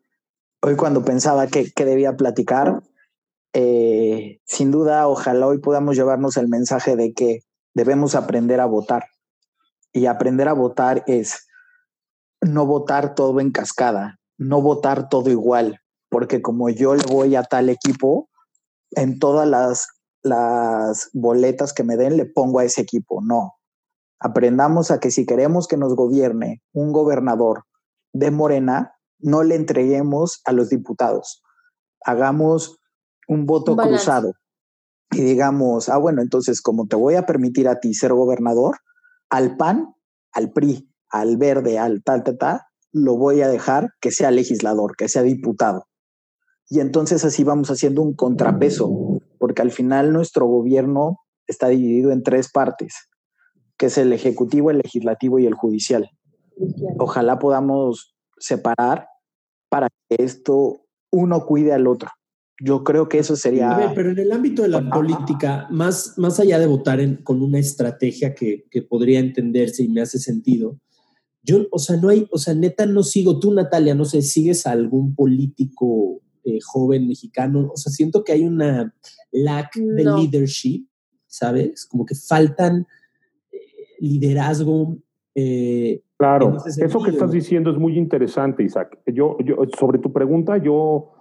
hoy 0.62 0.76
cuando 0.78 1.04
pensaba 1.04 1.48
que, 1.48 1.72
que 1.72 1.86
debía 1.86 2.16
platicar, 2.16 2.84
eh, 3.54 4.40
sin 4.46 4.72
duda, 4.72 5.08
ojalá 5.08 5.48
hoy 5.48 5.60
podamos 5.60 5.96
llevarnos 5.96 6.38
el 6.38 6.48
mensaje 6.48 6.96
de 6.96 7.14
que 7.14 7.42
debemos 7.74 8.16
aprender 8.16 8.60
a 8.60 8.66
votar. 8.66 9.06
Y 9.92 10.08
aprender 10.08 10.48
a 10.48 10.54
votar 10.54 11.04
es 11.06 11.48
no 12.42 12.66
votar 12.66 13.14
todo 13.16 13.40
en 13.40 13.52
cascada, 13.52 14.20
no 14.38 14.62
votar 14.62 15.10
todo 15.10 15.30
igual, 15.30 15.82
porque 16.10 16.42
como 16.42 16.70
yo 16.70 16.96
le 16.96 17.04
voy 17.06 17.36
a 17.36 17.44
tal 17.44 17.70
equipo, 17.70 18.30
en 18.92 19.20
todas 19.20 19.48
las 19.48 19.88
las 20.24 21.10
boletas 21.14 21.74
que 21.74 21.84
me 21.84 21.98
den 21.98 22.18
le 22.18 22.26
pongo 22.26 22.60
a 22.60 22.66
ese 22.66 22.82
equipo. 22.82 23.22
No. 23.22 23.54
Aprendamos 24.20 24.90
a 24.90 25.00
que 25.00 25.12
si 25.12 25.26
queremos 25.26 25.68
que 25.68 25.78
nos 25.78 25.96
gobierne 25.96 26.64
un 26.72 26.92
gobernador 26.94 27.66
de 28.14 28.32
Morena, 28.32 28.96
no 29.20 29.44
le 29.44 29.56
entreguemos 29.56 30.42
a 30.46 30.54
los 30.54 30.70
diputados. 30.70 31.44
Hagamos 32.06 32.80
un 33.28 33.46
voto 33.46 33.76
Balance. 33.76 33.98
cruzado 33.98 34.34
y 35.14 35.22
digamos, 35.22 35.90
ah, 35.90 35.98
bueno, 35.98 36.22
entonces 36.22 36.62
como 36.62 36.88
te 36.88 36.96
voy 36.96 37.16
a 37.16 37.26
permitir 37.26 37.68
a 37.68 37.80
ti 37.80 37.94
ser 37.94 38.14
gobernador, 38.14 38.78
al 39.30 39.58
PAN, 39.58 39.94
al 40.32 40.52
PRI, 40.52 40.90
al 41.10 41.38
verde, 41.38 41.78
al 41.78 42.04
tal, 42.04 42.24
tal, 42.24 42.38
tal, 42.38 42.62
lo 42.92 43.18
voy 43.18 43.42
a 43.42 43.48
dejar 43.48 43.90
que 44.02 44.12
sea 44.12 44.32
legislador, 44.32 44.96
que 44.96 45.10
sea 45.10 45.22
diputado. 45.24 45.88
Y 46.70 46.80
entonces 46.80 47.24
así 47.26 47.44
vamos 47.44 47.70
haciendo 47.70 48.02
un 48.02 48.16
contrapeso 48.16 49.13
porque 49.44 49.62
al 49.62 49.72
final 49.72 50.14
nuestro 50.14 50.46
gobierno 50.46 51.20
está 51.48 51.68
dividido 51.68 52.12
en 52.12 52.24
tres 52.24 52.50
partes, 52.50 53.10
que 53.78 53.88
es 53.88 53.98
el 53.98 54.14
ejecutivo, 54.14 54.72
el 54.72 54.78
legislativo 54.78 55.38
y 55.38 55.46
el 55.46 55.54
judicial. 55.54 56.10
Ojalá 56.98 57.40
podamos 57.40 58.16
separar 58.38 59.10
para 59.68 59.90
que 60.08 60.24
esto 60.24 60.86
uno 61.12 61.46
cuide 61.46 61.74
al 61.74 61.88
otro. 61.88 62.10
Yo 62.62 62.86
creo 62.86 63.10
que 63.10 63.20
eso 63.20 63.36
sería... 63.36 63.76
A 63.76 63.78
ver, 63.78 63.90
pero 63.94 64.12
en 64.12 64.20
el 64.20 64.32
ámbito 64.32 64.62
de 64.62 64.70
la 64.70 64.78
bueno, 64.78 64.96
política, 64.96 65.68
más, 65.70 66.14
más 66.16 66.40
allá 66.40 66.58
de 66.58 66.68
votar 66.68 67.02
en, 67.02 67.18
con 67.18 67.42
una 67.42 67.60
estrategia 67.60 68.34
que, 68.34 68.64
que 68.72 68.82
podría 68.82 69.20
entenderse 69.20 69.84
y 69.84 69.90
me 69.90 70.00
hace 70.00 70.20
sentido, 70.20 70.80
yo, 71.42 71.68
o 71.70 71.80
sea, 71.80 71.98
no 71.98 72.08
hay, 72.08 72.30
o 72.32 72.38
sea, 72.38 72.54
neta 72.54 72.86
no 72.86 73.04
sigo, 73.04 73.40
tú 73.40 73.54
Natalia, 73.54 73.94
no 73.94 74.06
sé, 74.06 74.22
sigues 74.22 74.66
a 74.66 74.72
algún 74.72 75.14
político 75.14 76.22
eh, 76.46 76.60
joven 76.62 77.10
mexicano, 77.10 77.72
o 77.74 77.76
sea, 77.76 77.92
siento 77.92 78.24
que 78.24 78.32
hay 78.32 78.46
una 78.46 78.94
lack 79.34 79.76
de 79.76 80.04
no. 80.04 80.18
leadership, 80.18 80.86
¿sabes? 81.28 81.86
Como 81.86 82.06
que 82.06 82.16
faltan 82.16 82.88
eh, 83.52 83.58
liderazgo. 84.00 84.98
Eh, 85.36 86.02
claro, 86.18 86.58
eso 86.66 87.04
que 87.04 87.12
estás 87.12 87.32
diciendo 87.32 87.72
es 87.72 87.78
muy 87.78 87.98
interesante, 87.98 88.64
Isaac. 88.64 89.00
Yo, 89.08 89.38
yo, 89.44 89.58
sobre 89.78 90.00
tu 90.00 90.14
pregunta, 90.14 90.58
yo 90.58 91.12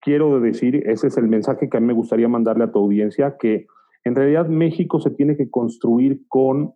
quiero 0.00 0.40
decir, 0.40 0.88
ese 0.88 1.06
es 1.06 1.16
el 1.16 1.28
mensaje 1.28 1.68
que 1.68 1.76
a 1.76 1.80
mí 1.80 1.86
me 1.86 1.94
gustaría 1.94 2.28
mandarle 2.28 2.64
a 2.64 2.72
tu 2.72 2.78
audiencia, 2.78 3.36
que 3.38 3.66
en 4.04 4.14
realidad 4.14 4.48
México 4.48 5.00
se 5.00 5.10
tiene 5.10 5.36
que 5.36 5.50
construir 5.50 6.22
con 6.28 6.74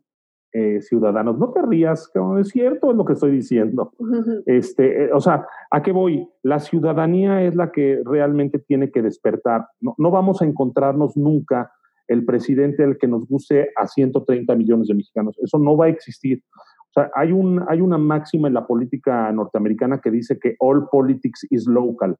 eh, 0.56 0.80
ciudadanos. 0.80 1.38
No 1.38 1.52
te 1.52 1.60
rías, 1.60 2.10
es 2.40 2.48
cierto 2.48 2.90
es 2.90 2.96
lo 2.96 3.04
que 3.04 3.12
estoy 3.12 3.32
diciendo. 3.32 3.92
Uh 4.06 4.22
-huh. 4.22 4.42
este, 4.46 5.04
eh, 5.04 5.10
o 5.12 5.20
sea, 5.20 5.46
¿a 5.70 5.82
qué 5.82 5.92
voy? 5.92 6.26
La 6.42 6.58
ciudadanía 6.60 7.42
es 7.42 7.54
la 7.54 7.70
que 7.70 8.00
realmente 8.04 8.58
tiene 8.58 8.90
que 8.90 9.02
despertar. 9.02 9.66
No, 9.80 9.94
no 9.98 10.10
vamos 10.10 10.40
a 10.40 10.46
encontrarnos 10.46 11.16
nunca 11.16 11.70
el 12.08 12.24
presidente 12.24 12.84
al 12.84 12.96
que 12.96 13.08
nos 13.08 13.26
guste 13.26 13.70
a 13.76 13.86
130 13.86 14.54
millones 14.54 14.88
de 14.88 14.94
mexicanos. 14.94 15.36
Eso 15.42 15.58
no 15.58 15.76
va 15.76 15.86
a 15.86 15.88
existir. 15.88 16.42
O 16.90 16.92
sea, 16.94 17.10
hay, 17.14 17.32
un, 17.32 17.62
hay 17.68 17.80
una 17.80 17.98
máxima 17.98 18.48
en 18.48 18.54
la 18.54 18.66
política 18.66 19.30
norteamericana 19.32 20.00
que 20.00 20.10
dice 20.10 20.38
que 20.38 20.54
all 20.60 20.88
politics 20.90 21.46
is 21.50 21.66
local. 21.66 22.16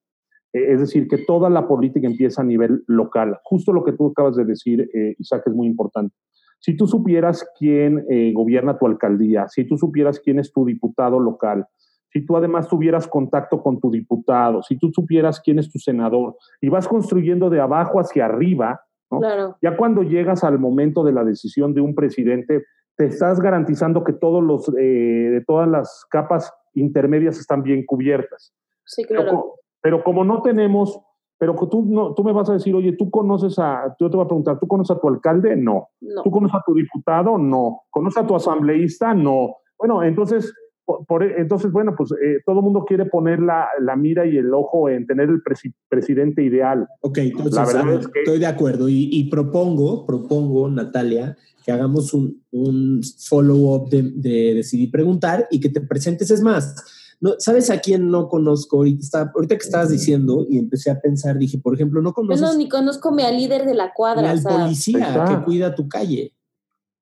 Eh, 0.53 0.73
es 0.73 0.81
decir, 0.81 1.09
que 1.09 1.19
toda 1.19 1.49
la 1.49 1.67
política 1.67 2.07
empieza 2.07 2.43
a 2.43 2.45
nivel 2.45 2.83
local. 2.87 3.39
Justo 3.45 3.73
lo 3.73 3.85
que 3.85 3.93
tú 3.93 4.09
acabas 4.09 4.37
de 4.37 4.45
decir, 4.45 4.89
eh, 4.93 5.15
Isaac, 5.19 5.45
es 5.47 5.55
muy 5.55 5.67
importante. 5.67 6.15
Si 6.59 6.77
tú 6.77 6.87
supieras 6.87 7.47
quién 7.59 8.05
eh, 8.11 8.33
gobierna 8.33 8.79
tu 8.79 8.87
alcaldía, 8.87 9.49
si 9.49 9.65
tú 9.67 9.77
supieras 9.77 10.21
quién 10.21 10.39
es 10.39 10.53
tu 10.53 10.65
diputado 10.65 11.21
local, 11.21 11.67
si 12.11 12.25
tú 12.25 12.37
además 12.37 12.69
tuvieras 12.69 13.07
contacto 13.07 13.63
con 13.63 13.79
tu 13.79 13.91
diputado, 13.91 14.63
si 14.63 14.79
tú 14.79 14.91
supieras 14.93 15.41
quién 15.41 15.59
es 15.59 15.71
tu 15.71 15.79
senador 15.79 16.37
y 16.61 16.69
vas 16.69 16.89
construyendo 16.89 17.51
de 17.51 17.61
abajo 17.61 18.01
hacia 18.01 18.25
arriba, 18.25 18.81
¿no? 19.11 19.21
Claro. 19.21 19.57
ya 19.63 19.77
cuando 19.77 20.03
llegas 20.03 20.43
al 20.43 20.59
momento 20.59 21.05
de 21.05 21.13
la 21.13 21.25
decisión 21.25 21.75
de 21.75 21.81
un 21.81 21.95
presidente, 21.95 22.65
te 22.97 23.05
estás 23.05 23.41
garantizando 23.41 24.03
que 24.03 24.13
todos 24.13 24.43
los, 24.43 24.69
eh, 24.79 24.83
de 25.31 25.45
todas 25.47 25.69
las 25.69 26.07
capas 26.11 26.53
intermedias 26.75 27.39
están 27.39 27.63
bien 27.63 27.85
cubiertas. 27.85 28.55
Sí, 28.85 29.05
claro. 29.05 29.25
Pero, 29.25 29.55
pero 29.83 30.05
como 30.05 30.25
no 30.25 30.43
tenemos 30.43 30.99
pero 31.39 31.55
tú, 31.71 31.85
no, 31.87 32.15
tú 32.15 32.25
me 32.25 32.33
vas 32.33 32.49
a 32.49 32.55
decir, 32.55 32.75
oye, 32.75 32.93
¿tú 32.93 33.11
conoces 33.11 33.59
a, 33.59 33.95
yo 34.01 34.09
te 34.09 34.17
voy 34.17 34.25
a 34.25 34.29
preguntar, 34.29 34.59
¿tú 34.59 34.67
conoces 34.67 34.97
a 34.97 35.01
tu 35.01 35.09
alcalde? 35.09 35.55
No. 35.57 35.89
no. 36.01 36.23
¿Tú 36.23 36.31
conoces 36.31 36.55
a 36.55 36.63
tu 36.65 36.75
diputado? 36.75 37.37
No. 37.37 37.83
¿Conoces 37.91 38.23
a 38.23 38.27
tu 38.27 38.35
asambleísta? 38.35 39.13
No. 39.15 39.57
Bueno, 39.79 40.03
entonces, 40.03 40.55
por, 40.87 41.05
por, 41.05 41.23
entonces 41.23 41.71
bueno, 41.71 41.95
pues 41.95 42.13
eh, 42.13 42.39
todo 42.47 42.61
el 42.61 42.65
mundo 42.65 42.85
quiere 42.87 43.05
poner 43.05 43.41
la, 43.41 43.69
la, 43.81 43.97
mira 43.97 44.25
y 44.25 44.39
el 44.39 44.55
ojo 44.55 44.89
en 44.89 45.07
tener 45.07 45.29
el 45.29 45.43
presi 45.43 45.75
presidente 45.89 46.43
ideal. 46.43 46.89
Ok, 47.01 47.19
entonces, 47.19 47.55
la 47.55 47.67
verdad 47.67 48.01
es 48.01 48.09
que... 48.09 48.21
estoy 48.21 48.39
de 48.39 48.47
acuerdo 48.47 48.89
y, 48.89 49.11
y, 49.13 49.29
propongo, 49.29 50.07
propongo, 50.07 50.71
Natalia, 50.71 51.37
que 51.67 51.73
hagamos 51.73 52.15
un, 52.15 52.43
un 52.53 53.03
follow-up 53.29 53.91
de, 53.91 54.05
de 54.15 54.55
decidir 54.55 54.91
preguntar 54.91 55.47
y 55.51 55.61
que 55.61 55.69
te 55.69 55.83
presentes, 55.83 56.31
es 56.31 56.41
más, 56.41 56.96
no, 57.21 57.35
¿Sabes 57.39 57.71
a 57.71 57.79
quién 57.81 58.11
no 58.11 58.29
conozco? 58.29 58.79
Ahorita, 58.79 59.01
está, 59.01 59.33
ahorita 59.35 59.57
que 59.57 59.65
estabas 59.65 59.91
diciendo 59.91 60.47
y 60.49 60.59
empecé 60.59 60.91
a 60.91 61.01
pensar, 61.01 61.39
dije, 61.39 61.59
por 61.59 61.75
ejemplo, 61.75 62.03
no 62.03 62.13
conozco. 62.13 62.45
Yo 62.45 62.53
no, 62.53 62.59
ni 62.59 62.69
conozco 62.69 63.09
a 63.09 63.13
mi 63.13 63.23
líder 63.23 63.65
de 63.65 63.75
la 63.75 63.93
cuadra. 63.95 64.31
Al 64.31 64.39
o 64.39 64.41
sea, 64.41 64.59
policía 64.59 65.09
exacto. 65.09 65.39
que 65.39 65.45
cuida 65.45 65.75
tu 65.75 65.89
calle. 65.89 66.35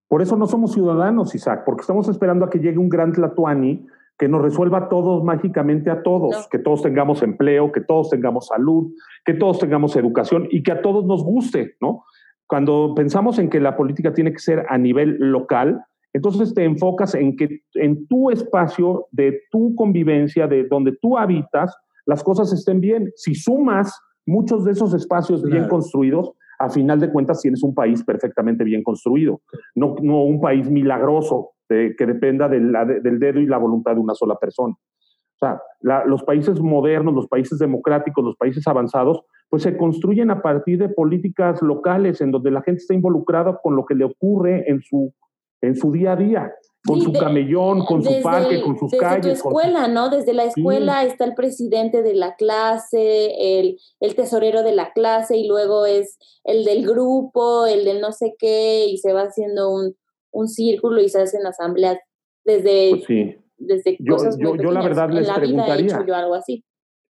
Por 0.09 0.23
eso 0.23 0.37
no 0.37 0.47
somos 0.47 0.73
ciudadanos, 0.73 1.35
Isaac, 1.35 1.63
porque 1.67 1.81
estamos 1.81 2.09
esperando 2.09 2.45
a 2.45 2.51
que 2.51 2.59
llegue 2.59 2.79
un 2.79 2.89
gran 2.89 3.13
Tlatuani 3.13 3.87
que 4.17 4.29
nos 4.29 4.43
resuelva 4.43 4.89
todos 4.89 5.25
mágicamente 5.25 5.91
a 5.91 6.03
todos, 6.03 6.47
que 6.49 6.59
todos 6.59 6.83
tengamos 6.83 7.23
empleo, 7.23 7.73
que 7.73 7.81
todos 7.81 8.11
tengamos 8.11 8.47
salud, 8.47 8.93
que 9.25 9.35
todos 9.35 9.59
tengamos 9.59 9.97
educación 9.97 10.47
y 10.51 10.63
que 10.63 10.71
a 10.71 10.83
todos 10.83 11.05
nos 11.05 11.25
guste, 11.25 11.77
¿no? 11.81 12.05
Cuando 12.47 12.95
pensamos 12.95 13.39
en 13.39 13.51
que 13.51 13.59
la 13.59 13.77
política 13.77 14.15
tiene 14.15 14.33
que 14.33 14.39
ser 14.39 14.67
a 14.69 14.79
nivel 14.79 15.17
local, 15.19 15.85
entonces 16.15 16.55
te 16.55 16.65
enfocas 16.65 17.15
en 17.17 17.37
que 17.37 17.61
en 17.75 18.07
tu 18.07 18.31
espacio 18.31 19.09
de 19.11 19.41
tu 19.51 19.75
convivencia, 19.75 20.47
de 20.47 20.65
donde 20.65 20.97
tú 21.03 21.19
habitas, 21.19 21.77
las 22.07 22.23
cosas 22.23 22.53
estén 22.53 22.81
bien. 22.81 23.11
Si 23.17 23.35
sumas 23.35 24.01
muchos 24.25 24.65
de 24.65 24.73
esos 24.73 24.95
espacios 24.95 25.43
bien 25.43 25.69
construidos, 25.69 26.33
a 26.61 26.71
final 26.71 27.01
de 27.01 27.11
cuentas 27.11 27.41
tienes 27.41 27.65
un 27.65 27.75
país 27.75 28.05
perfectamente 28.05 28.63
bien 28.63 28.85
construido, 28.85 29.41
no, 29.75 29.97
no 30.03 30.23
un 30.23 30.41
país 30.41 30.71
milagroso 30.71 31.51
que 31.69 32.07
dependa 32.07 32.49
del 32.49 33.19
dedo 33.19 33.41
y 33.41 33.47
la 33.47 33.59
voluntad 33.59 33.95
de 33.95 34.01
una 34.01 34.15
sola 34.15 34.37
persona. 34.37 34.75
O 34.75 35.39
sea, 35.39 35.61
los 36.07 36.23
países 36.23 36.61
modernos, 36.61 37.13
los 37.13 37.27
países 37.27 37.59
democráticos, 37.59 38.25
los 38.25 38.37
países 38.37 38.65
avanzados, 38.69 39.23
pues 39.51 39.65
se 39.65 39.77
construyen 39.77 40.31
a 40.31 40.43
partir 40.43 40.79
de 40.79 40.89
políticas 40.89 41.61
locales 41.61 42.21
en 42.21 42.31
donde 42.31 42.53
la 42.53 42.63
gente 42.63 42.83
está 42.83 42.95
involucrada 42.95 43.59
con 43.61 43.75
lo 43.75 43.85
que 43.85 43.97
le 43.97 44.05
ocurre 44.05 44.71
en 44.71 44.81
su, 44.83 45.13
en 45.67 45.77
su 45.77 45.93
día 45.93 46.13
a 46.13 46.17
día, 46.17 46.55
con 46.87 47.01
su 47.01 47.13
camellón, 47.13 47.85
con 47.85 48.05
su 48.05 48.23
parque, 48.23 48.61
con 48.61 48.79
sus 48.79 48.91
desde 48.91 49.05
calles. 49.05 49.23
Desde 49.25 49.39
escuela, 49.39 49.89
¿no? 49.89 50.11
Desde 50.11 50.35
la 50.35 50.45
escuela 50.45 51.05
está 51.05 51.25
el 51.25 51.35
presidente 51.35 52.03
de 52.03 52.15
la 52.15 52.35
clase, 52.35 53.59
el, 53.59 53.79
el, 54.01 54.15
tesorero 54.15 54.63
de 54.63 54.73
la 54.73 54.93
clase 54.93 55.37
y 55.39 55.49
luego 55.49 55.87
es 55.87 56.19
el 56.45 56.65
del 56.65 56.87
grupo, 56.87 57.67
el 57.67 57.85
del 57.85 58.01
no 58.01 58.13
sé 58.13 58.35
qué 58.39 58.87
y 58.87 58.99
se 58.99 59.13
va 59.13 59.23
haciendo 59.23 59.71
un, 59.71 59.97
un 60.31 60.49
círculo 60.49 61.01
y 61.01 61.09
se 61.09 61.23
hacen 61.23 61.47
asambleas 61.47 61.99
desde, 62.45 62.91
pues 62.91 63.05
sí. 63.05 63.37
desde 63.57 63.97
yo, 63.99 64.17
cosas 64.17 64.37
yo, 64.39 64.55
yo 64.57 64.71
la 64.71 64.83
verdad 64.83 65.09
les 65.11 65.27
la 65.27 65.37
preguntaría. 65.37 65.77
Vida 65.77 65.97
he 65.97 66.01
hecho 66.01 66.07
yo 66.07 66.15
algo 66.15 66.35
así. 66.35 66.65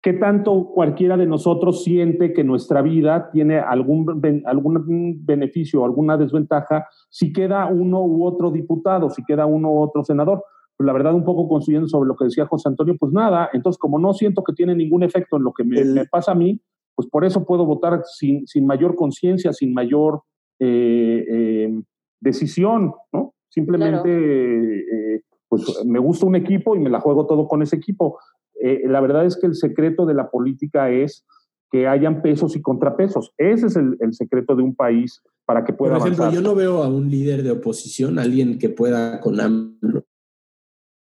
¿Qué 0.03 0.11
tanto 0.11 0.65
cualquiera 0.65 1.15
de 1.15 1.25
nosotros 1.25 1.85
siente 1.85 2.33
que 2.33 2.43
nuestra 2.43 2.81
vida 2.81 3.29
tiene 3.31 3.59
algún, 3.59 4.21
algún 4.45 5.25
beneficio, 5.25 5.85
alguna 5.85 6.17
desventaja 6.17 6.85
si 7.09 7.31
queda 7.31 7.67
uno 7.67 8.03
u 8.03 8.25
otro 8.25 8.51
diputado, 8.51 9.09
si 9.09 9.23
queda 9.23 9.45
uno 9.45 9.71
u 9.71 9.79
otro 9.79 10.03
senador? 10.03 10.43
Pues 10.75 10.85
la 10.85 10.91
verdad, 10.91 11.15
un 11.15 11.23
poco 11.23 11.47
construyendo 11.47 11.87
sobre 11.87 12.09
lo 12.09 12.17
que 12.17 12.25
decía 12.25 12.45
José 12.45 12.67
Antonio, 12.67 12.97
pues 12.99 13.13
nada, 13.13 13.49
entonces 13.53 13.79
como 13.79 13.97
no 13.97 14.11
siento 14.11 14.43
que 14.43 14.51
tiene 14.51 14.75
ningún 14.75 15.03
efecto 15.03 15.37
en 15.37 15.43
lo 15.43 15.53
que 15.53 15.63
me, 15.63 15.79
El... 15.79 15.93
me 15.93 16.05
pasa 16.05 16.33
a 16.33 16.35
mí, 16.35 16.59
pues 16.95 17.07
por 17.07 17.23
eso 17.23 17.45
puedo 17.45 17.65
votar 17.65 18.01
sin, 18.03 18.45
sin 18.45 18.65
mayor 18.65 18.95
conciencia, 18.95 19.53
sin 19.53 19.73
mayor 19.73 20.23
eh, 20.59 21.25
eh, 21.29 21.81
decisión, 22.19 22.93
¿no? 23.13 23.35
Simplemente, 23.47 24.03
claro. 24.03 25.15
eh, 25.15 25.21
pues 25.47 25.85
me 25.85 25.99
gusta 25.99 26.25
un 26.25 26.35
equipo 26.35 26.75
y 26.75 26.79
me 26.79 26.89
la 26.89 26.99
juego 26.99 27.25
todo 27.25 27.47
con 27.47 27.61
ese 27.61 27.75
equipo. 27.75 28.17
Eh, 28.65 28.83
la 28.87 29.01
verdad 29.01 29.25
es 29.25 29.37
que 29.37 29.45
el 29.45 29.55
secreto 29.55 30.05
de 30.05 30.13
la 30.13 30.29
política 30.29 30.89
es 30.89 31.25
que 31.69 31.85
hayan 31.85 32.21
pesos 32.21 32.55
y 32.55 32.61
contrapesos. 32.61 33.33
Ese 33.37 33.67
es 33.67 33.75
el, 33.75 33.97
el 33.99 34.13
secreto 34.13 34.55
de 34.55 34.63
un 34.63 34.73
país 34.73 35.21
para 35.45 35.65
que 35.65 35.73
pueda 35.73 35.97
Por 35.97 36.03
ejemplo, 36.07 36.23
avanzar. 36.23 36.43
yo 36.43 36.49
no 36.49 36.55
veo 36.55 36.81
a 36.81 36.87
un 36.87 37.09
líder 37.09 37.43
de 37.43 37.51
oposición, 37.51 38.19
alguien 38.19 38.57
que 38.57 38.69
pueda 38.69 39.19
con 39.19 39.37
AMLO. 39.39 40.05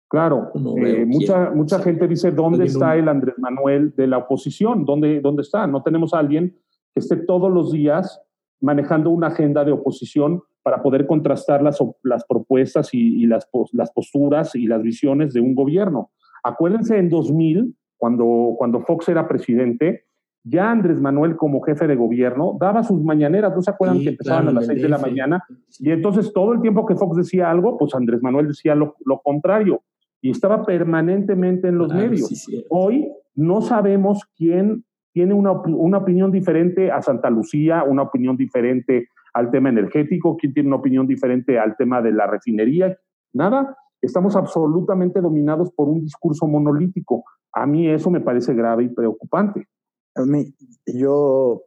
Claro, 0.09 0.49
no 0.55 0.75
eh, 0.77 1.05
mucha, 1.05 1.51
mucha 1.51 1.79
gente 1.79 2.07
dice, 2.07 2.31
¿dónde 2.31 2.65
está 2.65 2.95
el 2.97 3.07
Andrés 3.07 3.35
Manuel 3.37 3.93
de 3.95 4.07
la 4.07 4.17
oposición? 4.17 4.83
¿Dónde, 4.83 5.21
¿Dónde 5.21 5.43
está? 5.43 5.67
No 5.67 5.83
tenemos 5.83 6.13
a 6.13 6.19
alguien 6.19 6.57
que 6.93 6.99
esté 6.99 7.17
todos 7.17 7.51
los 7.51 7.71
días 7.71 8.19
manejando 8.59 9.11
una 9.11 9.27
agenda 9.27 9.63
de 9.63 9.71
oposición 9.71 10.41
para 10.63 10.81
poder 10.81 11.05
contrastar 11.05 11.61
las, 11.61 11.79
las 12.03 12.25
propuestas 12.25 12.93
y, 12.93 13.23
y 13.23 13.27
las, 13.27 13.47
las 13.71 13.91
posturas 13.91 14.55
y 14.55 14.67
las 14.67 14.81
visiones 14.81 15.33
de 15.33 15.41
un 15.41 15.53
gobierno. 15.53 16.11
Acuérdense 16.43 16.97
en 16.97 17.09
2000, 17.09 17.75
cuando, 17.97 18.55
cuando 18.57 18.81
Fox 18.81 19.09
era 19.09 19.27
presidente, 19.27 20.05
ya 20.43 20.71
Andrés 20.71 20.99
Manuel 20.99 21.35
como 21.35 21.61
jefe 21.61 21.87
de 21.87 21.95
gobierno 21.95 22.57
daba 22.59 22.83
sus 22.83 23.03
mañaneras, 23.03 23.53
¿no 23.55 23.61
se 23.61 23.69
acuerdan 23.69 23.97
sí, 23.97 24.03
que 24.03 24.09
empezaban 24.09 24.43
claro, 24.43 24.57
a 24.57 24.61
las 24.61 24.67
6 24.67 24.81
de 24.81 24.89
la 24.89 24.97
mañana? 24.97 25.43
Y 25.79 25.91
entonces 25.91 26.33
todo 26.33 26.53
el 26.53 26.61
tiempo 26.61 26.85
que 26.85 26.95
Fox 26.95 27.17
decía 27.17 27.51
algo, 27.51 27.77
pues 27.77 27.93
Andrés 27.93 28.23
Manuel 28.23 28.47
decía 28.47 28.73
lo, 28.73 28.95
lo 29.05 29.19
contrario 29.19 29.83
y 30.21 30.31
estaba 30.31 30.65
permanentemente 30.65 31.67
en 31.67 31.77
los 31.77 31.91
claro, 31.91 32.09
medios. 32.09 32.27
Sí, 32.27 32.35
sí. 32.35 32.65
Hoy 32.69 33.11
no 33.35 33.61
sabemos 33.61 34.23
quién 34.35 34.83
tiene 35.13 35.33
una, 35.33 35.51
una 35.51 35.97
opinión 35.97 36.31
diferente 36.31 36.91
a 36.91 37.01
Santa 37.01 37.29
Lucía, 37.29 37.83
una 37.83 38.03
opinión 38.03 38.37
diferente 38.37 39.09
al 39.33 39.51
tema 39.51 39.69
energético, 39.69 40.37
quién 40.37 40.53
tiene 40.53 40.67
una 40.67 40.77
opinión 40.77 41.07
diferente 41.07 41.59
al 41.59 41.75
tema 41.75 42.01
de 42.01 42.11
la 42.13 42.27
refinería, 42.27 42.97
nada. 43.33 43.75
Estamos 44.01 44.35
absolutamente 44.35 45.21
dominados 45.21 45.71
por 45.71 45.87
un 45.87 46.01
discurso 46.01 46.47
monolítico. 46.47 47.23
A 47.53 47.65
mí 47.65 47.87
eso 47.89 48.09
me 48.09 48.21
parece 48.21 48.53
grave 48.53 48.85
y 48.85 48.89
preocupante. 48.89 49.67
A 50.15 50.25
mí, 50.25 50.53
yo 50.85 51.63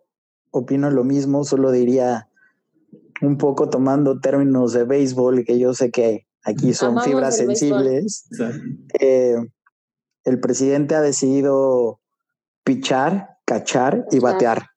opino 0.51 0.91
lo 0.91 1.05
mismo, 1.05 1.45
solo 1.45 1.71
diría 1.71 2.29
un 3.23 3.39
poco 3.39 3.69
tomando 3.69 4.21
términos 4.21 4.73
de 4.73 4.85
béisbol, 4.85 5.45
que 5.45 5.59
yo 5.59 5.75
sé 5.75 5.91
que 5.91 6.27
aquí 6.45 6.75
son 6.75 6.91
Amamos 6.91 7.05
fibras 7.05 7.37
sensibles. 7.37 8.29
Eh, 9.01 9.37
el 10.25 10.41
presidente 10.41 10.95
ha 10.95 11.01
decidido 11.01 12.01
pichar, 12.65 13.39
cachar 13.45 14.07
y 14.11 14.19
batear. 14.19 14.71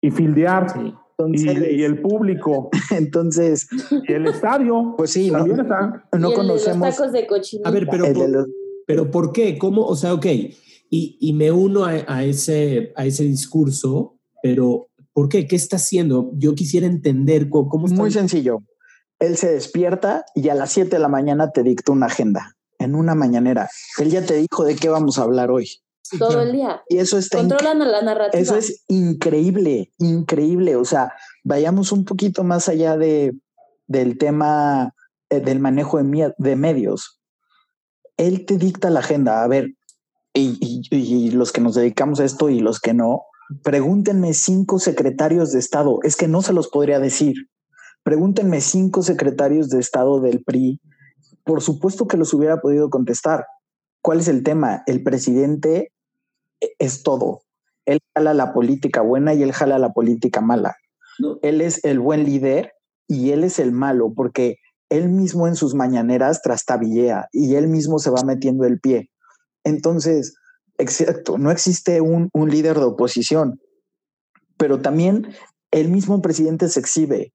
Y 0.00 0.10
fildear. 0.10 0.70
Sí. 0.70 0.94
Entonces, 1.18 1.72
y, 1.72 1.74
y, 1.80 1.82
el 1.82 2.00
público. 2.00 2.70
Entonces. 2.90 3.68
Y 4.06 4.12
el 4.12 4.26
estadio. 4.26 4.94
Pues 4.96 5.10
sí, 5.12 5.30
no, 5.30 5.44
está. 5.44 6.06
no 6.16 6.28
y 6.28 6.32
el 6.32 6.36
conocemos. 6.36 6.80
De 6.80 6.86
los 6.86 6.96
tacos 6.96 7.12
de 7.12 7.26
cochinita. 7.26 7.68
A 7.68 7.72
ver, 7.72 7.88
pero, 7.90 8.06
El 8.06 8.12
por, 8.12 8.22
de 8.22 8.28
los- 8.28 8.46
pero 8.86 9.10
¿por 9.10 9.32
qué? 9.32 9.58
¿Cómo? 9.58 9.84
O 9.84 9.96
sea, 9.96 10.14
ok. 10.14 10.26
Y, 10.90 11.18
y 11.20 11.32
me 11.32 11.50
uno 11.50 11.84
a, 11.84 11.90
a 12.06 12.24
ese, 12.24 12.92
a 12.96 13.04
ese 13.04 13.24
discurso, 13.24 14.16
pero 14.42 14.88
¿por 15.12 15.28
qué? 15.28 15.46
¿Qué 15.46 15.56
está 15.56 15.76
haciendo? 15.76 16.30
Yo 16.34 16.54
quisiera 16.54 16.86
entender 16.86 17.48
cómo, 17.50 17.68
cómo 17.68 17.86
está. 17.86 17.98
Muy 17.98 18.10
sencillo. 18.10 18.60
Él 19.18 19.36
se 19.36 19.50
despierta 19.52 20.24
y 20.34 20.48
a 20.48 20.54
las 20.54 20.70
7 20.72 20.90
de 20.90 20.98
la 21.00 21.08
mañana 21.08 21.50
te 21.50 21.64
dicta 21.64 21.90
una 21.90 22.06
agenda 22.06 22.54
en 22.78 22.94
una 22.94 23.16
mañanera. 23.16 23.68
Él 23.98 24.10
ya 24.10 24.24
te 24.24 24.34
dijo 24.34 24.64
de 24.64 24.76
qué 24.76 24.88
vamos 24.88 25.18
a 25.18 25.22
hablar 25.24 25.50
hoy. 25.50 25.68
Todo 26.18 26.42
el 26.42 26.52
día. 26.52 26.82
Y 26.88 26.98
eso 26.98 27.18
está 27.18 27.38
inc- 27.38 27.48
Controlan 27.48 27.82
a 27.82 27.86
la 27.86 28.02
narrativa. 28.02 28.40
Eso 28.40 28.56
es 28.56 28.84
increíble, 28.88 29.92
increíble. 29.98 30.76
O 30.76 30.84
sea, 30.84 31.12
vayamos 31.44 31.92
un 31.92 32.04
poquito 32.04 32.44
más 32.44 32.68
allá 32.68 32.96
de, 32.96 33.34
del 33.86 34.16
tema 34.18 34.94
eh, 35.30 35.40
del 35.40 35.60
manejo 35.60 35.98
de, 35.98 36.56
medios. 36.56 37.20
Él 38.16 38.46
te 38.46 38.56
dicta 38.58 38.90
la 38.90 39.00
agenda. 39.00 39.42
A 39.42 39.48
ver, 39.48 39.74
y, 40.32 40.58
y- 40.90 41.26
y 41.26 41.30
los 41.30 41.52
que 41.52 41.60
nos 41.60 41.74
dedicamos 41.74 42.20
a 42.20 42.24
esto 42.24 42.48
y 42.48 42.60
los 42.60 42.80
que 42.80 42.94
no, 42.94 43.22
pregúntenme 43.62 44.34
cinco 44.34 44.78
secretarios 44.78 45.52
de 45.52 45.58
Estado. 45.58 45.98
Es 46.02 46.16
que 46.16 46.28
no 46.28 46.42
se 46.42 46.52
los 46.52 46.68
podría 46.68 46.98
decir. 47.00 47.34
Pregúntenme 48.02 48.60
cinco 48.60 49.02
secretarios 49.02 49.68
de 49.68 49.80
Estado 49.80 50.20
del 50.20 50.42
PRI. 50.44 50.80
Por 51.44 51.62
supuesto 51.62 52.06
que 52.06 52.16
los 52.16 52.32
hubiera 52.34 52.60
podido 52.60 52.90
contestar. 52.90 53.46
¿Cuál 54.00 54.20
es 54.20 54.28
el 54.28 54.42
tema? 54.42 54.82
El 54.86 55.02
presidente 55.02 55.92
es 56.78 57.02
todo. 57.02 57.42
Él 57.86 58.00
jala 58.14 58.34
la 58.34 58.52
política 58.52 59.00
buena 59.00 59.34
y 59.34 59.42
él 59.42 59.52
jala 59.52 59.78
la 59.78 59.92
política 59.92 60.40
mala. 60.40 60.76
No. 61.18 61.38
Él 61.42 61.60
es 61.60 61.84
el 61.84 62.00
buen 62.00 62.24
líder 62.24 62.72
y 63.06 63.30
él 63.30 63.44
es 63.44 63.58
el 63.58 63.72
malo 63.72 64.12
porque 64.14 64.56
él 64.90 65.08
mismo 65.08 65.46
en 65.46 65.56
sus 65.56 65.74
mañaneras 65.74 66.42
trastabillea 66.42 67.28
y 67.32 67.54
él 67.54 67.68
mismo 67.68 67.98
se 67.98 68.10
va 68.10 68.22
metiendo 68.24 68.64
el 68.64 68.80
pie. 68.80 69.10
Entonces, 69.64 70.34
exacto, 70.78 71.38
no 71.38 71.50
existe 71.50 72.00
un, 72.00 72.30
un 72.32 72.50
líder 72.50 72.78
de 72.78 72.84
oposición, 72.84 73.60
pero 74.56 74.80
también 74.80 75.34
el 75.70 75.88
mismo 75.88 76.22
presidente 76.22 76.68
se 76.68 76.80
exhibe. 76.80 77.32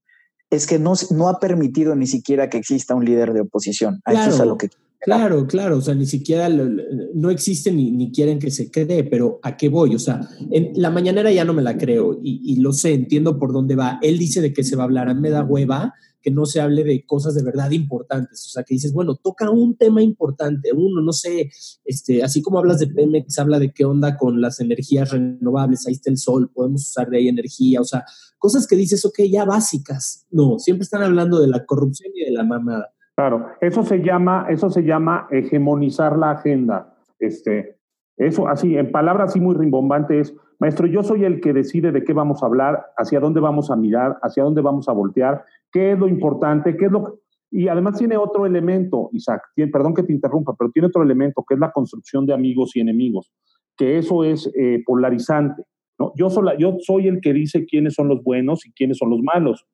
Es 0.50 0.68
que 0.68 0.78
no, 0.80 0.94
no 1.12 1.30
ha 1.30 1.40
permitido 1.40 1.96
ni 1.96 2.08
siquiera 2.08 2.50
que 2.50 2.58
exista 2.58 2.96
un 2.96 3.06
líder 3.06 3.34
de 3.34 3.42
oposición. 3.42 4.02
A 4.06 4.14
eso 4.14 4.30
es 4.30 4.40
a 4.40 4.46
lo 4.46 4.58
que 4.58 4.70
Claro, 5.04 5.46
claro, 5.48 5.78
o 5.78 5.82
sea, 5.82 5.94
ni 5.96 6.06
siquiera 6.06 6.48
no 6.50 7.30
existe 7.30 7.74
ni, 7.74 7.92
ni 7.92 8.12
quieren 8.12 8.40
que 8.40 8.52
se 8.52 8.72
quede, 8.72 9.04
pero 9.04 9.40
¿a 9.44 9.58
qué 9.58 9.68
voy? 9.68 9.96
O 9.96 10.00
sea, 10.00 10.22
en 10.50 10.72
la 10.76 10.90
mañanera 10.92 11.30
ya 11.30 11.44
no 11.44 11.54
me 11.54 11.62
la 11.62 11.78
creo 11.78 12.20
y, 12.24 12.42
y 12.44 12.62
lo 12.62 12.72
sé, 12.72 12.94
entiendo 12.94 13.38
por 13.38 13.52
dónde 13.52 13.76
va. 13.76 14.00
Él 14.02 14.18
dice 14.18 14.40
de 14.40 14.54
qué 14.54 14.64
se 14.64 14.78
va 14.78 14.84
a 14.84 14.86
hablar, 14.86 15.10
a 15.10 15.14
mí 15.14 15.20
me 15.20 15.30
da 15.30 15.44
hueva 15.44 15.94
que 16.24 16.32
no 16.32 16.46
se 16.46 16.62
hable 16.62 16.86
de 16.86 17.06
cosas 17.06 17.36
de 17.36 17.44
verdad 17.44 17.70
importantes, 17.72 18.46
o 18.48 18.50
sea, 18.50 18.64
que 18.64 18.76
dices, 18.76 18.94
bueno, 18.94 19.16
toca 19.16 19.52
un 19.52 19.76
tema 19.76 20.02
importante, 20.02 20.72
uno, 20.74 21.02
no 21.02 21.12
sé, 21.12 21.52
este, 21.84 22.24
así 22.24 22.42
como 22.42 22.60
hablas 22.60 22.80
de 22.80 22.88
Pemex, 22.88 23.38
habla 23.38 23.60
de 23.60 23.74
qué 23.74 23.84
onda 23.84 24.18
con 24.18 24.40
las 24.40 24.62
energías 24.62 25.12
renovables, 25.12 25.86
ahí 25.86 25.94
está 25.94 26.10
el 26.10 26.18
sol, 26.18 26.50
podemos 26.54 26.90
usar 26.90 27.10
de 27.10 27.18
ahí 27.18 27.28
energía, 27.28 27.82
o 27.82 27.84
sea, 27.84 28.06
cosas 28.38 28.66
que 28.68 28.78
dices, 28.78 29.04
ok, 29.04 29.20
ya 29.30 29.44
básicas. 29.44 30.26
No, 30.32 30.60
siempre 30.60 30.84
están 30.84 31.04
hablando 31.04 31.42
de 31.42 31.48
la 31.48 31.66
corrupción 31.66 32.14
y 32.16 32.24
de 32.24 32.32
la 32.32 32.46
mamada. 32.46 32.94
Claro, 33.16 33.52
eso 33.62 33.84
se 33.84 34.00
llama, 34.02 34.48
eso 34.50 34.70
se 34.70 34.84
llama 34.84 35.28
hegemonizar 35.30 36.18
la 36.18 36.32
agenda. 36.32 36.96
Este, 37.20 37.78
eso 38.18 38.48
así, 38.48 38.76
en 38.76 38.92
palabras 38.92 39.30
así 39.30 39.40
muy 39.40 39.56
rimbombantes, 39.56 40.30
es, 40.30 40.38
maestro, 40.60 40.88
yo 40.88 41.04
soy 41.04 41.24
el 41.24 41.40
que 41.40 41.54
decide 41.54 41.92
de 41.92 42.04
qué 42.04 42.14
vamos 42.14 42.42
a 42.42 42.48
hablar, 42.48 42.88
hacia 42.98 43.20
dónde 43.20 43.40
vamos 43.40 43.70
a 43.70 43.76
mirar, 43.76 44.18
hacia 44.24 44.44
dónde 44.44 44.62
vamos 44.62 44.90
a 44.90 44.94
voltear, 44.94 45.44
qué 45.72 45.92
es 45.92 46.00
lo 46.00 46.08
importante, 46.08 46.76
qué 46.76 46.86
es 46.86 46.92
lo 46.92 47.20
Y 47.52 47.68
además 47.68 48.00
tiene 48.00 48.18
otro 48.18 48.48
elemento, 48.48 49.10
Isaac, 49.14 49.44
perdón 49.72 49.94
que 49.94 50.04
te 50.04 50.14
interrumpa, 50.14 50.56
pero 50.58 50.72
tiene 50.72 50.88
otro 50.88 51.04
elemento 51.04 51.44
que 51.48 51.54
es 51.54 51.60
la 51.60 51.72
construcción 51.72 52.26
de 52.26 52.34
amigos 52.34 52.76
y 52.76 52.80
enemigos, 52.80 53.32
que 53.78 54.00
eso 54.00 54.24
es 54.24 54.52
eh, 54.56 54.82
polarizante. 54.86 55.64
¿no? 56.00 56.14
Yo, 56.16 56.30
yo 56.58 56.78
soy 56.80 57.08
el 57.08 57.22
que 57.22 57.34
dice 57.34 57.66
quiénes 57.66 57.94
son 57.94 58.08
los 58.08 58.24
buenos 58.24 58.66
y 58.66 58.74
quiénes 58.74 58.98
son 58.98 59.12
los 59.12 59.22
malos. 59.22 59.68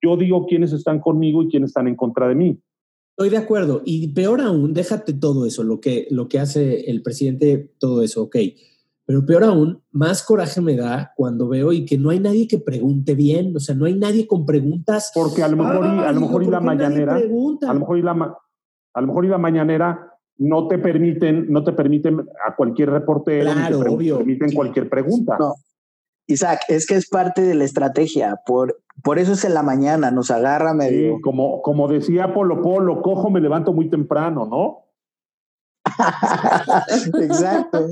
Yo 0.00 0.16
digo 0.16 0.46
quiénes 0.46 0.72
están 0.72 1.00
conmigo 1.00 1.42
y 1.42 1.48
quiénes 1.48 1.70
están 1.70 1.88
en 1.88 1.96
contra 1.96 2.28
de 2.28 2.36
mí. 2.36 2.60
Estoy 3.16 3.30
de 3.30 3.36
acuerdo. 3.36 3.82
Y 3.84 4.08
peor 4.08 4.40
aún, 4.40 4.74
déjate 4.74 5.12
todo 5.12 5.46
eso, 5.46 5.62
lo 5.62 5.80
que, 5.80 6.08
lo 6.10 6.28
que 6.28 6.40
hace 6.40 6.90
el 6.90 7.00
presidente, 7.00 7.72
todo 7.78 8.02
eso, 8.02 8.24
ok. 8.24 8.36
Pero 9.06 9.24
peor 9.24 9.44
aún, 9.44 9.82
más 9.92 10.24
coraje 10.24 10.60
me 10.60 10.74
da 10.76 11.12
cuando 11.16 11.46
veo 11.46 11.72
y 11.72 11.84
que 11.84 11.96
no 11.96 12.10
hay 12.10 12.18
nadie 12.18 12.48
que 12.48 12.58
pregunte 12.58 13.14
bien, 13.14 13.54
o 13.54 13.60
sea, 13.60 13.76
no 13.76 13.84
hay 13.84 13.94
nadie 13.94 14.26
con 14.26 14.44
preguntas. 14.44 15.12
Porque 15.14 15.44
a 15.44 15.48
lo 15.48 15.58
mejor, 15.58 15.86
y, 15.86 15.98
a 16.00 16.10
lo 16.10 16.20
mejor 16.22 16.42
y 16.42 16.46
la 16.46 16.60
mañanera, 16.60 17.14
a 17.14 17.20
lo 17.72 17.80
mejor 17.80 17.98
y 17.98 18.02
la, 18.02 18.36
a 18.94 19.00
lo 19.00 19.06
mejor 19.06 19.24
y 19.24 19.28
la 19.28 19.38
mañanera 19.38 20.10
no 20.38 20.66
te 20.66 20.78
permiten, 20.78 21.52
no 21.52 21.62
te 21.62 21.72
permiten 21.72 22.18
a 22.44 22.56
cualquier 22.56 22.90
reportero, 22.90 23.52
claro, 23.52 23.80
te 23.80 23.88
obvio, 23.90 24.18
permiten 24.18 24.52
cualquier 24.52 24.88
pregunta. 24.88 25.36
No. 25.38 25.54
Isaac, 26.26 26.62
es 26.68 26.86
que 26.86 26.96
es 26.96 27.08
parte 27.08 27.42
de 27.42 27.54
la 27.54 27.64
estrategia, 27.64 28.40
por, 28.44 28.82
por 29.02 29.18
eso 29.18 29.32
es 29.32 29.44
en 29.44 29.54
la 29.54 29.62
mañana, 29.62 30.10
nos 30.10 30.30
agarra 30.30 30.72
medio. 30.74 31.16
Sí, 31.16 31.22
como, 31.22 31.62
como 31.62 31.88
decía 31.88 32.32
Polo 32.32 32.62
Polo, 32.62 33.02
cojo, 33.02 33.30
me 33.30 33.40
levanto 33.40 33.72
muy 33.72 33.90
temprano, 33.90 34.46
¿no? 34.46 34.84
Exacto, 37.20 37.88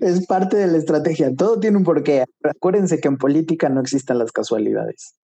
es, 0.00 0.26
parte 0.26 0.56
de 0.56 0.66
la 0.68 0.78
estrategia. 0.78 1.34
Todo 1.34 1.58
tiene 1.58 1.76
un 1.76 1.84
porqué. 1.84 2.24
Acuérdense 2.44 3.00
que 3.00 3.08
en 3.08 3.18
política 3.18 3.68
no 3.68 3.80
existen 3.80 4.18
las 4.18 4.30
casualidades. 4.30 5.16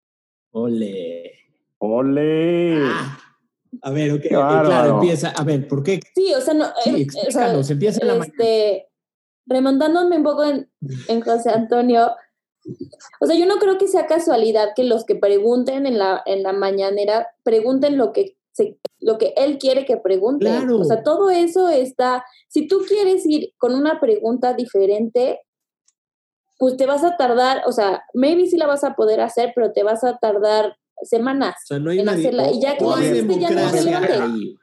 Ole. 0.51 1.33
Ole. 1.79 2.79
Ah, 2.85 3.19
a 3.83 3.90
ver, 3.90 4.12
ok, 4.12 4.23
claro. 4.29 4.95
empieza. 4.95 5.31
A 5.31 5.45
ver, 5.45 5.69
¿por 5.69 5.83
qué? 5.83 6.01
Sí, 6.14 6.33
o 6.35 6.40
sea, 6.40 6.55
no. 6.55 6.67
Sí, 6.83 6.90
eh, 6.90 7.03
explícanos, 7.03 7.71
empieza 7.71 8.01
en 8.01 8.09
la 8.09 8.25
este, 8.25 8.88
Remontándome 9.47 10.17
un 10.17 10.23
poco 10.23 10.45
en, 10.45 10.71
en 11.09 11.21
José 11.21 11.51
Antonio, 11.51 12.12
o 13.20 13.27
sea, 13.27 13.37
yo 13.37 13.46
no 13.46 13.59
creo 13.59 13.79
que 13.79 13.88
sea 13.88 14.07
casualidad 14.07 14.70
que 14.74 14.85
los 14.85 15.05
que 15.05 15.16
pregunten 15.16 15.87
en 15.87 15.98
la, 15.98 16.22
en 16.27 16.42
la 16.42 16.53
mañanera 16.53 17.29
pregunten 17.42 17.96
lo 17.98 18.12
que 18.12 18.37
lo 19.00 19.18
que 19.18 19.35
él 19.37 19.59
quiere 19.59 19.85
que 19.85 19.96
pregunte. 19.96 20.48
O 20.72 20.85
sea, 20.85 21.03
todo 21.03 21.31
eso 21.31 21.68
está, 21.68 22.24
si 22.48 22.66
tú 22.66 22.83
quieres 22.87 23.27
ir 23.27 23.53
con 23.59 23.74
una 23.74 24.00
pregunta 24.00 24.55
diferente, 24.55 25.40
pues 26.59 26.77
te 26.77 26.87
vas 26.87 27.05
a 27.05 27.16
tardar, 27.16 27.62
o 27.66 27.72
sea, 27.72 28.03
maybe 28.14 28.46
sí 28.46 28.57
la 28.57 28.66
vas 28.66 28.85
a 28.85 28.94
poder 28.94 29.20
hacer, 29.20 29.53
pero 29.55 29.72
te 29.72 29.83
vas 29.83 30.05
a 30.05 30.18
tardar 30.18 30.77
semanas 31.03 31.57
en 31.70 32.09
hacerla. 32.09 32.50
Y 32.50 32.61
ya 32.61 32.77
que 32.77 32.85
la 32.85 33.05
hiciste, 33.05 33.40
ya 33.40 33.50
no 33.50 33.61
es 33.61 33.72
relevante. 33.72 34.57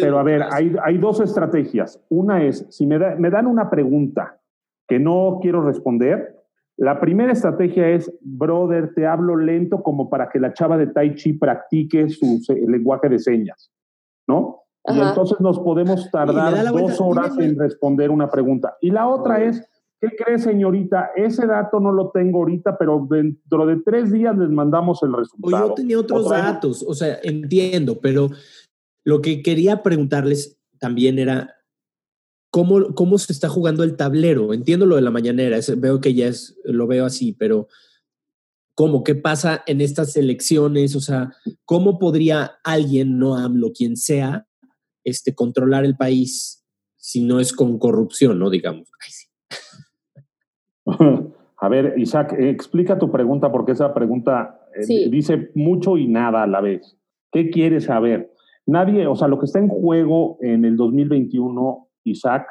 Pero 0.00 0.18
a 0.18 0.22
ver, 0.22 0.42
hay, 0.50 0.72
hay 0.82 0.98
dos 0.98 1.20
estrategias. 1.20 2.00
Una 2.08 2.44
es, 2.44 2.66
si 2.70 2.86
me, 2.86 2.98
me 3.16 3.30
dan 3.30 3.46
una 3.46 3.70
pregunta 3.70 4.40
que 4.86 4.98
no 4.98 5.38
quiero 5.42 5.62
responder, 5.62 6.43
la 6.76 7.00
primera 7.00 7.32
estrategia 7.32 7.88
es, 7.88 8.12
brother, 8.20 8.92
te 8.94 9.06
hablo 9.06 9.36
lento 9.36 9.82
como 9.82 10.10
para 10.10 10.28
que 10.28 10.40
la 10.40 10.52
chava 10.52 10.76
de 10.76 10.88
Tai 10.88 11.14
Chi 11.14 11.34
practique 11.34 12.08
su 12.08 12.40
lenguaje 12.66 13.08
de 13.08 13.18
señas, 13.18 13.70
¿no? 14.26 14.62
Y 14.86 14.98
entonces 14.98 15.40
nos 15.40 15.58
podemos 15.60 16.10
tardar 16.10 16.70
dos 16.72 17.00
horas 17.00 17.38
en 17.38 17.58
responder 17.58 18.10
una 18.10 18.28
pregunta. 18.28 18.76
Y 18.82 18.90
la 18.90 19.08
otra 19.08 19.42
es, 19.42 19.62
¿qué 20.00 20.10
cree, 20.14 20.38
señorita? 20.38 21.10
Ese 21.16 21.46
dato 21.46 21.80
no 21.80 21.90
lo 21.90 22.10
tengo 22.10 22.40
ahorita, 22.40 22.76
pero 22.76 23.06
dentro 23.08 23.66
de 23.66 23.80
tres 23.82 24.12
días 24.12 24.36
les 24.36 24.50
mandamos 24.50 25.02
el 25.02 25.14
resultado. 25.14 25.68
Yo 25.68 25.74
tenía 25.74 25.98
otros 25.98 26.28
datos, 26.28 26.84
o 26.86 26.92
sea, 26.92 27.18
entiendo, 27.22 27.98
pero 28.02 28.28
lo 29.04 29.22
que 29.22 29.42
quería 29.42 29.82
preguntarles 29.82 30.60
también 30.78 31.18
era, 31.18 31.54
cómo, 32.54 33.18
se 33.18 33.32
está 33.32 33.48
jugando 33.48 33.82
el 33.82 33.96
tablero. 33.96 34.54
Entiendo 34.54 34.86
lo 34.86 34.94
de 34.94 35.02
la 35.02 35.10
mañanera, 35.10 35.58
veo 35.76 36.00
que 36.00 36.14
ya 36.14 36.28
es, 36.28 36.56
lo 36.62 36.86
veo 36.86 37.04
así, 37.04 37.32
pero 37.32 37.66
¿cómo? 38.76 39.02
¿Qué 39.02 39.16
pasa 39.16 39.64
en 39.66 39.80
estas 39.80 40.16
elecciones? 40.16 40.94
O 40.94 41.00
sea, 41.00 41.32
¿cómo 41.64 41.98
podría 41.98 42.52
alguien, 42.62 43.18
no 43.18 43.34
AMLO, 43.36 43.72
quien 43.72 43.96
sea, 43.96 44.46
este, 45.02 45.34
controlar 45.34 45.84
el 45.84 45.96
país 45.96 46.64
si 46.96 47.24
no 47.24 47.40
es 47.40 47.52
con 47.52 47.76
corrupción, 47.78 48.38
¿no? 48.38 48.50
Digamos. 48.50 48.88
A 51.56 51.68
ver, 51.68 51.94
Isaac, 51.96 52.36
explica 52.38 52.98
tu 52.98 53.10
pregunta 53.10 53.50
porque 53.50 53.72
esa 53.72 53.92
pregunta 53.92 54.60
eh, 54.76 55.08
dice 55.08 55.50
mucho 55.54 55.96
y 55.96 56.06
nada 56.06 56.42
a 56.42 56.46
la 56.46 56.60
vez. 56.60 56.96
¿Qué 57.32 57.48
quieres 57.48 57.84
saber? 57.84 58.32
Nadie, 58.66 59.06
o 59.06 59.16
sea, 59.16 59.28
lo 59.28 59.38
que 59.38 59.46
está 59.46 59.60
en 59.60 59.68
juego 59.68 60.36
en 60.40 60.64
el 60.64 60.76
2021 60.76 61.83
Isaac, 62.04 62.46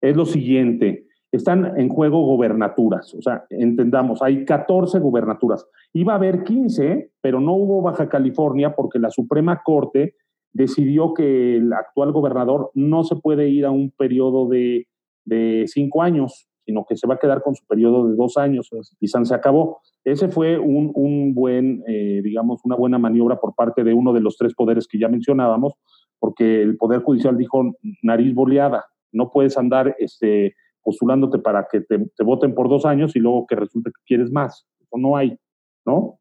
es 0.00 0.16
lo 0.16 0.26
siguiente. 0.26 1.06
Están 1.30 1.78
en 1.80 1.88
juego 1.88 2.26
gobernaturas, 2.26 3.14
o 3.14 3.22
sea, 3.22 3.44
entendamos, 3.48 4.20
hay 4.20 4.44
14 4.44 4.98
gobernaturas. 4.98 5.66
Iba 5.94 6.12
a 6.12 6.16
haber 6.16 6.44
15, 6.44 7.12
pero 7.22 7.40
no 7.40 7.54
hubo 7.54 7.80
Baja 7.80 8.08
California 8.08 8.74
porque 8.74 8.98
la 8.98 9.10
Suprema 9.10 9.62
Corte 9.64 10.16
decidió 10.52 11.14
que 11.14 11.56
el 11.56 11.72
actual 11.72 12.12
gobernador 12.12 12.70
no 12.74 13.04
se 13.04 13.16
puede 13.16 13.48
ir 13.48 13.64
a 13.64 13.70
un 13.70 13.90
periodo 13.90 14.48
de, 14.48 14.86
cinco 15.66 16.02
años, 16.02 16.48
sino 16.64 16.84
que 16.86 16.96
se 16.96 17.06
va 17.06 17.14
a 17.14 17.18
quedar 17.18 17.42
con 17.42 17.54
su 17.54 17.64
periodo 17.66 18.08
de 18.08 18.16
dos 18.16 18.36
años 18.36 18.68
y 19.00 19.08
San 19.08 19.24
se 19.24 19.34
acabó. 19.34 19.80
Ese 20.04 20.28
fue 20.28 20.58
un, 20.58 21.32
buen, 21.34 21.82
eh, 21.86 22.20
digamos, 22.22 22.60
una 22.64 22.76
buena 22.76 22.98
maniobra 22.98 23.40
por 23.40 23.54
parte 23.54 23.84
de 23.84 23.94
uno 23.94 24.12
de 24.12 24.20
los 24.20 24.36
tres 24.36 24.54
poderes 24.54 24.86
que 24.86 24.98
ya 24.98 25.08
mencionábamos, 25.08 25.74
porque 26.22 26.62
el 26.62 26.76
Poder 26.76 27.02
Judicial 27.02 27.36
dijo 27.36 27.74
nariz 28.00 28.32
boleada, 28.32 28.84
no 29.10 29.28
puedes 29.32 29.58
andar 29.58 29.96
este, 29.98 30.54
postulándote 30.80 31.40
para 31.40 31.66
que 31.68 31.80
te, 31.80 31.98
voten 32.22 32.54
por 32.54 32.68
dos 32.68 32.86
años 32.86 33.16
y 33.16 33.18
luego 33.18 33.44
que 33.48 33.56
resulte 33.56 33.90
que 33.90 34.04
quieres 34.06 34.30
más. 34.30 34.64
Eso 34.80 34.98
no 34.98 35.16
hay, 35.16 35.36
¿no? 35.84 36.20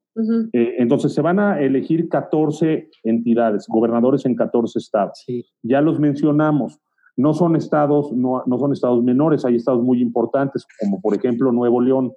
Eh, 0.53 0.73
entonces 0.79 1.13
se 1.13 1.21
van 1.21 1.37
a 1.37 1.61
elegir 1.61 2.09
14 2.09 2.89
entidades, 3.03 3.67
gobernadores 3.67 4.25
en 4.25 4.33
14 4.33 4.79
estados. 4.79 5.23
Ya 5.61 5.81
los 5.81 5.99
mencionamos. 5.99 6.79
No 7.15 7.35
son 7.35 7.55
estados, 7.55 8.11
no, 8.11 8.41
no, 8.47 8.57
son 8.57 8.73
estados 8.73 9.03
menores, 9.03 9.45
hay 9.45 9.57
estados 9.57 9.83
muy 9.83 10.01
importantes, 10.01 10.65
como 10.79 10.99
por 10.99 11.13
ejemplo 11.13 11.51
Nuevo 11.51 11.79
León. 11.79 12.11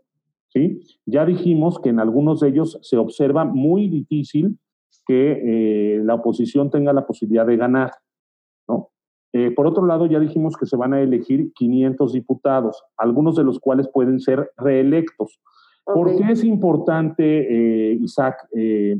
¿sí? 0.49 0.81
Ya 1.05 1.27
dijimos 1.27 1.79
que 1.81 1.91
en 1.91 2.01
algunos 2.01 2.41
de 2.41 2.49
ellos 2.49 2.79
se 2.81 2.97
observa 2.97 3.45
muy 3.45 3.89
difícil 3.89 4.59
que 5.07 5.97
eh, 5.97 6.01
la 6.03 6.15
oposición 6.15 6.71
tenga 6.71 6.93
la 6.93 7.07
posibilidad 7.07 7.47
de 7.47 7.57
ganar. 7.57 7.93
¿no? 8.69 8.91
Eh, 9.33 9.51
por 9.51 9.67
otro 9.67 9.87
lado, 9.87 10.07
ya 10.07 10.19
dijimos 10.19 10.57
que 10.57 10.67
se 10.67 10.77
van 10.77 10.95
a 10.95 11.01
elegir 11.01 11.53
500 11.55 12.13
diputados, 12.13 12.83
algunos 12.97 13.37
de 13.37 13.45
los 13.45 13.59
cuales 13.59 13.89
pueden 13.93 14.21
ser 14.21 14.51
reelectos. 14.57 15.41
¿Por 15.85 16.17
qué 16.17 16.33
es 16.33 16.45
importante, 16.45 17.25
eh, 17.91 17.99
Isaac, 18.01 18.49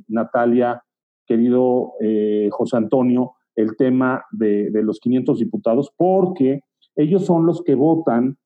Natalia, 0.07 0.83
querido 1.27 1.93
José 2.51 2.77
Antonio, 2.77 3.33
el 3.57 3.75
tema 3.77 4.27
de, 4.33 4.71
de, 4.71 4.83
los 4.83 5.01
500 5.01 5.39
diputados? 5.39 5.91
Porque 5.97 6.61
ellos 6.95 7.25
son 7.25 7.47
los 7.47 7.63
que 7.63 7.75
votan, 7.75 8.37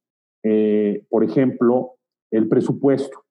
por 1.11 1.25
ejemplo, 1.25 1.95
el 2.31 2.49
presupuesto. 2.49 3.25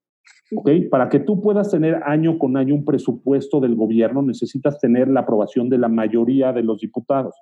Para 0.90 1.10
que 1.10 1.20
tú 1.20 1.42
puedas 1.42 1.72
tener 1.72 2.02
año 2.06 2.40
con 2.40 2.56
año 2.58 2.76
un 2.76 2.86
presupuesto 2.86 3.60
del 3.60 3.76
gobierno, 3.76 4.22
necesitas 4.22 4.80
tener 4.80 5.08
la 5.10 5.22
aprobación 5.22 5.70
de 5.70 5.78
la 5.78 5.90
mayoría 5.90 6.54
de 6.54 6.64
los 6.64 6.80
diputados. 6.80 7.36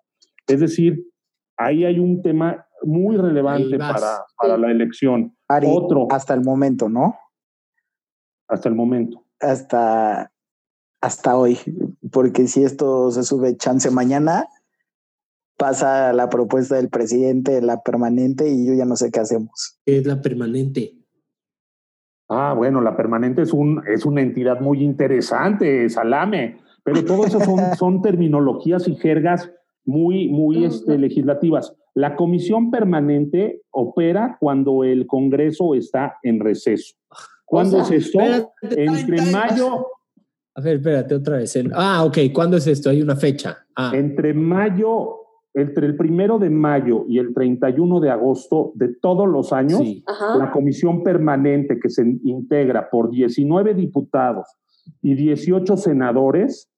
Es 0.47 0.59
decir, 0.59 1.07
ahí 1.57 1.85
hay 1.85 1.99
un 1.99 2.21
tema 2.21 2.65
muy 2.83 3.17
relevante 3.17 3.77
para, 3.77 4.25
para 4.37 4.57
la 4.57 4.71
elección. 4.71 5.35
Otro. 5.47 6.07
Hasta 6.09 6.33
el 6.33 6.41
momento, 6.41 6.89
¿no? 6.89 7.15
Hasta 8.47 8.69
el 8.69 8.75
momento. 8.75 9.23
Hasta, 9.39 10.31
hasta 11.01 11.37
hoy, 11.37 11.59
porque 12.11 12.47
si 12.47 12.63
esto 12.63 13.11
se 13.11 13.23
sube 13.23 13.57
chance 13.57 13.89
mañana, 13.91 14.47
pasa 15.57 16.13
la 16.13 16.29
propuesta 16.29 16.75
del 16.75 16.89
presidente, 16.89 17.61
la 17.61 17.81
permanente, 17.81 18.49
y 18.49 18.65
yo 18.65 18.73
ya 18.73 18.85
no 18.85 18.95
sé 18.95 19.11
qué 19.11 19.19
hacemos. 19.19 19.79
¿Qué 19.85 19.97
es 19.97 20.05
la 20.05 20.21
permanente? 20.21 20.95
Ah, 22.27 22.53
bueno, 22.55 22.81
la 22.81 22.95
permanente 22.97 23.43
es, 23.43 23.53
un, 23.53 23.83
es 23.87 24.05
una 24.05 24.21
entidad 24.21 24.59
muy 24.59 24.83
interesante, 24.83 25.87
Salame, 25.89 26.57
pero 26.83 27.03
todo 27.05 27.25
eso 27.25 27.39
son, 27.39 27.59
son 27.77 28.01
terminologías 28.01 28.87
y 28.87 28.95
jergas 28.95 29.51
muy, 29.85 30.27
muy 30.29 30.65
este, 30.65 30.97
legislativas. 30.97 31.75
La 31.93 32.15
comisión 32.15 32.71
permanente 32.71 33.61
opera 33.71 34.37
cuando 34.39 34.83
el 34.83 35.07
Congreso 35.07 35.75
está 35.75 36.17
en 36.23 36.39
receso. 36.39 36.95
¿Cuándo 37.45 37.79
es 37.81 37.91
esto? 37.91 38.19
Entre 38.61 39.21
mayo. 39.31 39.87
A 40.55 40.61
ver, 40.61 40.77
espérate 40.77 41.15
otra 41.15 41.37
vez. 41.37 41.57
Ah, 41.73 42.03
ok. 42.03 42.17
¿Cuándo 42.33 42.57
es 42.57 42.65
esto? 42.67 42.89
Hay 42.89 43.01
una 43.01 43.15
fecha. 43.15 43.65
Ah. 43.75 43.91
Entre 43.93 44.33
mayo 44.33 45.24
entre 45.55 45.87
el 45.87 45.95
primero 45.95 46.37
de 46.37 46.49
mayo 46.49 47.05
y 47.07 47.17
el 47.17 47.33
31 47.33 48.01
de 48.01 48.09
agosto 48.09 48.73
de 48.75 48.93
todos 49.01 49.27
los 49.27 49.53
años, 49.53 49.81
la 50.37 50.51
comisión 50.51 51.01
permanente 51.01 51.79
que 51.79 51.89
se 51.89 52.03
integra 52.23 52.89
por 52.89 53.09
19 53.09 53.73
diputados 53.73 54.47
y 55.01 55.15
18 55.15 55.77
senadores 55.77 56.69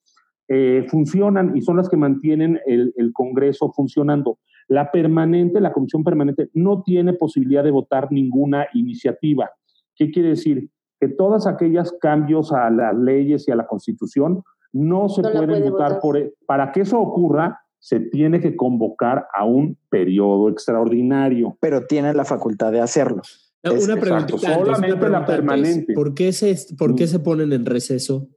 eh, 0.47 0.85
funcionan 0.89 1.57
y 1.57 1.61
son 1.61 1.77
las 1.77 1.89
que 1.89 1.97
mantienen 1.97 2.59
el, 2.67 2.93
el, 2.95 3.11
Congreso 3.13 3.71
funcionando. 3.75 4.37
La 4.67 4.91
permanente, 4.91 5.59
la 5.59 5.73
comisión 5.73 6.03
permanente, 6.03 6.49
no 6.53 6.83
tiene 6.83 7.13
posibilidad 7.13 7.63
de 7.63 7.71
votar 7.71 8.11
ninguna 8.11 8.67
iniciativa. 8.73 9.49
¿Qué 9.95 10.11
quiere 10.11 10.29
decir? 10.29 10.69
Que 10.99 11.07
todas 11.07 11.47
aquellas 11.47 11.91
cambios 11.99 12.53
a 12.53 12.69
las 12.69 12.95
leyes 12.95 13.47
y 13.47 13.51
a 13.51 13.55
la 13.55 13.65
Constitución 13.65 14.43
no 14.71 15.09
se 15.09 15.23
No 15.23 15.31
pueden 15.31 15.49
puede 15.49 15.69
votar 15.69 15.87
votar. 15.95 16.01
por... 16.01 16.17
e, 16.17 16.33
Para 16.45 16.71
que 16.71 16.81
eso 16.81 16.99
ocurra, 16.99 17.59
se 17.79 17.99
tiene 17.99 18.39
que 18.39 18.55
convocar 18.55 19.27
a 19.33 19.45
un 19.45 19.77
periodo 19.89 20.49
extraordinario. 20.49 21.57
pero 21.61 21.85
tiene 21.85 22.13
la 22.13 22.25
facultad 22.25 22.71
de 22.71 22.81
hacerlo. 22.81 23.21
No, 23.63 23.71
Es- 23.73 23.83
una 23.85 23.93
antes, 23.93 24.39
solamente 24.41 24.69
una 24.69 24.79
pregunta 24.79 25.09
la 25.09 25.17
antes. 25.19 25.35
permanente. 25.35 25.93
¿Por 25.93 26.13
qué 26.13 26.31
se, 26.33 26.55
por 26.77 26.95
qué 26.95 27.05
Mm. 27.05 27.07
se 27.07 27.19
ponen 27.19 27.53
en 27.53 27.65
receso? 27.65 28.27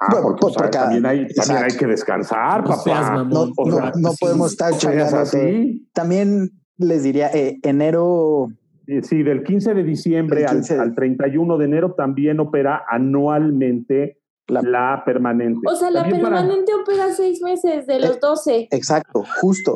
Ah, 0.00 0.06
Bueno, 0.10 0.26
porque, 0.28 0.40
pues, 0.40 0.50
o 0.50 0.54
sea, 0.58 0.62
porque- 0.64 0.78
también, 0.78 1.06
hay, 1.06 1.26
también 1.28 1.64
hay 1.64 1.76
que 1.76 1.86
descansar, 1.86 2.62
No 2.62 2.70
papá. 2.70 3.24
No, 3.24 3.52
o 3.56 3.68
no, 3.68 3.76
sea, 3.76 3.92
no 3.96 4.10
sí, 4.10 4.16
podemos 4.20 4.50
estar 4.52 4.72
así. 5.14 5.88
También 5.92 6.50
les 6.78 7.02
diría, 7.02 7.28
eh, 7.32 7.58
enero, 7.62 8.48
Eh, 8.86 9.02
Sí, 9.02 9.22
del 9.22 9.42
15 9.44 9.72
de 9.72 9.82
diciembre 9.82 10.44
al- 10.44 10.56
15 10.56 10.74
de- 10.74 10.80
Al, 10.82 10.94
31 10.94 11.56
de 11.56 11.64
enero 11.64 11.94
también 11.94 12.38
opera 12.38 12.84
anualmente 12.86 14.18
La- 14.48 14.62
la, 14.62 15.02
permanente. 15.04 15.60
O 15.66 15.74
sea, 15.74 15.90
la 15.90 16.02
También 16.02 16.22
para- 16.22 16.36
permanente 16.36 16.72
opera 16.74 17.10
seis 17.12 17.40
meses 17.42 17.86
de 17.86 17.98
los 18.00 18.16
Eh, 18.16 18.18
12. 18.20 18.68
exacto, 18.70 19.24
justo, 19.40 19.74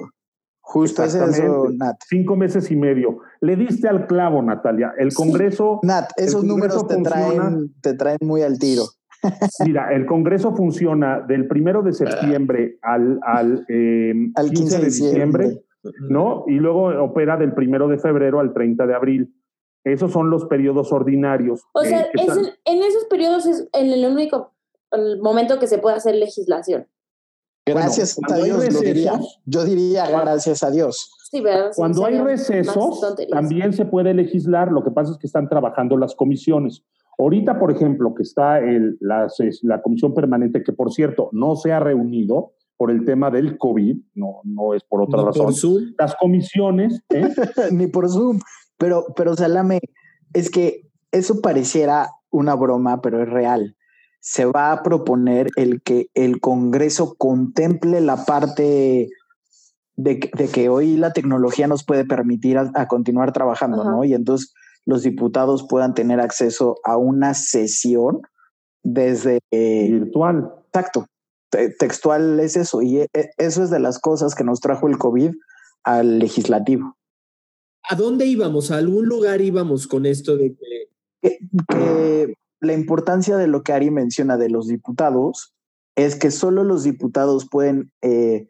justo 0.61 1.03
es 1.05 1.14
eso. 1.14 1.69
Nat. 1.73 1.97
Cinco 2.07 2.37
meses 2.37 2.71
y 2.71 2.77
medio. 2.77 3.21
Le 3.41 3.57
diste 3.57 3.89
al 3.89 4.07
clavo, 4.07 4.43
Natalia. 4.43 4.93
El 4.99 5.11
Sí. 5.11 5.16
Congreso, 5.16 5.81
Nat, 5.83 6.11
esos 6.16 6.43
El 6.43 6.49
números 6.49 6.87
te 6.87 6.97
traen, 7.03 7.75
te 7.81 7.95
traen 7.95 8.19
muy 8.23 8.43
al 8.43 8.59
tiro. 8.59 8.83
mira, 9.66 9.93
el 9.95 10.05
Congreso 10.07 10.55
funciona 10.55 11.21
del 11.21 11.49
primero 11.49 11.83
de 11.83 11.93
septiembre 11.93 12.79
al, 12.83 13.19
al, 13.23 13.64
eh, 13.69 14.12
Al 14.37 14.51
15 14.51 14.79
de 14.79 14.85
diciembre. 14.85 15.62
¿no? 16.11 16.45
Y 16.49 16.55
luego 16.55 16.89
opera 17.03 17.37
del 17.37 17.55
primero 17.55 17.89
de 17.89 17.99
febrero 17.99 18.41
al 18.41 18.53
30 18.53 18.87
de 18.87 18.95
abril. 18.95 19.35
Esos 19.85 20.12
son 20.12 20.29
los 20.29 20.45
periodos 20.47 20.93
ordinarios. 20.93 21.62
O 21.73 21.83
eh, 21.83 21.87
sea, 21.89 22.01
es 22.12 22.37
en, 22.37 22.47
en 22.64 22.83
esos 22.83 23.05
periodos 23.07 23.47
es 23.47 23.69
en 23.73 23.87
el 23.91 24.05
único 24.05 24.53
el 24.93 25.20
momento 25.20 25.59
que 25.59 25.66
se 25.66 25.78
puede 25.78 25.97
hacer 25.97 26.14
legislación. 26.14 26.86
Gracias 27.66 28.18
a 28.30 28.36
Dios, 28.36 28.72
lo 28.72 28.80
diría. 28.80 29.20
Yo 29.45 29.64
diría 29.64 30.09
gracias 30.09 30.62
a 30.62 30.70
Dios. 30.70 31.12
Sí, 31.30 31.43
¿verdad? 31.43 31.72
Cuando 31.76 32.07
hay 32.07 32.18
recesos, 32.18 33.01
también 33.30 33.72
se 33.74 33.84
puede 33.84 34.14
legislar. 34.14 34.72
Lo 34.72 34.82
que 34.82 34.91
pasa 34.91 35.12
es 35.12 35.18
que 35.18 35.26
están 35.26 35.49
trabajando 35.49 35.97
las 35.99 36.14
comisiones. 36.14 36.82
Ahorita, 37.18 37.59
por 37.59 37.70
ejemplo, 37.70 38.14
que 38.14 38.22
está 38.22 38.61
el, 38.61 38.97
la, 39.01 39.26
la 39.62 39.82
comisión 39.82 40.14
permanente, 40.14 40.62
que 40.62 40.72
por 40.72 40.93
cierto 40.93 41.28
no 41.32 41.57
se 41.57 41.72
ha 41.72 41.80
reunido 41.80 42.53
por 42.78 42.91
el 42.93 43.05
tema 43.05 43.30
del 43.30 43.59
COVID, 43.59 43.97
no, 44.14 44.41
no 44.45 44.72
es 44.72 44.84
por 44.84 45.03
otra 45.03 45.18
Ni 45.20 45.26
razón. 45.26 45.45
por 45.47 45.55
Zoom. 45.55 45.95
Las 45.99 46.14
comisiones, 46.14 47.03
¿eh? 47.11 47.28
Ni 47.72 47.89
por 47.89 48.09
Zoom. 48.09 48.39
Pero, 48.78 49.05
pero 49.16 49.34
Salame, 49.34 49.80
es 50.32 50.49
que 50.49 50.89
eso 51.11 51.41
pareciera 51.41 52.09
una 52.30 52.55
broma, 52.55 53.03
pero 53.03 53.20
es 53.22 53.28
real. 53.28 53.76
Se 54.21 54.45
va 54.45 54.73
a 54.73 54.83
proponer 54.83 55.49
el 55.57 55.81
que 55.83 56.09
el 56.14 56.41
Congreso 56.41 57.14
contemple 57.16 58.01
la 58.01 58.25
parte 58.25 59.09
de, 59.97 60.19
que- 60.21 60.31
de 60.37 60.49
que 60.49 60.69
hoy 60.69 60.97
la 60.97 61.12
tecnología 61.12 61.66
nos 61.66 61.85
puede 61.85 62.05
permitir 62.05 62.59
a, 62.59 62.71
a 62.75 62.89
continuar 62.89 63.33
trabajando, 63.33 63.83
Ajá. 63.83 63.91
¿no? 63.91 64.05
Y 64.05 64.14
entonces 64.14 64.53
los 64.85 65.03
diputados 65.03 65.66
puedan 65.69 65.95
tener 65.95 66.21
acceso 66.21 66.77
a 66.85 66.97
una 66.97 67.35
sesión 67.35 68.23
desde... 68.83 69.41
eh, 69.51 69.89
virtual. 69.91 70.51
Exacto. 70.66 71.07
Te- 71.51 71.71
Textual 71.71 72.39
es 72.41 72.57
eso. 72.57 72.83
Y 72.83 72.99
e- 73.01 73.09
e- 73.14 73.31
eso 73.39 73.62
es 73.62 73.71
de 73.71 73.81
las 73.81 73.99
cosas 73.99 74.35
que 74.35 74.45
nos 74.45 74.61
trajo 74.61 74.89
el 74.89 74.99
COVID 74.99 75.33
al 75.85 76.19
legislativo. 76.19 76.97
¿A 77.89 77.95
dónde 77.95 78.27
íbamos? 78.27 78.71
¿A 78.71 78.77
algún 78.79 79.07
lugar 79.07 79.41
íbamos 79.41 79.87
con 79.87 80.05
esto 80.07 80.37
de 80.37 80.55
que 80.55 80.89
que, 81.21 81.39
que 81.69 82.35
la 82.61 82.73
importancia 82.73 83.37
de 83.37 83.47
lo 83.47 83.63
que 83.63 83.73
Ari 83.73 83.91
menciona 83.91 84.37
de 84.37 84.51
los 84.51 84.67
diputados 84.69 85.55
es 85.97 86.17
que 86.17 86.31
solo 86.31 86.65
los 86.65 86.85
diputados 86.85 87.49
pueden 87.51 87.91
eh, 88.03 88.47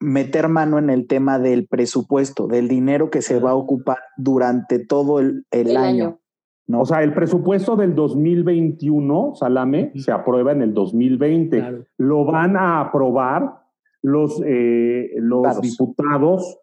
meter 0.00 0.48
mano 0.48 0.78
en 0.78 0.90
el 0.90 1.06
tema 1.06 1.38
del 1.38 1.66
presupuesto, 1.66 2.46
del 2.46 2.68
dinero 2.68 3.10
que 3.10 3.22
se 3.22 3.38
va 3.40 3.50
a 3.50 3.54
ocupar 3.54 3.98
durante 4.16 4.78
todo 4.78 5.18
el, 5.20 5.46
el 5.50 5.70
El 5.70 5.76
año. 5.76 5.86
año. 6.04 6.20
¿no? 6.66 6.80
O 6.82 6.86
sea, 6.86 7.02
el 7.02 7.12
presupuesto 7.14 7.76
del 7.76 7.94
2021, 7.94 9.34
Salame, 9.34 9.90
Ujú. 9.94 9.98
se 10.02 10.12
aprueba 10.12 10.52
en 10.52 10.62
el 10.62 10.74
2020. 10.74 11.58
Claro. 11.58 11.84
Lo 11.98 12.24
van 12.24 12.56
a 12.56 12.80
aprobar 12.80 13.62
los, 14.02 14.40
eh, 14.44 15.10
los 15.16 15.60
diputados 15.60 16.58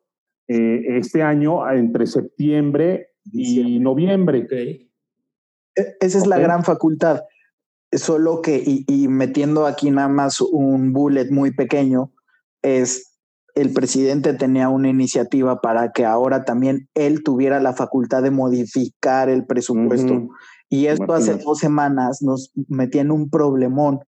eh, 0.47 0.97
este 0.97 1.23
año 1.23 1.67
entre 1.71 2.05
septiembre 2.05 3.07
y 3.25 3.37
Diciembre. 3.39 3.79
noviembre. 3.79 4.39
ok. 4.43 4.90
E- 5.75 5.95
Esa 5.99 6.17
es 6.17 6.27
la 6.27 6.37
gran 6.37 6.63
facultad. 6.63 7.21
Solo 7.93 8.41
que, 8.41 8.63
y, 8.65 8.85
y 8.87 9.07
metiendo 9.07 9.65
aquí 9.65 9.91
nada 9.91 10.07
más 10.07 10.39
un 10.41 10.93
bullet 10.93 11.29
muy 11.29 11.51
pequeño, 11.53 12.11
es 12.61 13.11
el 13.55 13.73
presidente 13.73 14.33
tenía 14.33 14.69
una 14.69 14.89
iniciativa 14.89 15.59
para 15.59 15.91
que 15.91 16.05
ahora 16.05 16.45
también 16.45 16.87
él 16.93 17.21
tuviera 17.23 17.59
la 17.59 17.73
facultad 17.73 18.23
de 18.23 18.31
modificar 18.31 19.29
el 19.29 19.45
presupuesto. 19.45 20.29
Y 20.69 20.85
esto 20.85 21.13
hace 21.13 21.35
dos 21.35 21.59
semanas 21.59 22.21
nos 22.21 22.53
metía 22.69 23.01
en 23.01 23.11
un 23.11 23.29
problemón 23.29 23.99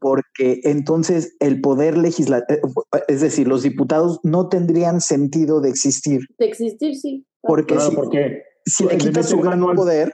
porque 0.00 0.60
entonces 0.62 1.36
el 1.40 1.60
poder 1.60 1.98
legislativo, 1.98 2.86
es 3.08 3.20
decir, 3.20 3.48
los 3.48 3.62
diputados 3.62 4.20
no 4.22 4.48
tendrían 4.48 5.00
sentido 5.00 5.60
de 5.60 5.68
existir, 5.68 6.20
De 6.38 6.46
existir, 6.46 6.94
sí. 6.94 7.26
porque 7.42 7.74
Claro, 7.74 7.90
si, 7.90 7.96
porque 7.96 8.42
si 8.64 8.84
le 8.84 8.96
quitas 8.98 9.28
su 9.28 9.40
gran 9.40 9.60
poder, 9.60 10.08
eh, 10.08 10.12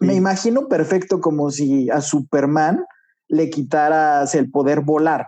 me 0.00 0.12
Sí. 0.12 0.18
imagino 0.18 0.68
perfecto 0.68 1.20
como 1.20 1.50
si 1.50 1.88
a 1.90 2.00
Superman 2.00 2.84
le 3.28 3.50
quitaras 3.50 4.34
el 4.34 4.50
poder 4.50 4.80
volar. 4.80 5.26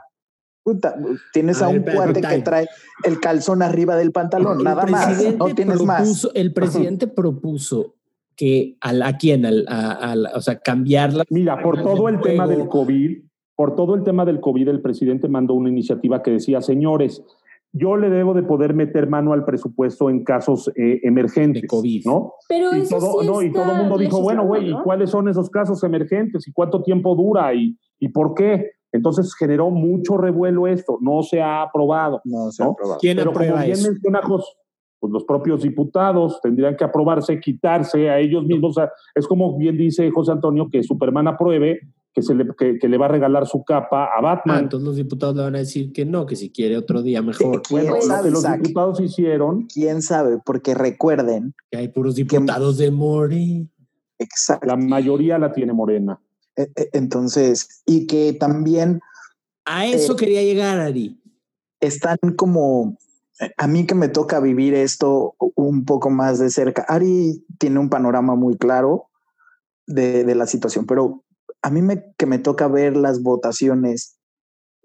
Puta, 0.63 0.97
tienes 1.33 1.63
A 1.63 1.67
a, 1.67 1.69
ver, 1.71 1.79
un 1.81 1.95
cuate 1.95 2.21
que 2.21 2.39
trae 2.43 2.67
el 3.05 3.21
calzón 3.21 3.63
arriba 3.63 3.97
del 3.97 4.11
pantalón, 4.13 4.59
El 4.59 4.65
nada 4.65 4.85
más, 4.87 5.23
no 5.39 5.55
tienes 5.55 5.81
más. 5.83 6.29
El 6.35 6.53
presidente 6.53 7.07
propuso 7.07 7.95
que 8.35 8.77
a, 8.81 8.93
la- 8.93 9.07
a 9.09 9.17
quién, 9.17 9.47
al, 9.47 9.65
a, 9.69 9.93
a 9.93 10.17
la- 10.17 10.31
o 10.35 10.41
sea, 10.41 10.59
cambiar 10.59 11.13
la 11.15 11.25
Mira, 11.31 11.63
por 11.63 11.83
todo 11.83 12.09
el 12.09 12.21
tema 12.21 12.47
del 12.49 12.69
COVID, 12.69 13.23
por 13.55 13.75
todo 13.77 13.95
el 13.95 14.03
tema 14.03 14.25
del 14.25 14.41
COVID, 14.41 14.69
el 14.69 14.83
presidente 14.83 15.29
mandó 15.29 15.55
una 15.55 15.71
iniciativa 15.71 16.23
que 16.23 16.33
decía, 16.33 16.61
señores, 16.61 17.23
yo 17.73 17.97
le 17.97 18.09
debo 18.09 18.33
de 18.35 18.43
poder 18.43 18.75
meter 18.75 19.09
mano 19.09 19.33
al 19.33 19.45
presupuesto 19.45 20.09
en 20.09 20.25
casos 20.25 20.69
eh, 20.77 21.01
emergentes, 21.03 21.63
De 21.63 21.69
COVID. 21.69 22.07
¿no? 22.07 22.33
Pero 22.49 22.75
Y 22.75 22.81
eso 22.81 22.99
todo, 22.99 23.21
sí 23.21 23.27
no, 23.27 23.43
y 23.43 23.53
todo 23.53 23.73
el 23.73 23.79
mundo 23.79 23.99
dijo, 23.99 24.21
bueno, 24.23 24.45
güey, 24.47 24.71
¿y 24.71 24.83
cuáles 24.83 25.11
son 25.11 25.29
esos 25.29 25.51
casos 25.51 25.83
emergentes? 25.85 26.47
¿Y 26.49 26.53
cuánto 26.53 26.83
tiempo 26.83 27.15
dura? 27.15 27.53
¿Y, 27.55 27.77
y 27.99 28.09
por 28.09 28.35
qué? 28.35 28.71
Entonces 28.93 29.35
generó 29.35 29.71
mucho 29.71 30.17
revuelo 30.17 30.67
esto, 30.67 30.99
no 31.01 31.23
se 31.23 31.41
ha 31.43 31.63
aprobado. 31.63 32.21
No, 32.25 32.51
se 32.51 32.63
¿no? 32.63 32.71
ha 32.71 32.73
aprobado. 32.73 32.99
¿Quién 33.01 33.17
Pero 33.19 33.31
aprueba 33.31 33.53
como 33.55 33.65
bien 33.65 33.79
eso? 33.79 33.91
menciona 33.91 34.21
pues 34.23 34.45
los 35.13 35.25
propios 35.25 35.63
diputados 35.63 36.41
tendrían 36.41 36.77
que 36.77 36.85
aprobarse, 36.85 37.39
quitarse 37.41 38.09
a 38.09 38.19
ellos 38.19 38.45
mismos. 38.45 38.71
O 38.71 38.81
sea, 38.81 38.91
es 39.15 39.27
como 39.27 39.57
bien 39.57 39.77
dice 39.77 40.11
José 40.11 40.33
Antonio 40.33 40.69
que 40.71 40.83
Superman 40.83 41.29
apruebe 41.29 41.81
que, 42.17 42.23
se 42.23 42.35
le, 42.35 42.47
que, 42.57 42.79
que 42.79 42.89
le 42.89 42.97
va 42.97 43.05
a 43.05 43.09
regalar 43.11 43.47
su 43.47 43.63
capa 43.63 44.05
a 44.07 44.09
Ah, 44.17 44.21
Batman. 44.23 44.61
entonces 44.65 44.87
los 44.87 44.97
diputados 44.97 45.37
le 45.37 45.43
van 45.43 45.55
a 45.55 45.59
decir 45.59 45.93
que 45.93 46.07
no, 46.07 46.25
que 46.25 46.35
si 46.35 46.49
quiere 46.49 46.79
otro 46.79 47.03
día 47.03 47.21
mejor. 47.21 47.61
¿Quién 47.61 47.83
bueno, 47.83 47.97
lo 47.97 48.03
sabe, 48.03 48.23
que 48.25 48.31
los 48.31 48.43
diputados 48.63 49.01
hicieron, 49.01 49.67
¿Quién 49.67 50.01
sabe? 50.01 50.39
Porque 50.43 50.75
recuerden, 50.75 51.55
Que 51.71 51.77
hay 51.77 51.89
puros 51.89 52.15
diputados 52.15 52.79
de 52.79 52.91
More. 52.91 53.67
exacto. 54.19 54.67
la 54.67 54.77
mayoría 54.77 55.39
la 55.39 55.53
tiene 55.53 55.75
Morena. 55.75 56.19
Eh, 56.57 56.71
eh, 56.75 56.89
Entonces, 56.95 57.83
y 57.85 58.07
que 58.07 58.33
también 58.33 59.01
A 59.67 59.85
eso 59.87 60.15
Eh, 60.15 60.17
quería 60.17 60.43
llegar, 60.43 60.79
Ari. 60.81 61.21
están 61.81 62.17
como, 62.35 62.97
a 63.59 63.67
mí 63.67 63.85
que 63.85 63.95
me 63.95 64.09
toca 64.09 64.41
vivir 64.41 64.73
esto 64.73 65.35
un 65.55 65.85
poco 65.85 66.09
más 66.09 66.39
de 66.39 66.49
cerca. 66.49 66.81
Ari 66.89 67.45
tiene 67.59 67.79
un 67.79 67.91
panorama 67.91 68.37
muy 68.37 68.57
claro 68.57 69.11
de, 69.87 70.25
de 70.25 70.35
la 70.35 70.47
situación, 70.47 70.87
pero 70.87 71.25
a 71.67 71.71
mí 71.71 71.83
me, 71.83 72.15
que 72.17 72.27
me 72.27 72.39
toca 72.39 72.69
ver 72.69 72.97
las 72.97 73.25
votaciones 73.25 74.21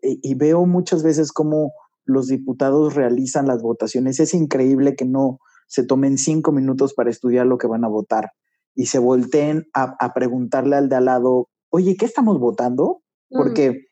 y, 0.01 0.19
y 0.23 0.34
veo 0.34 0.65
muchas 0.65 1.03
veces 1.03 1.32
cómo 1.32 1.73
los 2.05 2.25
diputados 2.25 2.95
realizan 2.95 3.45
las 3.45 3.61
votaciones. 3.61 4.19
Es 4.19 4.34
increíble 4.34 4.95
que 4.95 5.05
no 5.05 5.38
se 5.67 5.84
tomen 5.86 6.17
cinco 6.17 6.51
minutos 6.51 6.95
para 6.95 7.11
estudiar 7.11 7.45
lo 7.45 7.59
que 7.59 7.67
van 7.67 7.84
a 7.84 7.88
votar 7.88 8.32
y 8.73 8.88
se 8.88 8.97
volteen 8.97 9.67
a, 9.75 9.95
a 9.99 10.13
preguntarle 10.15 10.75
al 10.75 10.89
de 10.89 10.95
al 10.95 11.05
lado, 11.05 11.49
oye, 11.69 11.95
¿qué 11.97 12.05
estamos 12.05 12.39
votando? 12.39 13.03
Mm. 13.29 13.38
porque 13.38 13.86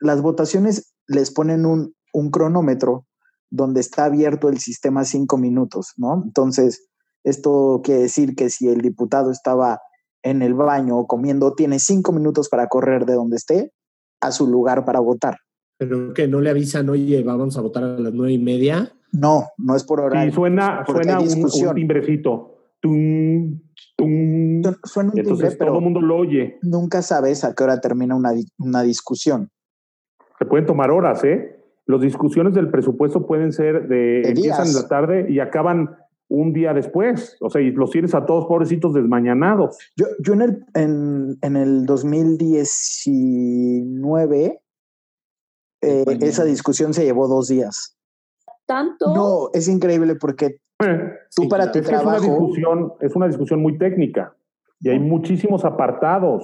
las 0.00 0.20
votaciones 0.20 0.94
les 1.06 1.30
ponen 1.30 1.64
un, 1.64 1.94
un 2.12 2.30
cronómetro 2.30 3.06
donde 3.48 3.80
está 3.80 4.04
abierto 4.04 4.50
el 4.50 4.58
sistema 4.58 5.06
cinco 5.06 5.38
minutos, 5.38 5.94
¿no? 5.96 6.22
Entonces, 6.22 6.88
esto 7.22 7.80
quiere 7.82 8.02
decir 8.02 8.34
que 8.34 8.50
si 8.50 8.68
el 8.68 8.82
diputado 8.82 9.30
estaba 9.30 9.80
en 10.24 10.42
el 10.42 10.54
baño 10.54 10.98
o 10.98 11.06
comiendo, 11.06 11.54
tiene 11.54 11.78
cinco 11.78 12.12
minutos 12.12 12.48
para 12.48 12.66
correr 12.66 13.04
de 13.04 13.14
donde 13.14 13.36
esté 13.36 13.72
a 14.20 14.32
su 14.32 14.48
lugar 14.48 14.84
para 14.84 14.98
votar. 15.00 15.36
Pero 15.78 16.14
que 16.14 16.26
no 16.26 16.40
le 16.40 16.50
avisan, 16.50 16.88
oye, 16.88 17.22
vamos 17.22 17.56
a 17.58 17.60
votar 17.60 17.84
a 17.84 17.98
las 17.98 18.12
nueve 18.12 18.32
y 18.32 18.38
media. 18.38 18.92
No, 19.12 19.44
no 19.58 19.76
es 19.76 19.84
por 19.84 20.00
horario. 20.00 20.30
Sí, 20.30 20.34
suena, 20.34 20.84
suena 20.86 21.20
un, 21.20 21.74
timbrecito. 21.74 22.56
Tum, 22.80 23.60
tum. 23.96 24.62
Suena 24.82 25.10
un 25.12 25.18
entonces 25.18 25.50
timbre, 25.50 25.56
pero 25.58 25.70
todo 25.70 25.78
el 25.78 25.84
mundo 25.84 26.00
lo 26.00 26.16
oye. 26.16 26.58
nunca 26.62 27.02
sabes 27.02 27.44
a 27.44 27.54
qué 27.54 27.62
hora 27.62 27.80
termina 27.80 28.16
una, 28.16 28.32
una 28.58 28.82
discusión. 28.82 29.50
Se 30.38 30.46
pueden 30.46 30.66
tomar 30.66 30.90
horas, 30.90 31.22
¿eh? 31.22 31.60
Las 31.86 32.00
discusiones 32.00 32.54
del 32.54 32.70
presupuesto 32.70 33.26
pueden 33.26 33.52
ser 33.52 33.86
de, 33.88 33.96
De 33.96 34.28
empiezan 34.30 34.64
días. 34.64 34.76
en 34.76 34.82
la 34.82 34.88
tarde 34.88 35.26
y 35.28 35.38
acaban 35.38 35.96
un 36.28 36.52
día 36.52 36.72
después. 36.72 37.36
O 37.40 37.50
sea, 37.50 37.60
y 37.60 37.72
los 37.72 37.90
tienes 37.90 38.14
a 38.14 38.24
todos 38.26 38.46
pobrecitos 38.46 38.94
desmañanados. 38.94 39.76
Yo, 39.96 40.06
yo 40.20 40.34
en, 40.34 40.42
el, 40.42 40.64
en, 40.74 41.36
en 41.42 41.56
el 41.56 41.84
2019, 41.86 44.60
eh, 45.82 46.04
esa 46.20 46.44
discusión 46.44 46.94
se 46.94 47.04
llevó 47.04 47.26
dos 47.28 47.48
días. 47.48 47.96
Tanto. 48.66 49.14
No, 49.14 49.50
es 49.52 49.68
increíble 49.68 50.14
porque 50.16 50.58
tú 50.78 50.86
Sí, 51.42 51.46
para 51.48 51.70
tu 51.70 51.78
Es 51.78 51.86
que 51.88 51.94
es 51.94 52.02
una 52.02 52.16
trabajo, 52.16 52.30
discusión, 52.30 52.92
es 53.00 53.14
una 53.14 53.26
discusión 53.28 53.62
muy 53.62 53.78
técnica 53.78 54.34
y 54.80 54.88
hay 54.90 54.98
muchísimos 54.98 55.64
apartados 55.64 56.42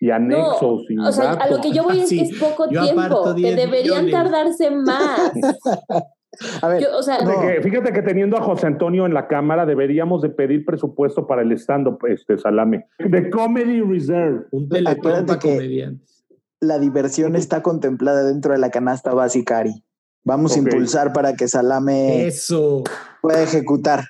y 0.00 0.10
anexos 0.10 0.82
y 0.88 0.98
O 0.98 1.12
sea, 1.12 1.32
a 1.32 1.48
lo 1.50 1.60
que 1.60 1.70
yo 1.72 1.82
voy 1.84 2.00
es 2.00 2.08
Sí, 2.08 2.18
que 2.18 2.24
es 2.24 2.38
poco 2.38 2.68
tiempo, 2.68 3.24
que 3.34 3.36
10 3.40 3.56
deberían 3.56 4.06
millones. 4.06 4.30
tardarse 4.30 4.70
más. 4.70 5.32
a 6.62 6.68
ver, 6.68 6.82
Yo, 6.82 6.96
o 6.96 7.02
sea, 7.02 7.18
No. 7.20 7.30
Fíjate 7.30 7.54
que, 7.56 7.62
fíjate 7.62 7.92
que 7.92 8.02
teniendo 8.02 8.36
a 8.36 8.42
José 8.42 8.66
Antonio 8.66 9.06
en 9.06 9.14
la 9.14 9.26
cámara 9.28 9.66
deberíamos 9.66 10.22
de 10.22 10.30
pedir 10.30 10.64
presupuesto 10.64 11.26
para 11.26 11.42
el 11.42 11.52
stand-up, 11.52 11.98
este, 12.08 12.38
Salame. 12.38 12.86
De 12.98 13.30
Comedy 13.30 13.80
Reserve. 13.80 14.46
Un 14.50 14.68
teletón 14.68 15.26
para 15.26 15.38
comediantes. 15.38 16.24
la 16.60 16.78
diversión 16.78 17.36
está 17.36 17.62
contemplada 17.62 18.24
dentro 18.24 18.52
de 18.52 18.58
la 18.58 18.70
canasta 18.70 19.12
básica, 19.14 19.58
Ari. 19.58 19.84
Vamos 20.24 20.54
a 20.56 20.58
impulsar 20.58 21.12
para 21.12 21.34
que 21.34 21.48
Salame 21.48 22.26
Eso. 22.26 22.82
pueda 23.22 23.42
ejecutar. 23.42 24.04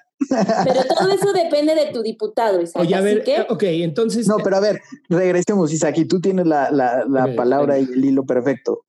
pero 0.64 0.80
todo 0.98 1.10
eso 1.12 1.32
depende 1.32 1.76
de 1.76 1.92
tu 1.92 2.02
diputado, 2.02 2.60
Isaac. 2.60 2.82
Oye, 2.82 2.94
a 2.96 3.00
ver, 3.00 3.22
que, 3.22 3.36
eh, 3.36 3.46
ok, 3.48 3.62
entonces. 3.64 4.26
No, 4.26 4.38
pero 4.42 4.56
a 4.56 4.60
ver, 4.60 4.80
regresemos, 5.08 5.72
Isaac, 5.72 5.96
y 5.98 6.06
tú 6.06 6.20
tienes 6.20 6.44
la, 6.46 6.72
la- 6.72 7.04
palabra 7.36 7.78
y 7.78 7.82
venga. 7.84 7.96
el 7.98 8.04
hilo 8.04 8.24
perfecto. 8.24 8.80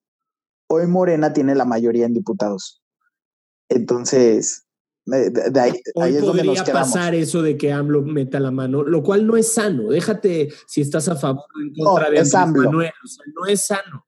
Hoy 0.72 0.88
Morena 0.88 1.32
tiene 1.32 1.54
la 1.54 1.66
mayoría 1.66 2.06
en 2.08 2.14
diputados. 2.16 2.82
Entonces, 3.70 4.66
eh, 5.14 5.30
de, 5.30 5.50
de 5.52 5.60
ahí, 5.60 5.72
Hoy 5.96 6.04
ahí 6.10 6.16
es 6.16 6.22
donde 6.22 6.44
podría 6.44 6.62
nos 6.62 6.64
quedamos. 6.64 6.88
pasar 6.94 7.16
eso 7.16 7.42
de 7.42 7.58
que 7.58 7.72
AMLO 7.72 8.02
meta 8.04 8.40
la 8.40 8.52
mano, 8.52 8.84
lo 8.84 9.02
cual 9.04 9.26
no 9.28 9.38
es 9.38 9.54
sano. 9.54 9.90
Déjate 9.90 10.50
si 10.68 10.82
estás 10.82 11.08
a 11.10 11.16
favor 11.16 11.44
o 11.56 11.62
en 11.62 11.74
contra 11.74 12.06
No, 12.06 12.12
de 12.12 12.18
es 12.20 12.36
AMLO. 12.36 12.64
Manuel. 12.64 12.92
O 13.04 13.08
sea, 13.08 13.26
no 13.36 13.46
es 13.46 13.66
sano. 13.66 14.06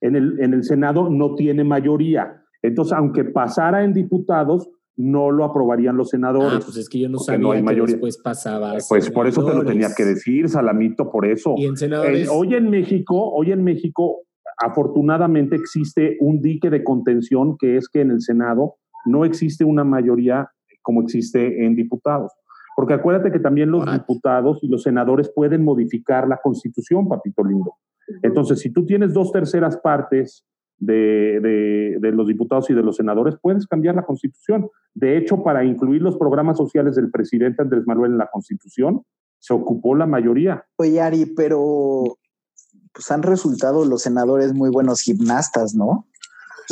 En 0.00 0.16
el, 0.16 0.40
en 0.40 0.54
el 0.54 0.64
Senado 0.64 1.08
no 1.10 1.34
tiene 1.36 1.62
mayoría. 1.64 2.42
Entonces, 2.62 2.92
aunque 2.94 3.24
pasara 3.24 3.84
en 3.84 3.92
diputados, 3.92 4.68
no 4.96 5.30
lo 5.30 5.44
aprobarían 5.44 5.96
los 5.96 6.08
Ah, 6.08 6.10
senadores. 6.10 6.64
pues 6.64 6.76
es 6.76 6.88
que 6.88 6.98
yo 7.00 7.08
no 7.08 7.18
sabía 7.18 7.38
no 7.40 7.52
hay 7.52 7.58
que 7.60 7.64
mayoría. 7.64 7.94
después 7.94 8.18
pasaba. 8.18 8.72
a 8.72 8.78
pues 8.88 9.10
por 9.10 9.26
eso 9.26 9.44
te 9.44 9.54
lo 9.54 9.64
tenía 9.64 9.88
que 9.96 10.04
decir, 10.04 10.48
Salamito, 10.48 11.10
por 11.10 11.24
eso. 11.26 11.54
Y 11.56 11.66
en 11.66 11.76
senadores. 11.76 12.26
Eh, 12.26 12.30
hoy 12.30 12.54
en 12.54 12.68
México, 12.68 13.30
hoy 13.32 13.52
en 13.52 13.64
México, 13.64 14.22
afortunadamente 14.58 15.56
existe 15.56 16.16
un 16.20 16.40
dique 16.42 16.68
de 16.70 16.84
contención 16.84 17.56
que 17.58 17.76
es 17.76 17.88
que 17.88 18.00
en 18.00 18.10
el 18.10 18.20
Senado 18.20 18.76
no 19.04 19.24
existe 19.24 19.64
una 19.64 19.84
mayoría 19.84 20.50
como 20.82 21.02
existe 21.02 21.64
en 21.64 21.76
diputados. 21.76 22.32
Porque 22.74 22.94
acuérdate 22.94 23.30
que 23.30 23.38
también 23.38 23.70
los 23.70 23.84
What? 23.86 23.92
diputados 23.92 24.58
y 24.62 24.68
los 24.68 24.82
senadores 24.82 25.30
pueden 25.34 25.62
modificar 25.64 26.26
la 26.26 26.38
constitución, 26.42 27.08
papito 27.08 27.44
lindo. 27.44 27.74
Entonces, 28.22 28.60
si 28.60 28.70
tú 28.70 28.84
tienes 28.86 29.12
dos 29.12 29.30
terceras 29.30 29.76
partes 29.76 30.44
de, 30.78 31.38
de- 31.40 31.98
de 32.00 32.12
los 32.12 32.26
diputados 32.26 32.68
y 32.70 32.74
de 32.74 32.82
los 32.82 32.96
senadores, 32.96 33.36
puedes 33.40 33.66
cambiar 33.66 33.94
la 33.94 34.02
constitución. 34.04 34.68
De 34.94 35.16
hecho, 35.16 35.42
para 35.42 35.64
incluir 35.64 36.02
los 36.02 36.16
programas 36.16 36.56
sociales 36.56 36.96
del 36.96 37.10
presidente 37.10 37.62
Andrés 37.62 37.84
Manuel 37.86 38.12
en 38.12 38.18
la 38.18 38.28
constitución, 38.32 39.02
se 39.38 39.54
ocupó 39.54 39.94
la 39.94 40.06
mayoría. 40.06 40.64
Oye, 40.76 41.00
Ari, 41.00 41.26
pero 41.36 42.16
pues 42.92 43.10
han 43.10 43.22
resultado 43.22 43.84
los 43.84 44.02
senadores 44.02 44.54
muy 44.54 44.70
buenos 44.70 45.00
gimnastas, 45.02 45.74
¿no? 45.74 46.06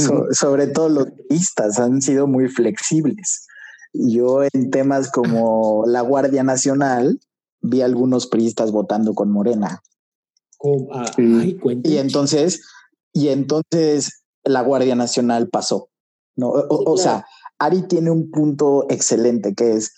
So- 0.07 0.27
sobre 0.33 0.67
todo 0.67 0.89
los 0.89 1.07
turistas 1.15 1.79
han 1.79 2.01
sido 2.03 2.27
muy 2.27 2.49
flexibles. 2.49 3.47
Yo 3.93 4.43
en 4.53 4.71
temas 4.71 5.11
como 5.11 5.85
la 5.87 6.01
Guardia 6.01 6.43
Nacional 6.43 7.21
vi 7.61 7.83
algunos 7.83 8.27
priistas 8.27 8.71
votando 8.73 9.15
con 9.15 9.31
Morena. 9.31 9.83
Ah, 10.93 11.07
Sí. 11.17 11.39
ay, 11.41 11.59
cuenta. 11.59 11.89
Y 11.89 11.99
entonces, 11.99 12.63
y 13.13 13.29
entonces 13.29 14.23
la 14.45 14.63
Guardia 14.63 14.95
Nacional 14.95 15.49
pasó. 15.49 15.89
¿no? 16.37 16.51
O, 16.51 16.97
sea, 16.97 17.27
Ari 17.59 17.83
tiene 17.83 18.11
un 18.11 18.31
punto 18.31 18.87
excelente 18.89 19.55
que 19.55 19.73
es 19.75 19.93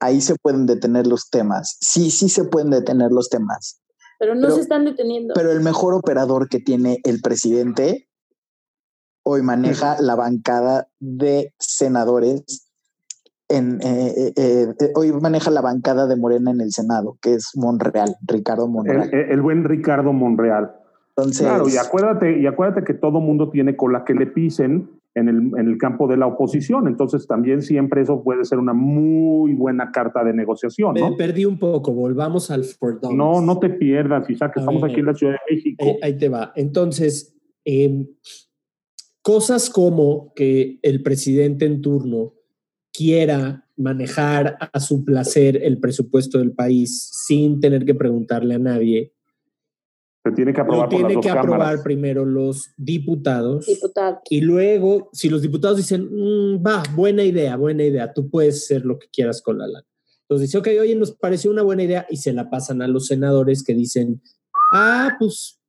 ahí 0.00 0.20
se 0.20 0.36
pueden 0.40 0.66
detener 0.66 1.08
los 1.08 1.28
temas. 1.28 1.76
Sí, 1.80 2.10
sí 2.12 2.28
se 2.28 2.44
pueden 2.44 2.70
detener 2.70 3.10
los 3.10 3.28
temas. 3.30 3.80
pero 4.20 4.34
no 4.34 4.42
pero- 4.42 4.54
se 4.56 4.60
están 4.62 4.84
deteniendo. 4.84 5.32
Pero 5.34 5.50
el 5.52 5.60
mejor 5.60 5.94
operador 5.94 6.48
que 6.48 6.58
tiene 6.60 6.98
el 7.04 7.20
presidente 7.20 8.07
hoy 9.30 9.42
maneja 9.42 9.96
la 10.00 10.14
bancada 10.14 10.88
de 11.00 11.52
senadores. 11.58 12.64
En, 13.50 13.78
eh, 13.82 14.32
eh, 14.36 14.66
eh, 14.80 14.92
hoy 14.94 15.12
maneja 15.12 15.50
la 15.50 15.60
bancada 15.60 16.06
de 16.06 16.16
Morena 16.16 16.50
en 16.50 16.60
el 16.62 16.72
Senado, 16.72 17.18
que 17.20 17.34
es 17.34 17.50
Monreal, 17.54 18.14
Ricardo 18.26 18.68
Monreal. 18.68 19.10
el- 19.12 19.30
el 19.30 19.40
buen 19.42 19.64
Ricardo 19.64 20.12
Monreal. 20.12 20.70
Entonces, 21.16 21.46
Claro, 21.46 21.68
y 21.68 21.76
acuérdate, 21.76 22.40
y 22.40 22.46
acuérdate 22.46 22.84
que 22.84 22.94
todo 22.94 23.20
mundo 23.20 23.50
tiene 23.50 23.76
cola 23.76 24.04
que 24.04 24.14
le 24.14 24.26
pisen 24.26 24.90
en 25.14 25.28
el, 25.28 25.36
en 25.58 25.66
el 25.68 25.76
campo 25.78 26.06
de 26.08 26.16
la 26.16 26.26
oposición. 26.26 26.86
Entonces 26.88 27.26
también 27.26 27.60
siempre 27.62 28.02
eso 28.02 28.22
puede 28.22 28.44
ser 28.44 28.58
una 28.58 28.72
muy 28.72 29.52
buena 29.54 29.90
carta 29.90 30.22
de 30.24 30.32
negociación, 30.32 30.94
Me 30.94 31.00
¿no? 31.00 31.16
perdí 31.16 31.44
un 31.44 31.58
poco. 31.58 31.92
Volvamos 31.92 32.50
al 32.50 32.64
Ford 32.64 33.00
Dumps. 33.02 33.16
No, 33.16 33.40
no 33.42 33.58
te 33.58 33.68
pierdas, 33.70 34.28
Isaac, 34.30 34.52
A 34.56 34.60
estamos 34.60 34.80
ver. 34.82 34.90
aquí 34.92 35.00
en 35.00 35.06
la 35.06 35.14
Ciudad 35.14 35.32
de 35.34 35.54
México. 35.56 35.84
Eh, 35.84 35.98
ahí 36.02 36.16
te 36.16 36.28
va. 36.28 36.52
Entonces, 36.54 37.34
eh, 37.64 38.06
cosas 39.28 39.68
como 39.68 40.32
que 40.34 40.78
el 40.80 41.02
presidente 41.02 41.66
en 41.66 41.82
turno 41.82 42.32
quiera 42.94 43.68
manejar 43.76 44.56
a 44.58 44.80
su 44.80 45.04
placer 45.04 45.62
el 45.62 45.78
presupuesto 45.80 46.38
del 46.38 46.52
país 46.52 47.10
sin 47.26 47.60
tener 47.60 47.84
que 47.84 47.94
preguntarle 47.94 48.54
a 48.54 48.58
nadie, 48.58 49.12
Se 50.24 50.32
tiene 50.32 50.54
que 50.54 50.60
lo 50.60 50.64
aprobar 50.64 50.88
por 50.88 50.92
las 50.94 51.00
tiene 51.08 51.14
dos 51.16 51.22
que 51.22 51.28
aprobar 51.30 51.58
cámaras. 51.58 51.82
primero 51.82 52.24
los 52.24 52.72
diputados. 52.78 53.66
Diputado. 53.66 54.20
Y 54.30 54.40
luego, 54.40 55.10
si 55.12 55.28
los 55.28 55.42
diputados 55.42 55.76
dicen, 55.76 56.08
"Mm, 56.10 56.64
va, 56.66 56.82
buena 56.96 57.22
idea, 57.22 57.54
buena 57.56 57.84
idea, 57.84 58.14
tú 58.14 58.30
puedes 58.30 58.64
hacer 58.64 58.86
lo 58.86 58.98
que 58.98 59.08
quieras 59.12 59.42
con 59.42 59.58
la 59.58 59.66
lana. 59.66 59.86
Entonces 60.22 60.48
dice, 60.48 60.56
ok, 60.56 60.68
oye, 60.80 60.94
nos 60.94 61.12
pareció 61.12 61.50
una 61.50 61.62
buena 61.62 61.82
idea 61.82 62.06
y 62.08 62.16
se 62.16 62.32
la 62.32 62.48
pasan 62.48 62.80
a 62.80 62.88
los 62.88 63.06
senadores 63.08 63.62
que 63.62 63.74
dicen, 63.74 64.22
ah, 64.72 65.16
pues 65.18 65.60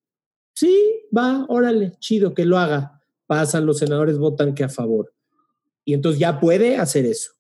sí, 0.56 1.02
va, 1.16 1.46
órale, 1.50 1.92
chido, 2.00 2.34
que 2.34 2.46
lo 2.46 2.58
haga. 2.58 2.99
Pasan 3.30 3.68
los 3.68 3.78
senadores, 3.78 4.18
votan 4.18 4.56
que 4.56 4.64
a 4.64 4.70
favor. 4.70 5.14
Y 5.86 5.94
entonces 5.94 6.20
ya 6.20 6.40
puede 6.40 6.78
hacer 6.78 7.06
eso. 7.06 7.34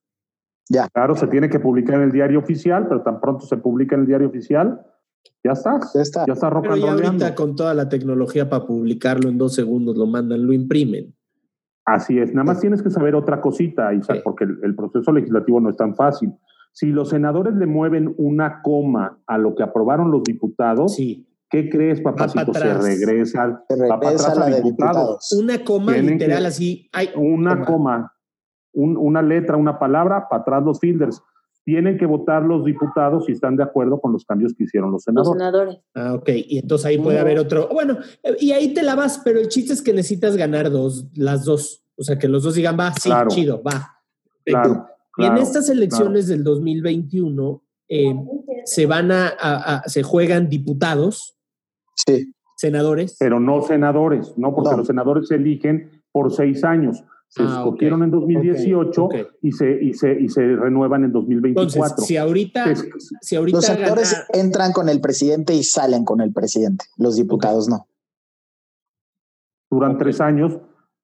Claro, 0.94 1.16
se 1.16 1.26
tiene 1.26 1.50
que 1.50 1.60
publicar 1.60 1.96
en 1.96 2.04
el 2.04 2.12
diario 2.12 2.38
oficial, 2.38 2.88
pero 2.88 3.02
tan 3.02 3.20
pronto 3.20 3.48
se 3.48 3.58
publica 3.58 3.96
en 3.96 4.02
el 4.02 4.08
diario 4.08 4.28
oficial, 4.28 4.86
ya 5.44 5.54
está. 5.54 5.80
ya 5.96 6.02
está. 6.02 6.26
Ya 6.28 6.34
está 6.34 6.52
rock 6.52 6.66
Pero 6.66 6.78
ya 6.78 6.92
ahorita 6.92 7.34
con 7.34 7.56
toda 7.56 7.74
la 7.74 7.90
tecnología 7.90 8.48
para 8.48 8.68
publicarlo 8.68 9.30
en 9.30 9.40
dos 9.40 9.56
segundos, 9.56 9.98
lo 9.98 10.06
mandan, 10.06 10.46
lo 10.46 10.54
imprimen. 10.54 11.16
Así 11.86 12.20
es. 12.20 12.36
Nada 12.36 12.44
más 12.44 12.60
tienes 12.60 12.84
que 12.84 12.92
saber 12.92 13.16
otra 13.16 13.42
cosita, 13.42 13.92
Isaac, 13.92 14.18
Sí. 14.18 14.22
porque 14.24 14.44
el, 14.44 14.60
el 14.62 14.76
proceso 14.76 15.12
legislativo 15.12 15.60
no 15.60 15.72
es 15.72 15.76
tan 15.76 15.96
fácil. 15.96 16.32
Si 16.72 16.86
los 16.92 17.10
senadores 17.10 17.56
le 17.56 17.66
mueven 17.66 18.14
una 18.18 18.62
coma 18.62 19.18
a 19.26 19.40
lo 19.40 19.56
que 19.56 19.64
aprobaron 19.64 20.12
los 20.12 20.22
diputados, 20.22 20.94
Sí. 20.94 21.26
¿Qué 21.50 21.70
crees, 21.70 22.02
papacito? 22.02 22.52
pa' 22.52 22.60
Se 22.60 22.68
atrás. 22.70 22.84
regresa, 22.84 23.64
Se 23.68 23.76
va 23.88 24.00
para 24.00 24.10
regresa 24.12 24.32
atrás 24.32 24.50
la 24.50 24.56
a 24.56 24.60
diputados. 24.62 24.70
diputados. 24.70 25.32
Una 25.34 25.64
coma 25.64 25.94
Tienen 25.94 26.14
literal 26.14 26.42
que- 26.42 26.48
así. 26.48 26.90
Ay, 26.94 27.10
Una 27.16 27.66
coma, 27.66 28.14
un- 28.74 28.98
una 28.98 29.22
letra, 29.22 29.58
una 29.58 29.80
palabra, 29.80 30.28
para 30.30 30.42
atrás 30.42 30.64
los 30.64 30.80
fielders. 30.80 31.22
Tienen 31.66 31.98
que 31.98 32.06
votar 32.08 32.42
los 32.44 32.66
diputados 32.66 33.26
si 33.26 33.34
están 33.34 33.56
de 33.56 33.64
acuerdo 33.64 34.00
con 34.00 34.12
los 34.12 34.26
cambios 34.26 34.54
que 34.56 34.64
hicieron 34.64 34.92
los 34.92 35.00
Los 35.00 35.04
senadores. 35.04 35.40
senadores. 35.40 35.78
Ah, 35.94 36.14
ok. 36.16 36.30
Y 36.48 36.58
entonces 36.58 36.86
ahí 36.86 36.98
puede 36.98 37.18
No. 37.18 37.22
haber 37.22 37.38
otro. 37.40 37.68
Bueno, 37.72 37.98
y 38.40 38.52
ahí 38.54 38.74
te 38.74 38.82
la 38.82 38.96
vas, 38.96 39.22
pero 39.24 39.40
el 39.40 39.50
chiste 39.50 39.74
es 39.74 39.82
que 39.82 39.94
necesitas 39.94 40.36
ganar 40.36 40.72
dos, 40.72 41.08
las 41.16 41.46
dos. 41.46 41.84
O 41.98 42.04
sea, 42.04 42.18
que 42.18 42.28
los 42.28 42.44
dos 42.44 42.56
digan, 42.56 42.78
va, 42.80 42.94
sí, 42.94 43.10
Claro. 43.10 43.30
chido, 43.30 43.62
va. 43.62 43.98
Claro, 44.46 44.88
y 45.18 45.26
en 45.26 45.38
estas 45.38 45.70
elecciones 45.70 46.28
del 46.28 46.44
2021 46.44 47.62
eh, 47.92 48.16
se 48.66 48.86
van 48.86 49.12
a, 49.12 49.28
a- 49.28 49.76
a- 49.78 49.90
se 49.90 50.02
juegan 50.04 50.48
diputados, 50.48 51.39
Sí, 52.08 52.34
senadores. 52.56 53.16
pero 53.20 53.40
no 53.40 53.62
senadores, 53.62 54.34
no, 54.38 54.54
porque 54.56 54.72
No. 54.72 54.78
los 54.78 54.88
senadores 54.88 55.28
se 55.28 55.36
eligen 55.36 56.04
por 56.12 56.32
seis 56.34 56.64
años. 56.64 57.04
Se 57.28 57.44
Ah, 57.44 57.58
escogieron 57.58 58.02
en 58.02 58.10
2018 58.10 59.06
ok, 59.06 59.14
ok. 59.22 59.28
Y, 59.44 59.52
se, 59.52 59.84
y, 59.84 59.94
se, 59.94 60.20
y 60.20 60.30
se 60.30 60.42
renuevan 60.56 61.04
en 61.04 61.12
2024. 61.12 61.84
Entonces, 61.86 62.08
si 62.08 62.18
ahorita, 62.18 62.72
Es- 62.72 62.90
si 63.22 63.36
ahorita 63.36 63.58
los 63.58 63.66
senadores 63.66 64.12
gana- 64.14 64.26
entran 64.46 64.72
con 64.74 64.90
el 64.90 65.00
presidente 65.00 65.54
y 65.54 65.64
salen 65.64 66.06
con 66.06 66.22
el 66.22 66.34
presidente. 66.34 66.86
Los 66.98 67.18
diputados 67.18 67.70
no. 67.70 67.86
Duran 69.72 69.98
tres 70.00 70.20
años, 70.22 70.58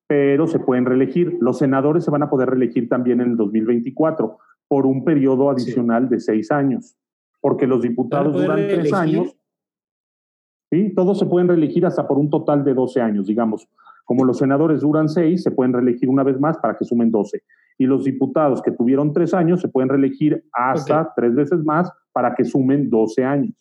pero 0.08 0.48
se 0.48 0.58
pueden 0.60 0.86
reelegir. 0.86 1.38
Los 1.42 1.60
senadores 1.60 2.04
se 2.04 2.12
van 2.12 2.24
a 2.24 2.30
poder 2.30 2.50
reelegir 2.50 2.90
también 2.90 3.22
en 3.22 3.32
el 3.32 3.38
2024 3.38 4.40
por 4.68 4.88
un 4.88 5.04
periodo 5.04 5.52
adicional 5.52 6.10
de 6.10 6.20
seis 6.20 6.50
años, 6.52 6.96
porque 7.40 7.68
los 7.68 7.82
diputados 7.84 8.34
duran 8.34 8.68
tres 8.68 8.92
años. 8.94 9.36
Sí, 10.76 10.94
todos 10.94 11.18
se 11.20 11.26
pueden 11.26 11.48
reelegir 11.48 11.86
hasta 11.86 12.06
por 12.06 12.18
un 12.18 12.30
total 12.30 12.66
de 12.66 12.74
12 12.74 13.00
años, 13.00 13.28
digamos. 13.28 13.68
Como 14.04 14.26
los 14.26 14.38
senadores 14.40 14.82
duran 14.82 15.08
seis, 15.08 15.42
se 15.42 15.52
pueden 15.52 15.72
reelegir 15.72 16.10
una 16.10 16.24
vez 16.24 16.38
más 16.40 16.58
para 16.58 16.78
que 16.78 16.84
sumen 16.84 17.12
12. 17.12 17.42
Y 17.78 17.86
los 17.86 18.04
diputados 18.04 18.62
que 18.62 18.72
tuvieron 18.72 19.14
tres 19.14 19.34
años 19.34 19.62
se 19.62 19.70
pueden 19.70 19.90
reelegir 19.90 20.44
hasta 20.54 21.14
tres 21.16 21.34
veces 21.34 21.64
más 21.64 21.90
para 22.12 22.36
que 22.36 22.44
sumen 22.44 22.90
12 22.90 23.24
años. 23.24 23.56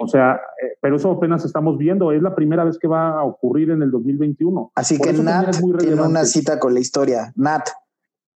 O 0.00 0.06
sea, 0.08 0.34
eh, 0.62 0.76
pero 0.80 0.96
eso 0.96 1.10
apenas 1.10 1.44
estamos 1.44 1.78
viendo. 1.78 2.12
Es 2.12 2.22
la 2.22 2.34
primera 2.34 2.64
vez 2.64 2.78
que 2.78 2.88
va 2.88 3.18
a 3.18 3.24
ocurrir 3.24 3.70
en 3.70 3.82
el 3.82 3.90
2021. 3.90 4.70
Así 4.76 4.98
Por 4.98 5.08
que 5.08 5.12
Nat 5.22 5.48
es 5.48 5.60
muy 5.60 5.76
tiene 5.76 6.00
una 6.00 6.24
cita 6.24 6.58
con 6.60 6.72
la 6.74 6.80
historia. 6.80 7.32
Nat, 7.34 7.68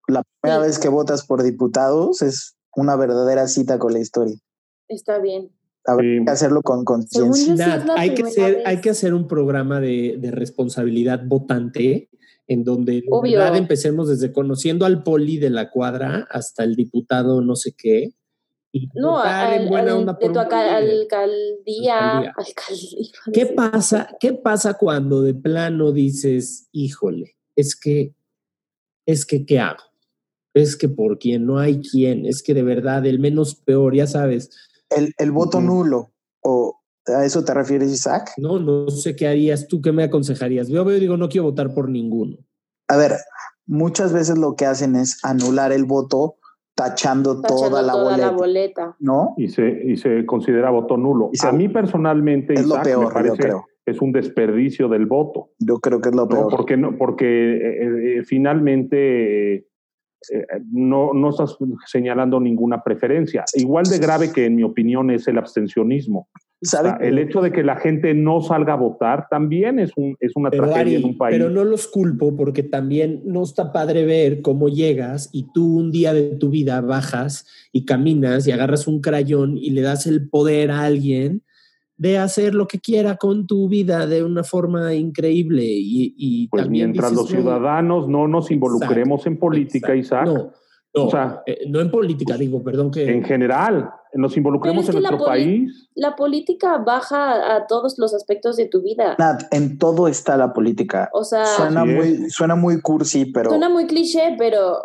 la 0.07 0.23
primera 0.41 0.61
Sí. 0.61 0.67
vez 0.67 0.79
que 0.79 0.89
votas 0.89 1.25
por 1.25 1.43
diputados 1.43 2.21
es 2.21 2.57
una 2.75 2.95
verdadera 2.95 3.47
cita 3.47 3.77
con 3.79 3.93
la 3.93 3.99
historia. 3.99 4.35
Está 4.87 5.19
bien. 5.19 5.49
Sí. 5.99 6.23
que 6.25 6.31
hacerlo 6.31 6.61
con 6.61 6.83
conciencia. 6.85 7.85
Hay, 7.97 8.09
que 8.09 8.23
primera 8.23 8.33
ser, 8.33 8.55
vez. 8.57 8.63
hay 8.65 8.77
que 8.81 8.89
hacer 8.89 9.13
un 9.13 9.27
programa 9.27 9.79
de, 9.79 10.17
de 10.19 10.31
responsabilidad 10.31 11.21
votante 11.25 12.09
en 12.47 12.63
donde 12.63 13.01
de 13.01 13.07
verdad 13.21 13.55
empecemos 13.55 14.09
desde 14.09 14.31
conociendo 14.31 14.85
al 14.85 15.03
poli 15.03 15.37
de 15.37 15.51
la 15.51 15.69
cuadra 15.69 16.27
hasta 16.31 16.63
el 16.63 16.75
diputado 16.75 17.41
no 17.41 17.55
sé 17.55 17.73
qué. 17.77 18.13
Y 18.71 18.87
No, 18.93 19.13
votar 19.13 19.53
en 19.53 19.61
al, 19.63 19.69
buena 19.69 19.91
al- 19.93 19.97
onda 19.99 20.13
de 20.19 20.29
tu 20.29 20.39
alcaldía. 20.39 20.77
Alcaldía. 20.77 22.17
alcaldía, 22.35 23.11
¿Qué 23.33 23.45
pasa? 23.47 24.09
¿Qué 24.19 24.33
pasa 24.33 24.75
cuando 24.75 25.21
de 25.21 25.33
plano 25.33 25.91
dices, 25.91 26.67
híjole, 26.71 27.35
es 27.55 27.75
que, 27.75 28.13
es 29.05 29.25
que, 29.25 29.45
¿qué 29.45 29.59
hago? 29.59 29.83
Es 30.53 30.75
que 30.75 30.89
por 30.89 31.19
quien 31.19 31.45
no 31.45 31.57
hay 31.59 31.79
quien, 31.81 32.25
es 32.25 32.41
que 32.43 32.53
de 32.53 32.63
verdad 32.63 33.05
el 33.05 33.19
menos 33.19 33.55
peor, 33.55 33.95
ya 33.95 34.07
sabes, 34.07 34.49
El, 34.89 35.13
el 35.17 35.31
voto 35.31 35.61
nulo, 35.61 36.11
o 36.41 36.79
a 37.07 37.25
eso 37.25 37.43
te 37.43 37.53
refieres, 37.53 37.91
Isaac. 37.91 38.31
no, 38.37 38.59
no 38.59 38.89
sé 38.89 39.15
qué 39.15 39.27
harías 39.27 39.67
tú, 39.67 39.81
qué 39.81 39.91
me 39.91 40.03
aconsejarías. 40.03 40.67
Yo 40.67 40.83
veo 40.85 40.97
y 40.97 40.99
digo, 40.99 41.17
no 41.17 41.29
quiero 41.29 41.45
votar 41.45 41.73
por 41.73 41.89
ninguno. 41.89 42.37
A 42.87 42.97
ver, 42.97 43.13
muchas 43.67 44.13
veces 44.13 44.37
lo 44.37 44.55
que 44.55 44.65
hacen 44.65 44.95
es 44.95 45.19
anular 45.23 45.71
el 45.71 45.85
voto 45.85 46.35
tachando, 46.75 47.41
Tachando 47.41 47.67
toda 47.69 47.81
la 47.81 47.93
boleta, 47.95 48.31
boleta. 48.31 48.95
¿no? 48.99 49.33
Y 49.37 49.49
se, 49.49 49.67
y 49.85 49.97
se 49.97 50.25
considera 50.25 50.69
voto 50.69 50.97
nulo. 50.97 51.29
Y 51.33 51.37
se- 51.37 51.47
a 51.47 51.51
mí 51.51 51.67
personalmente, 51.69 52.53
Es 52.53 52.61
lo 52.65 52.75
Isaac, 52.75 52.83
peor, 52.85 52.99
me 52.99 53.05
yo 53.07 53.13
parece 53.13 53.37
creo. 53.43 53.65
es 53.85 54.01
un 54.01 54.11
desperdicio 54.11 54.87
del 54.87 55.05
voto. 55.05 55.49
Yo 55.59 55.79
creo 55.79 55.99
que 56.01 56.09
es 56.09 56.15
lo 56.15 56.23
¿no? 56.23 56.29
peor. 56.29 56.49
Porque, 56.49 56.77
no, 56.77 56.97
porque 56.97 57.25
eh, 57.57 58.17
eh, 58.19 58.23
finalmente 58.23 59.67
eh, 60.31 60.39
eh, 60.39 60.61
no, 60.71 61.13
no 61.13 61.29
estás 61.29 61.57
señalando 61.85 62.39
ninguna 62.39 62.83
preferencia. 62.83 63.45
Igual 63.53 63.85
de 63.85 63.99
grave 63.99 64.31
que 64.31 64.45
en 64.45 64.55
mi 64.55 64.63
opinión 64.63 65.09
es 65.11 65.27
el 65.27 65.37
abstencionismo. 65.37 66.27
Sea, 66.61 66.97
el 66.99 67.19
hecho 67.19 67.41
de 67.41 67.53
que 67.53 67.63
la 67.63 67.77
gente 67.77 68.13
no 68.13 68.41
salga 68.41 68.73
a 68.73 68.75
votar 68.75 69.27
también 69.29 69.79
es, 69.79 69.93
un, 69.95 70.17
es 70.19 70.33
una 70.35 70.49
Pero, 70.49 70.63
tragedia 70.63 70.81
Ari, 70.81 70.95
en 70.95 71.05
un 71.05 71.17
país. 71.17 71.37
pero 71.37 71.49
no 71.49 71.63
los 71.63 71.87
culpo 71.87 72.35
porque 72.35 72.63
también 72.63 73.21
no 73.23 73.43
está 73.43 73.71
padre 73.71 74.05
ver 74.05 74.41
cómo 74.41 74.67
llegas 74.67 75.29
y 75.31 75.47
tú 75.53 75.77
un 75.77 75.89
día 75.89 76.13
de 76.13 76.35
tu 76.35 76.49
vida 76.49 76.81
bajas 76.81 77.47
y 77.71 77.85
caminas 77.85 78.45
y 78.45 78.51
agarras 78.51 78.87
un 78.87 78.99
crayón 78.99 79.57
y 79.57 79.69
le 79.69 79.81
das 79.81 80.05
el 80.05 80.27
poder 80.27 80.71
a 80.71 80.83
alguien 80.83 81.43
de 81.99 82.17
hacer 82.17 82.55
lo 82.55 82.65
que 82.65 82.79
quiera 82.79 83.17
con 83.17 83.45
tu 83.45 83.67
vida 83.67 84.07
de 84.07 84.23
una 84.23 84.45
forma 84.45 84.93
increíble 84.93 85.65
y, 85.65 86.15
y 86.17 86.47
pues 86.47 86.63
también 86.63 86.91
mientras 86.91 87.11
dices, 87.11 87.23
los 87.23 87.33
no, 87.33 87.41
ciudadanos 87.41 88.07
no 88.07 88.25
nos 88.25 88.49
involucremos 88.51 89.27
en 89.27 89.37
política, 89.37 89.93
exacto. 89.93 90.31
Isaac, 90.31 90.53
No, 90.95 91.01
no, 91.01 91.07
O 91.07 91.11
sea, 91.11 91.43
eh, 91.45 91.59
no 91.67 91.81
en 91.81 91.91
política, 91.91 92.37
digo, 92.37 92.63
perdón 92.63 92.89
que... 92.89 93.11
en 93.11 93.25
general, 93.25 93.91
nos 94.13 94.37
involucremos 94.37 94.87
en 94.87 94.95
nuestro 94.95 95.25
país. 95.25 95.89
La 95.93 96.15
política 96.15 96.77
baja 96.77 97.57
a 97.57 97.67
todos 97.67 97.99
los 97.99 98.13
aspectos 98.13 98.55
de 98.55 98.67
tu 98.67 98.81
vida. 98.81 99.17
Nat, 99.19 99.43
en 99.51 99.77
todo 99.77 100.07
está 100.07 100.37
la 100.37 100.53
política. 100.53 101.09
O 101.11 101.25
sea, 101.25 101.45
Suena 101.45 101.83
muy, 101.83 102.29
suena 102.29 102.55
muy 102.55 102.79
cursi, 102.79 103.25
pero 103.25 103.49
suena 103.49 103.67
muy 103.67 103.87
cliché, 103.87 104.35
pero 104.37 104.77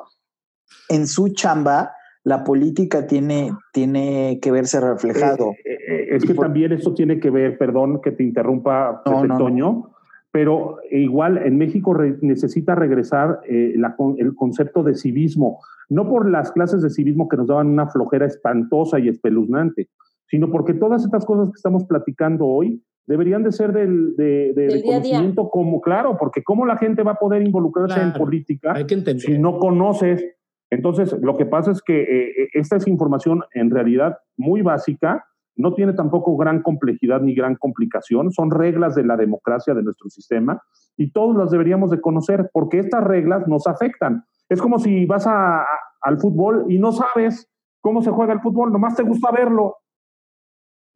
en 0.88 1.06
su 1.06 1.28
chamba 1.28 1.92
la 2.24 2.42
política 2.42 3.06
tiene, 3.06 3.52
tiene 3.72 4.40
que 4.42 4.50
verse 4.50 4.80
reflejado. 4.80 5.52
Eh, 5.86 6.16
es 6.16 6.24
que 6.24 6.34
por- 6.34 6.46
también 6.46 6.72
eso 6.72 6.94
tiene 6.94 7.18
que 7.20 7.30
ver, 7.30 7.58
perdón 7.58 8.00
que 8.00 8.12
te 8.12 8.22
interrumpa, 8.22 9.02
No, 9.06 9.24
no, 9.24 9.26
no. 9.26 9.38
Toño, 9.38 9.90
pero 10.30 10.78
igual 10.90 11.38
en 11.38 11.56
México 11.58 11.94
re- 11.94 12.18
necesita 12.22 12.74
regresar 12.74 13.40
eh, 13.48 13.74
la 13.76 13.94
el 14.18 14.34
concepto 14.34 14.82
de 14.82 14.94
civismo, 14.94 15.60
no 15.88 16.08
por 16.08 16.28
las 16.28 16.50
clases 16.52 16.82
de 16.82 16.90
civismo 16.90 17.28
que 17.28 17.36
nos 17.36 17.46
daban 17.48 17.68
una 17.68 17.86
flojera 17.88 18.26
espantosa 18.26 18.98
y 18.98 19.08
espeluznante, 19.08 19.88
sino 20.26 20.50
porque 20.50 20.74
todas 20.74 21.04
estas 21.04 21.24
cosas 21.24 21.48
que 21.48 21.56
estamos 21.56 21.84
platicando 21.84 22.46
hoy 22.46 22.82
deberían 23.06 23.42
de 23.42 23.52
ser 23.52 23.72
del, 23.72 24.16
de, 24.16 24.52
de- 24.54 24.66
Del 24.66 24.68
de 24.68 24.82
día 24.82 24.96
a 24.96 25.00
día. 25.00 25.02
conocimiento 25.02 25.50
como, 25.50 25.80
claro, 25.80 26.16
porque 26.18 26.42
cómo 26.42 26.64
la 26.66 26.78
gente 26.78 27.02
va 27.02 27.12
a 27.12 27.18
poder 27.18 27.42
involucrarse 27.42 28.00
en 28.00 28.12
política 28.14 28.72
Hay 28.74 28.86
que 28.86 28.94
entender. 28.94 29.20
si 29.22 29.38
no 29.38 29.58
conoces. 29.58 30.24
Entonces, 30.70 31.14
lo 31.20 31.36
que 31.36 31.44
pasa 31.46 31.70
es 31.70 31.82
que 31.82 32.00
eh, 32.02 32.28
eh, 32.30 32.48
esta 32.54 32.76
es 32.76 32.88
información 32.88 33.42
en 33.52 33.70
realidad 33.70 34.16
muy 34.36 34.62
básica, 34.62 35.24
no 35.56 35.74
tiene 35.74 35.92
tampoco 35.92 36.36
gran 36.36 36.62
complejidad 36.62 37.20
ni 37.20 37.34
gran 37.34 37.56
complicación, 37.56 38.32
son 38.32 38.50
reglas 38.50 38.94
de 38.94 39.04
la 39.04 39.16
democracia 39.16 39.74
de 39.74 39.82
nuestro 39.82 40.08
sistema 40.10 40.62
y 40.96 41.10
todos 41.10 41.36
las 41.36 41.50
deberíamos 41.50 41.90
de 41.90 42.00
conocer 42.00 42.50
porque 42.52 42.78
estas 42.78 43.04
reglas 43.04 43.46
nos 43.46 43.66
afectan. 43.66 44.24
Es 44.48 44.60
como 44.60 44.78
si 44.78 45.06
vas 45.06 45.26
a- 45.26 45.64
al 46.02 46.18
fútbol 46.18 46.66
y 46.68 46.78
no 46.78 46.92
sabes 46.92 47.48
cómo 47.80 48.02
se 48.02 48.10
juega 48.10 48.32
el 48.32 48.40
fútbol, 48.40 48.72
nomás 48.72 48.96
te 48.96 49.02
gusta 49.02 49.30
verlo. 49.30 49.76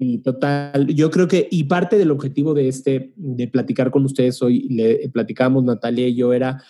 Y 0.00 0.18
total, 0.18 0.86
yo 0.94 1.10
creo 1.10 1.26
que, 1.26 1.48
y 1.50 1.64
parte 1.64 1.98
del 1.98 2.12
objetivo 2.12 2.54
de 2.54 2.68
este, 2.68 3.12
de 3.16 3.48
platicar 3.48 3.90
con 3.90 4.04
ustedes 4.04 4.40
hoy, 4.42 4.68
le 4.68 5.08
platicamos 5.08 5.64
Natalia 5.64 6.06
y 6.06 6.14
yo, 6.14 6.32
era 6.32 6.62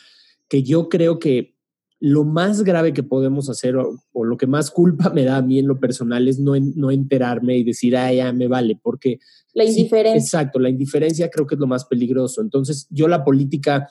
que 0.49 0.63
yo 0.63 0.89
creo 0.89 1.19
que 1.19 1.58
lo 2.01 2.25
más 2.25 2.63
grave 2.63 2.93
que 2.93 3.03
podemos 3.03 3.51
hacer, 3.51 3.77
o, 3.77 3.99
o 4.13 4.25
lo 4.25 4.37
que 4.37 4.47
más 4.47 4.71
culpa 4.71 5.11
me 5.11 5.25
da 5.25 5.39
a 5.39 5.43
mí 5.43 5.59
en 5.59 5.67
lo 5.67 5.81
personal, 5.81 6.29
es 6.29 6.39
no, 6.39 6.53
no 6.77 6.91
enterarme 6.91 7.57
y 7.59 7.65
decir, 7.65 7.97
ah, 7.97 8.13
ya 8.13 8.33
me 8.33 8.47
vale, 8.47 8.79
porque 8.81 9.19
la 9.55 9.65
Sí, 9.65 9.71
indiferencia. 9.71 10.21
exacto, 10.21 10.59
la 10.61 10.69
indiferencia 10.69 11.29
creo 11.31 11.47
que 11.47 11.57
es 11.57 11.61
lo 11.61 11.67
más 11.67 11.85
peligroso. 11.87 12.41
Entonces, 12.41 12.87
yo 12.91 13.09
la 13.09 13.25
política 13.25 13.89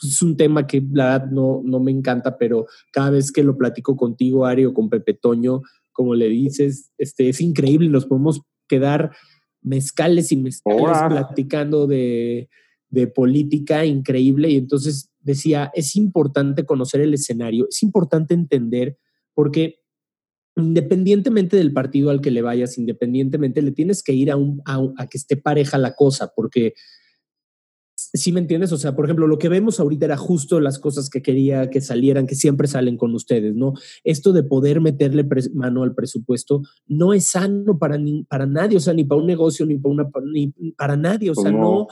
pues, 0.00 0.14
es 0.14 0.22
un 0.22 0.36
tema 0.36 0.66
que 0.66 0.82
la 0.92 1.12
verdad 1.12 1.30
no, 1.30 1.60
no 1.64 1.78
me 1.78 1.92
encanta, 1.92 2.36
pero 2.38 2.66
cada 2.92 3.10
vez 3.10 3.30
que 3.30 3.44
lo 3.44 3.56
platico 3.56 3.96
contigo, 3.96 4.44
Ari, 4.46 4.64
o 4.64 4.74
con 4.74 4.88
Pepe 4.90 5.14
Toño, 5.14 5.62
como 5.92 6.16
le 6.16 6.28
dices, 6.28 6.90
este, 6.98 7.28
es 7.28 7.40
increíble, 7.40 7.88
nos 7.88 8.06
podemos 8.06 8.40
quedar 8.66 9.12
mezcales 9.62 10.32
y 10.32 10.36
mezcales 10.36 10.98
platicando 11.08 11.86
de, 11.86 12.48
de 12.88 13.06
política 13.06 13.84
increíble. 13.84 14.50
Y 14.50 14.56
entonces 14.56 15.10
decía, 15.24 15.70
es 15.74 15.96
importante 15.96 16.64
conocer 16.64 17.00
el 17.00 17.14
escenario, 17.14 17.66
es 17.68 17.82
importante 17.82 18.34
entender, 18.34 18.98
porque 19.34 19.80
independientemente 20.56 21.56
del 21.56 21.72
partido 21.72 22.10
al 22.10 22.20
que 22.20 22.30
le 22.30 22.42
vayas, 22.42 22.78
independientemente, 22.78 23.62
le 23.62 23.72
tienes 23.72 24.02
que 24.02 24.12
ir 24.12 24.30
a, 24.30 24.36
un, 24.36 24.62
a, 24.66 25.06
que 25.08 25.18
esté 25.18 25.36
pareja 25.36 25.78
la 25.78 25.94
cosa, 25.94 26.32
porque 26.34 26.74
si 27.96 28.32
me 28.32 28.40
entiendes, 28.40 28.70
o 28.72 28.76
sea, 28.76 28.94
por 28.94 29.04
ejemplo, 29.04 29.26
lo 29.26 29.38
que 29.38 29.48
vemos 29.48 29.80
ahorita 29.80 30.04
era 30.04 30.16
justo 30.16 30.60
las 30.60 30.78
cosas 30.78 31.10
que 31.10 31.22
quería 31.22 31.70
que 31.70 31.80
salieran, 31.80 32.26
que 32.26 32.34
siempre 32.34 32.68
salen 32.68 32.96
con 32.96 33.14
ustedes, 33.14 33.56
¿no? 33.56 33.74
Esto 34.04 34.32
de 34.32 34.42
poder 34.42 34.80
meterle 34.80 35.26
mano 35.54 35.82
al 35.82 35.94
presupuesto 35.94 36.62
no 36.86 37.12
es 37.12 37.26
sano 37.26 37.78
para, 37.78 37.98
ni, 37.98 38.24
para 38.24 38.46
nadie, 38.46 38.76
o 38.76 38.80
sea, 38.80 38.94
ni 38.94 39.04
para 39.04 39.20
un 39.20 39.26
negocio, 39.26 39.66
ni 39.66 39.78
para, 39.78 39.92
una, 39.92 40.10
ni 40.32 40.52
para 40.76 40.96
nadie, 40.96 41.30
o 41.30 41.34
Pues 41.34 41.44
sea, 41.44 41.52
no. 41.52 41.88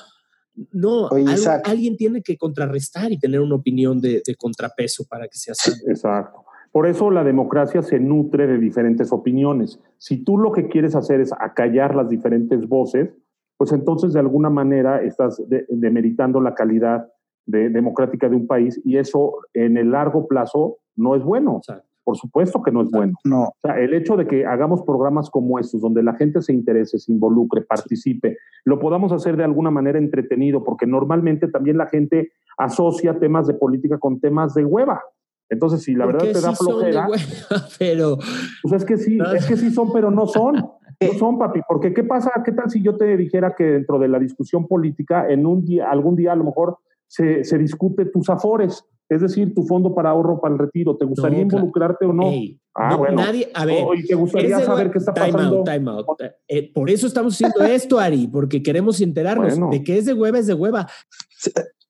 No. 0.72 1.06
Oye, 1.08 1.24
algo- 1.24 1.62
alguien 1.64 1.96
tiene 1.96 2.22
que 2.22 2.36
contrarrestar 2.36 3.10
y 3.12 3.18
tener 3.18 3.40
una 3.40 3.54
opinión 3.56 4.00
de, 4.00 4.22
de 4.26 4.34
contrapeso 4.36 5.04
para 5.08 5.26
que 5.28 5.38
sea 5.38 5.54
sano. 5.54 5.76
Exacto. 5.86 6.44
Por 6.70 6.86
eso 6.86 7.10
la 7.10 7.22
democracia 7.24 7.82
se 7.82 8.00
nutre 8.00 8.46
de 8.46 8.58
diferentes 8.58 9.12
opiniones. 9.12 9.78
Si 9.98 10.24
tú 10.24 10.38
lo 10.38 10.52
que 10.52 10.68
quieres 10.68 10.94
hacer 10.94 11.20
es 11.20 11.30
acallar 11.32 11.94
las 11.94 12.08
diferentes 12.08 12.66
voces, 12.66 13.10
pues 13.58 13.72
entonces 13.72 14.12
de 14.14 14.20
alguna 14.20 14.48
manera 14.50 15.02
estás 15.02 15.40
de- 15.48 15.66
demeritando 15.68 16.40
la 16.40 16.54
calidad 16.54 17.08
de- 17.46 17.68
democrática 17.68 18.28
de 18.28 18.36
un 18.36 18.46
país 18.46 18.80
y 18.84 18.96
eso 18.96 19.34
en 19.52 19.76
el 19.76 19.90
largo 19.90 20.26
plazo 20.26 20.78
no 20.96 21.14
es 21.14 21.22
bueno. 21.22 21.58
Exacto. 21.58 21.86
Por 22.04 22.16
supuesto 22.16 22.62
que 22.62 22.72
no 22.72 22.82
es 22.82 22.90
bueno. 22.90 23.12
No, 23.24 23.44
O 23.44 23.56
sea, 23.62 23.78
el 23.78 23.94
hecho 23.94 24.16
de 24.16 24.26
que 24.26 24.44
hagamos 24.44 24.82
programas 24.82 25.30
como 25.30 25.58
estos, 25.58 25.80
donde 25.80 26.02
la 26.02 26.14
gente 26.14 26.42
se 26.42 26.52
interese, 26.52 26.98
se 26.98 27.12
involucre, 27.12 27.62
participe, 27.62 28.38
lo 28.64 28.78
podamos 28.78 29.12
hacer 29.12 29.36
de 29.36 29.44
alguna 29.44 29.70
manera 29.70 29.98
entretenido, 29.98 30.64
porque 30.64 30.86
normalmente 30.86 31.48
también 31.48 31.78
la 31.78 31.86
gente 31.86 32.32
asocia 32.58 33.18
temas 33.18 33.46
de 33.46 33.54
política 33.54 33.98
con 33.98 34.20
temas 34.20 34.54
de 34.54 34.64
hueva. 34.64 35.02
Entonces, 35.48 35.82
si 35.82 35.94
la 35.94 36.06
verdad 36.06 36.20
te 36.20 36.40
da 36.40 36.50
sí 36.50 36.56
son 36.56 36.66
de 36.66 36.92
flojera, 36.92 37.06
hueva, 37.08 37.66
pero 37.78 38.18
pues 38.62 38.74
es 38.74 38.84
que 38.84 38.96
sí, 38.96 39.18
es 39.36 39.46
que 39.46 39.56
sí 39.56 39.70
son, 39.70 39.92
pero 39.92 40.10
no 40.10 40.26
son. 40.26 40.54
No 40.56 41.18
son, 41.18 41.38
papi. 41.38 41.60
Porque 41.66 41.92
¿qué 41.92 42.04
pasa? 42.04 42.30
¿Qué 42.44 42.52
tal 42.52 42.70
si 42.70 42.82
yo 42.82 42.96
te 42.96 43.16
dijera 43.16 43.54
que 43.56 43.64
dentro 43.64 43.98
de 43.98 44.08
la 44.08 44.18
discusión 44.18 44.66
política, 44.66 45.28
en 45.28 45.46
un 45.46 45.64
día, 45.64 45.90
algún 45.90 46.16
día 46.16 46.32
a 46.32 46.36
lo 46.36 46.44
mejor 46.44 46.78
se, 47.12 47.44
se 47.44 47.58
discute 47.58 48.06
tus 48.06 48.30
afores, 48.30 48.84
es 49.08 49.20
decir, 49.20 49.52
tu 49.54 49.64
fondo 49.64 49.94
para 49.94 50.08
ahorro 50.10 50.40
para 50.40 50.54
el 50.54 50.58
retiro. 50.58 50.96
¿Te 50.96 51.04
gustaría 51.04 51.40
No, 51.42 51.48
claro. 51.48 51.58
involucrarte 51.64 52.06
o 52.06 52.12
no? 52.14 52.28
Ey, 52.30 52.58
Ah, 52.74 52.92
no, 52.92 52.98
bueno. 52.98 53.16
nadie, 53.16 53.50
a 53.52 53.66
ver, 53.66 53.84
y 53.98 54.06
te 54.06 54.14
gustaría 54.14 54.58
saber 54.60 54.90
qué 54.90 54.96
está 54.96 55.12
time 55.12 55.32
pasando. 55.32 55.58
out, 55.58 55.66
time 55.66 55.90
out. 55.90 56.06
Eh, 56.48 56.72
por 56.72 56.88
eso 56.88 57.06
estamos 57.06 57.34
haciendo 57.34 57.62
esto, 57.64 57.98
Ari, 57.98 58.28
porque 58.28 58.62
queremos 58.62 58.98
enterarnos 59.02 59.58
Bueno. 59.58 59.68
de 59.70 59.84
que 59.84 59.98
es 59.98 60.06
de 60.06 60.14
hueva, 60.14 60.38
es 60.38 60.46
de 60.46 60.54
hueva. 60.54 60.86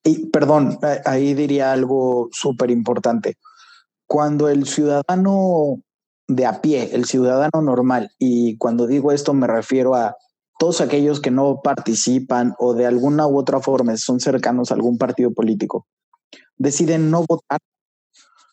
Y 0.02 0.26
perdón, 0.30 0.76
eh, 0.82 1.00
ahí 1.04 1.34
diría 1.34 1.72
algo 1.72 2.28
súper 2.32 2.72
importante. 2.72 3.36
Cuando 4.08 4.48
el 4.48 4.66
ciudadano 4.66 5.80
de 6.26 6.46
a 6.46 6.60
pie, 6.60 6.90
el 6.92 7.04
ciudadano 7.04 7.62
normal, 7.62 8.10
y 8.18 8.56
cuando 8.58 8.88
digo 8.88 9.12
esto 9.12 9.32
me 9.34 9.46
refiero 9.46 9.94
a 9.94 10.16
todos 10.62 10.80
aquellos 10.80 11.18
que 11.18 11.32
no 11.32 11.60
participan 11.60 12.54
o 12.56 12.72
de 12.72 12.86
alguna 12.86 13.26
u 13.26 13.36
otra 13.36 13.58
forma 13.58 13.96
son 13.96 14.20
cercanos 14.20 14.70
a 14.70 14.74
algún 14.74 14.96
partido 14.96 15.32
político, 15.32 15.88
deciden 16.56 17.10
no 17.10 17.24
votar, 17.28 17.58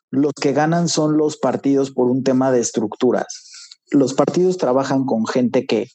los 0.09 0.33
que 0.33 0.51
ganan 0.51 0.87
son 0.87 1.17
los 1.17 1.37
partidos 1.37 1.91
por 1.91 2.09
un 2.09 2.23
tema 2.23 2.51
de 2.51 2.61
estructuras. 2.61 3.27
Los 3.91 4.15
partidos 4.15 4.57
trabajan 4.57 5.05
con 5.05 5.27
gente 5.27 5.67
que 5.67 5.89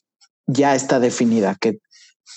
ya 0.47 0.73
está 0.73 1.01
definida, 1.01 1.57
que, 1.59 1.79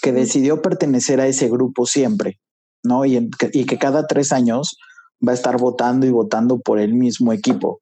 que 0.02 0.10
decidió 0.10 0.60
pertenecer 0.60 1.20
a 1.20 1.28
ese 1.28 1.48
grupo 1.48 1.86
siempre. 1.86 2.40
¿no? 2.82 3.04
Y, 3.04 3.16
en- 3.16 3.30
que- 3.30 3.50
y 3.52 3.64
que 3.64 3.78
cada 3.78 4.08
tres 4.08 4.32
años 4.32 4.76
va 5.24 5.30
a 5.30 5.36
estar 5.36 5.56
votando 5.56 6.04
y 6.04 6.10
votando 6.10 6.58
por 6.58 6.80
el 6.80 6.94
mismo 6.94 7.32
equipo. 7.32 7.80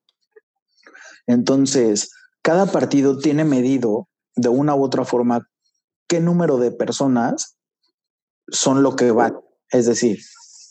Entonces, 1.27 2.11
cada 2.43 2.67
partido 2.67 3.17
tiene 3.17 3.47
medido 3.47 4.09
de 4.35 4.51
una 4.51 4.75
u 4.75 4.85
otra 4.85 5.07
forma 5.07 5.49
qué 6.09 6.21
número 6.21 6.59
de 6.59 6.73
personas 6.73 7.57
son 8.49 8.83
lo 8.83 8.97
que 8.97 9.11
van. 9.11 9.37
Es 9.71 9.87
decir, 9.87 10.19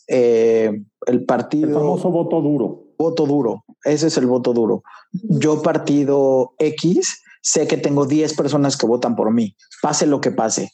eh, 0.08 0.72
el 1.08 1.16
El 1.16 1.26
partido 1.26 1.80
famoso 1.80 2.10
voto 2.10 2.42
duro. 2.42 2.84
voto 2.98 3.26
duro, 3.26 3.66
ese 3.84 4.08
es 4.08 4.18
el 4.18 4.28
voto 4.28 4.54
duro. 4.54 4.84
Yo 5.12 5.62
partido 5.62 6.54
X, 6.60 7.22
sé 7.42 7.68
que 7.68 7.78
tengo 7.78 8.06
10 8.06 8.36
personas 8.36 8.78
que 8.78 8.86
votan 8.86 9.16
por 9.16 9.34
mí, 9.34 9.56
pase 9.82 10.06
lo 10.06 10.22
que 10.22 10.32
pase. 10.32 10.72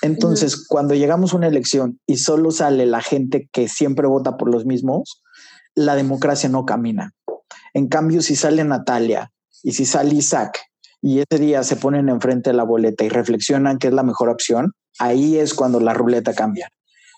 Entonces, 0.00 0.66
cuando 0.66 0.94
llegamos 0.94 1.32
a 1.32 1.36
una 1.36 1.48
elección 1.48 2.00
y 2.06 2.18
solo 2.18 2.52
sale 2.52 2.86
la 2.86 3.00
gente 3.00 3.48
que 3.52 3.68
siempre 3.68 4.06
vota 4.06 4.36
por 4.36 4.50
los 4.50 4.64
mismos, 4.64 5.22
la 5.74 5.96
democracia 5.96 6.48
no 6.48 6.64
camina. 6.64 7.14
En 7.74 7.88
cambio, 7.88 8.22
si 8.22 8.36
sale 8.36 8.62
Natalia 8.64 9.32
y 9.62 9.72
si 9.72 9.84
sale 9.84 10.14
Isaac 10.14 10.60
y 11.00 11.20
ese 11.20 11.40
día 11.40 11.62
se 11.62 11.76
ponen 11.76 12.08
enfrente 12.08 12.50
de 12.50 12.56
la 12.56 12.64
boleta 12.64 13.04
y 13.04 13.08
reflexionan 13.08 13.78
qué 13.78 13.88
es 13.88 13.94
la 13.94 14.02
mejor 14.02 14.28
opción, 14.28 14.72
ahí 14.98 15.38
es 15.38 15.54
cuando 15.54 15.80
la 15.80 15.94
ruleta 15.94 16.34
cambia. 16.34 16.70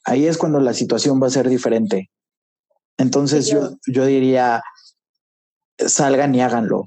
Ahí 0.05 0.27
es 0.27 0.39
cuando 0.39 0.61
la 0.61 0.75
situación 0.75 1.23
va 1.23 1.27
a 1.27 1.31
ser 1.31 1.49
diferente. 1.49 2.11
Entonces 2.99 3.47
Sí, 3.47 3.53
yo, 3.53 3.77
yo 3.87 4.05
diría, 4.05 4.63
salgan 5.79 6.35
y 6.35 6.41
háganlo. 6.43 6.87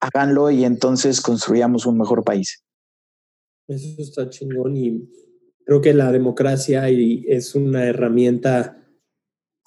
Háganlo 0.00 0.50
y 0.50 0.64
entonces 0.64 1.20
construyamos 1.20 1.86
un 1.86 1.98
mejor 1.98 2.22
país. 2.22 2.62
Eso 3.66 3.88
está 3.98 4.28
chingón 4.28 4.76
y 4.76 5.08
creo 5.64 5.80
que 5.80 5.94
la 5.94 6.12
democracia 6.12 6.90
y 6.90 7.24
es 7.28 7.54
una 7.54 7.84
herramienta 7.84 8.83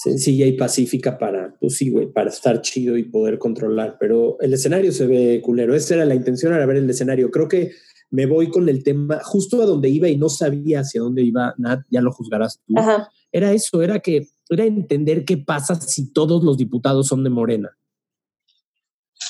sencilla 0.08 0.45
y 0.45 0.53
pacífica 0.53 1.18
para, 1.18 1.55
pues 1.60 1.76
sí, 1.76 1.89
güey, 1.89 2.08
para 2.12 2.30
estar 2.30 2.62
chido 2.62 2.97
y 2.97 3.03
poder 3.03 3.38
controlar, 3.38 3.97
pero 3.99 4.38
el 4.39 4.53
escenario 4.53 4.91
se 4.91 5.05
ve 5.08 5.41
culero. 5.43 5.76
Esa 5.76 5.95
era 5.95 6.05
la 6.05 6.16
intención, 6.16 6.53
era 6.53 6.66
ver 6.66 6.78
el 6.78 6.89
escenario. 6.89 7.30
Creo 7.32 7.47
que 7.47 7.72
me 8.10 8.26
voy 8.26 8.49
con 8.49 8.70
el 8.70 8.84
tema 8.84 9.20
justo 9.24 9.62
a 9.62 9.66
donde 9.66 9.89
iba 9.89 10.08
y 10.08 10.18
no 10.18 10.30
sabía 10.30 10.80
hacia 10.82 11.01
dónde 11.01 11.24
iba, 11.24 11.53
Nat, 11.58 11.82
ya 11.89 12.01
lo 12.01 12.12
juzgarás 12.12 12.60
tú. 12.66 12.74
Ajá. 12.78 13.10
Era 13.32 13.51
eso, 13.51 13.82
era 13.82 13.99
que 13.99 14.28
era 14.49 14.64
entender 14.64 15.26
qué 15.26 15.38
pasa 15.38 15.76
si 15.76 16.14
todos 16.14 16.43
los 16.43 16.58
diputados 16.58 17.08
son 17.08 17.24
de 17.24 17.30
Morena. 17.30 17.78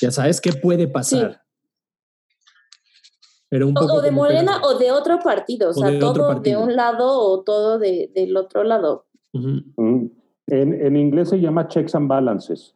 Ya 0.02 0.12
sabes 0.12 0.40
qué 0.40 0.54
puede 0.54 0.88
pasar. 0.88 1.42
Pero 3.50 3.68
un 3.68 3.78
O, 3.78 3.82
poco 3.82 3.94
o 3.96 4.02
de 4.02 4.10
que- 4.10 4.16
Morena 4.16 4.62
o 4.64 4.78
de 4.78 4.92
otro 4.92 5.20
partido, 5.20 5.70
o, 5.70 5.72
O 5.72 5.74
sea, 5.74 5.98
todo 6.00 6.28
partido. 6.28 6.60
de 6.60 6.66
un 6.68 6.76
lado 6.76 7.20
o 7.20 7.44
todo 7.44 7.80
de, 7.80 8.12
del 8.14 8.36
otro 8.38 8.64
lado. 8.64 9.08
Mm. 9.34 10.06
En, 10.48 10.74
en 10.74 10.96
inglés 10.96 11.30
se 11.30 11.40
llama 11.40 11.68
checks 11.68 11.96
and 11.96 12.08
balances. 12.08 12.74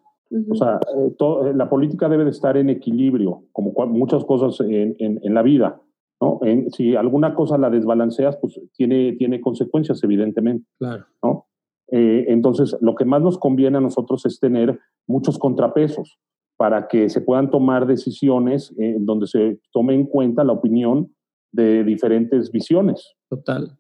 O 0.50 0.56
sea, 0.56 0.76
eh, 0.98 1.12
to- 1.18 1.48
eh, 1.48 1.54
la 1.54 1.70
política 1.70 2.08
debe 2.08 2.24
de 2.24 2.30
estar 2.30 2.56
en 2.56 2.70
equilibrio, 2.70 3.44
como 3.52 3.74
muchas 3.88 4.24
cosas 4.24 4.60
en, 4.62 4.96
en- 5.00 5.20
en 5.24 5.34
la 5.34 5.42
vida. 5.42 5.82
¿no? 6.22 6.40
En- 6.44 6.70
si 6.72 6.96
alguna 6.96 7.34
cosa 7.36 7.58
la 7.58 7.70
desbalanceas, 7.70 8.38
pues 8.38 8.60
tiene, 8.74 9.14
tiene 9.18 9.42
consecuencias, 9.42 10.02
evidentemente. 10.04 10.66
Claro. 10.78 11.06
¿no? 11.24 11.48
Eh, 11.92 12.26
entonces, 12.30 12.78
lo 12.82 12.96
que 12.96 13.04
más 13.06 13.22
nos 13.22 13.38
conviene 13.38 13.78
a 13.78 13.82
nosotros 13.82 14.26
es 14.26 14.40
tener 14.40 14.80
muchos 15.08 15.38
contrapesos 15.38 16.18
para 16.58 16.88
que 16.88 17.10
se 17.10 17.20
puedan 17.22 17.50
tomar 17.50 17.86
decisiones 17.88 18.72
eh, 18.78 18.94
en 18.98 19.06
donde 19.06 19.28
se 19.28 19.60
tome 19.74 19.96
en 19.96 20.06
cuenta 20.06 20.44
la 20.46 20.54
opinión 20.54 21.14
de 21.52 21.84
diferentes 21.84 22.52
visiones, 22.52 23.16
Total. 23.30 23.78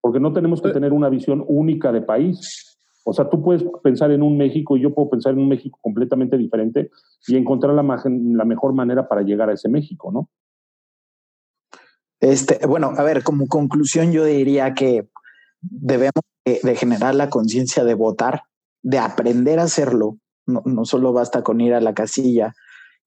porque 0.00 0.20
no 0.20 0.32
tenemos 0.32 0.62
que 0.62 0.70
tener 0.70 0.92
una 0.92 1.08
visión 1.08 1.44
única 1.48 1.90
de 1.90 2.02
país. 2.02 2.71
O 3.04 3.12
sea, 3.12 3.28
tú 3.28 3.42
puedes 3.42 3.64
pensar 3.82 4.10
en 4.12 4.22
un 4.22 4.36
México 4.36 4.76
y 4.76 4.80
yo 4.80 4.94
puedo 4.94 5.10
pensar 5.10 5.32
en 5.32 5.40
un 5.40 5.48
México 5.48 5.78
completamente 5.82 6.36
diferente 6.38 6.90
y 7.26 7.36
encontrar 7.36 7.74
la, 7.74 7.82
mejor 7.82 8.74
manera 8.74 9.08
para 9.08 9.22
llegar 9.22 9.50
a 9.50 9.54
ese 9.54 9.68
México, 9.68 10.12
¿no? 10.12 10.28
Este, 12.20 12.64
bueno, 12.66 12.92
a 12.96 13.02
ver, 13.02 13.24
como 13.24 13.48
conclusión 13.48 14.12
yo 14.12 14.24
diría 14.24 14.74
que 14.74 15.08
debemos 15.60 16.22
de, 16.44 16.60
de 16.62 16.76
generar 16.76 17.16
la 17.16 17.28
conciencia 17.28 17.82
de 17.82 17.94
votar, 17.94 18.44
de 18.82 18.98
aprender 18.98 19.58
a 19.58 19.64
hacerlo. 19.64 20.18
No, 20.46 20.62
no 20.64 20.84
solo 20.84 21.12
basta 21.12 21.42
con 21.42 21.60
ir 21.60 21.74
a 21.74 21.80
la 21.80 21.94
casilla. 21.94 22.54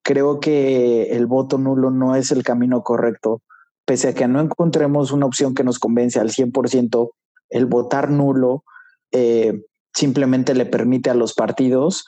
Creo 0.02 0.42
que 0.42 1.16
el 1.16 1.26
voto 1.26 1.58
nulo 1.58 1.92
no 1.92 2.16
es 2.18 2.32
el 2.32 2.44
camino 2.44 2.84
correcto. 2.84 3.42
Pese 3.86 4.10
a 4.10 4.14
que 4.14 4.28
no 4.28 4.42
encontremos 4.42 5.14
una 5.14 5.26
opción 5.26 5.56
que 5.56 5.64
nos 5.64 5.80
convence 5.80 6.20
al 6.20 6.30
100%, 6.32 7.12
el 7.50 7.66
votar 7.68 8.10
nulo 8.10 8.66
eh, 9.12 9.64
simplemente 9.96 10.54
le 10.54 10.66
permite 10.66 11.10
a 11.10 11.16
los 11.16 11.34
partidos 11.34 12.06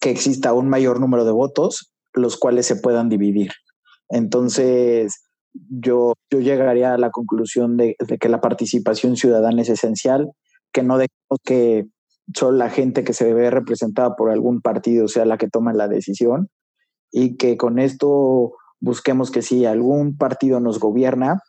que 0.00 0.10
exista 0.10 0.52
un 0.52 0.68
mayor 0.68 1.00
número 1.00 1.24
de 1.24 1.32
votos, 1.32 1.92
los 2.12 2.36
cuales 2.36 2.66
se 2.66 2.76
puedan 2.76 3.08
dividir. 3.08 3.52
Entonces, 4.08 5.24
yo, 5.70 6.14
yo 6.30 6.40
llegaría 6.40 6.94
a 6.94 6.98
la 6.98 7.10
conclusión 7.10 7.76
de, 7.76 7.96
que 8.20 8.28
la 8.28 8.40
participación 8.40 9.16
ciudadana 9.16 9.62
es 9.62 9.68
esencial, 9.68 10.30
que 10.72 10.82
no 10.82 10.98
dejemos 10.98 11.40
que 11.44 11.86
solo 12.34 12.58
la 12.58 12.70
gente 12.70 13.04
que 13.04 13.12
se 13.12 13.32
ve 13.32 13.50
representada 13.50 14.16
por 14.16 14.30
algún 14.30 14.60
partido 14.60 15.08
sea 15.08 15.24
la 15.24 15.38
que 15.38 15.48
toma 15.48 15.72
la 15.72 15.88
decisión 15.88 16.50
y 17.12 17.36
que 17.36 17.56
con 17.56 17.78
esto 17.78 18.54
busquemos 18.80 19.30
que 19.30 19.42
si 19.42 19.64
algún 19.64 20.16
partido 20.16 20.58
nos 20.60 20.80
gobierna, 20.80 21.40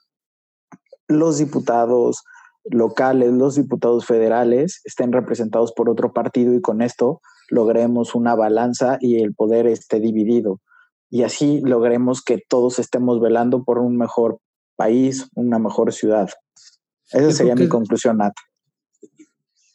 los 1.08 1.40
diputados 1.40 2.24
locales, 2.72 3.32
los 3.32 3.56
diputados 3.56 4.06
federales 4.06 4.82
estén 4.86 5.12
representados 5.12 5.72
por 5.74 5.90
otro 5.90 6.14
partido 6.14 6.54
y 6.54 6.62
con 6.62 6.82
esto 6.82 7.22
logremos 7.50 8.16
una 8.16 8.36
balanza 8.36 8.98
y 9.00 9.22
el 9.22 9.34
poder 9.34 9.68
esté 9.68 10.00
dividido 10.00 10.60
y 11.10 11.24
así 11.24 11.62
logremos 11.62 12.22
que 12.22 12.44
todos 12.48 12.80
estemos 12.80 13.22
velando 13.22 13.64
por 13.64 13.80
un 13.80 13.98
mejor 13.98 14.40
país, 14.76 15.28
una 15.36 15.60
mejor 15.60 15.94
ciudad. 15.94 16.30
Esa 17.12 17.32
sería 17.32 17.56
mi 17.56 17.68
conclusión, 17.68 18.18
Nat. 18.18 18.34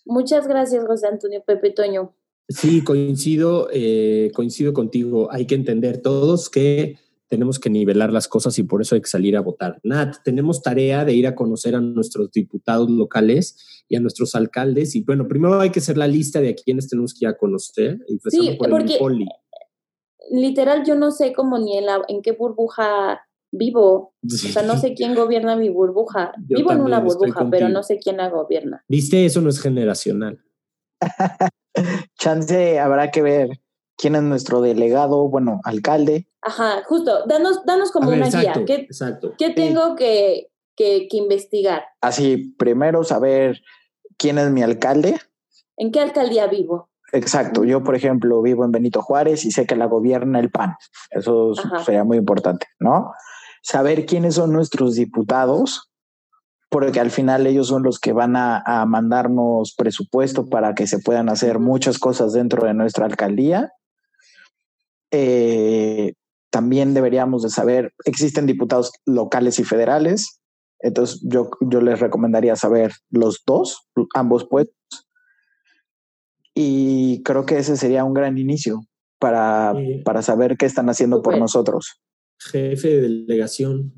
Muchas 0.05 0.47
gracias, 0.47 0.85
José 0.87 1.07
Antonio 1.07 1.43
Pepe 1.47 1.71
Toño. 1.71 2.15
Sí, 2.49 2.85
coincido, 2.85 3.69
eh, 3.73 4.31
coincido 4.35 4.75
contigo. 4.75 5.29
Hay 5.31 5.47
que 5.47 5.55
entender 5.55 6.03
todos 6.03 6.51
que 6.51 6.99
tenemos 7.33 7.59
que 7.59 7.71
nivelar 7.71 8.13
las 8.13 8.29
cosas 8.29 8.59
y 8.59 8.63
por 8.63 8.83
eso 8.83 8.95
hay 8.95 9.01
que 9.01 9.09
salir 9.09 9.39
a 9.39 9.41
votar. 9.41 9.81
Nat, 9.85 10.17
tenemos 10.23 10.61
tarea 10.61 11.03
de 11.07 11.15
ir 11.15 11.27
a 11.27 11.35
conocer 11.35 11.75
a 11.75 11.81
nuestros 11.81 12.31
diputados 12.31 12.91
locales 12.91 13.57
y 13.89 13.97
a 13.97 14.01
nuestros 14.01 14.35
alcaldes. 14.35 14.95
Y 14.95 15.03
bueno, 15.03 15.27
primero 15.27 15.59
hay 15.59 15.71
que 15.71 15.79
hacer 15.79 15.97
la 15.97 16.07
lista 16.07 16.43
de 16.43 16.51
a 16.51 16.55
quienes 16.55 16.91
tenemos 16.91 17.15
que 17.15 17.25
ir 17.25 17.29
a 17.31 17.39
conocer, 17.39 17.99
empezando 18.07 18.51
Sí, 18.51 18.57
por 18.59 18.67
el 18.67 18.71
porque- 18.71 18.97
poli. 18.99 19.27
Literal, 20.31 20.85
yo 20.85 20.95
no 20.95 21.11
sé 21.11 21.33
cómo 21.33 21.59
ni 21.59 21.79
en, 21.79 21.87
la, 21.87 22.03
en 22.07 22.21
qué 22.21 22.33
burbuja 22.33 23.23
vivo. 23.51 24.13
O 24.23 24.29
sea, 24.29 24.63
no 24.63 24.77
sé 24.77 24.93
quién 24.93 25.15
gobierna 25.15 25.57
mi 25.57 25.71
burbuja. 25.71 26.35
Yo 26.51 26.59
Vivo 26.59 26.73
en 26.73 26.83
una 26.83 27.01
burbuja, 27.01 27.49
pero 27.51 27.71
no 27.71 27.83
sé 27.83 27.99
quién 27.99 28.19
la 28.19 28.29
gobierna. 28.29 28.85
Viste, 28.89 29.25
eso 29.25 29.41
no 29.41 29.49
es 29.49 29.59
generacional. 29.59 30.39
Chance 32.19 32.79
habrá 32.79 33.11
que 33.11 33.23
ver 33.23 33.62
quién 34.03 34.17
es 34.17 34.23
nuestro 34.25 34.61
delegado, 34.61 35.29
bueno, 35.29 35.61
alcalde. 35.63 36.27
Ajá, 36.41 36.83
justo. 36.87 37.25
Danos, 37.27 37.65
danos 37.65 37.93
como 37.93 38.11
ver, 38.11 38.19
una 38.19 38.27
exacto, 38.27 38.59
guía. 38.59 38.67
¿Qué, 38.67 38.75
exacto. 38.83 39.35
qué 39.39 39.51
tengo 39.51 39.95
que, 39.95 40.49
que, 40.75 41.07
que 41.09 41.17
investigar? 41.19 41.85
Así, 42.01 42.53
primero 42.59 43.05
saber 43.05 43.63
quién 44.19 44.39
es 44.39 44.51
mi 44.51 44.65
alcalde. 44.65 45.21
¿En 45.77 45.93
qué 45.93 46.01
alcaldía 46.01 46.49
vivo? 46.49 46.91
Exacto, 47.13 47.63
yo 47.63 47.85
por 47.85 47.95
ejemplo 47.95 48.43
vivo 48.43 48.65
en 48.65 48.73
Benito 48.73 49.03
Juárez 49.03 49.45
y 49.45 49.53
sé 49.53 49.67
que 49.67 49.77
la 49.77 49.87
gobierna 49.87 50.41
el 50.41 50.51
PAN. 50.51 50.75
Eso 51.11 51.53
Ajá. 51.57 51.85
sería 51.85 52.03
muy 52.03 52.17
importante, 52.17 52.67
¿no? 52.81 53.13
Saber 53.63 54.05
quiénes 54.05 54.35
son 54.35 54.53
nuestros 54.53 54.97
diputados 54.97 55.93
porque 56.71 56.99
al 56.99 57.13
final 57.13 57.47
ellos 57.47 57.69
son 57.69 57.85
los 57.85 58.01
que 58.01 58.13
van 58.13 58.35
a, 58.35 58.63
a 58.67 58.85
mandarnos 58.85 59.75
presupuesto 59.77 60.49
para 60.49 60.75
que 60.75 60.89
se 60.89 60.99
puedan 60.99 61.29
hacer 61.29 61.61
muchas 61.61 62.01
cosas 62.01 62.33
dentro 62.33 62.67
de 62.67 62.75
nuestra 62.75 63.07
alcaldía. 63.07 63.73
Eh, 65.13 66.15
también 66.51 66.95
deberíamos 66.95 67.43
de 67.43 67.51
saber, 67.51 67.93
existen 68.05 68.47
diputados 68.47 68.93
locales 69.07 69.59
y 69.59 69.65
federales, 69.65 70.41
entonces 70.81 71.21
yo, 71.23 71.51
yo 71.61 71.81
les 71.81 72.01
recomendaría 72.01 72.57
saber 72.57 72.93
los 73.11 73.43
dos, 73.47 73.87
ambos 74.15 74.47
puestos. 74.49 74.75
Y 76.55 77.23
creo 77.23 77.47
que 77.47 77.59
ese 77.59 77.77
sería 77.77 78.05
un 78.05 78.15
gran 78.15 78.37
inicio 78.37 78.85
para, 79.19 79.73
Sí. 79.77 80.03
para 80.05 80.23
saber 80.23 80.57
qué 80.57 80.67
están 80.67 80.89
haciendo 80.91 81.23
por 81.23 81.39
nosotros. 81.39 82.01
Jefe 82.39 82.89
de 82.89 83.01
delegación. 83.03 83.95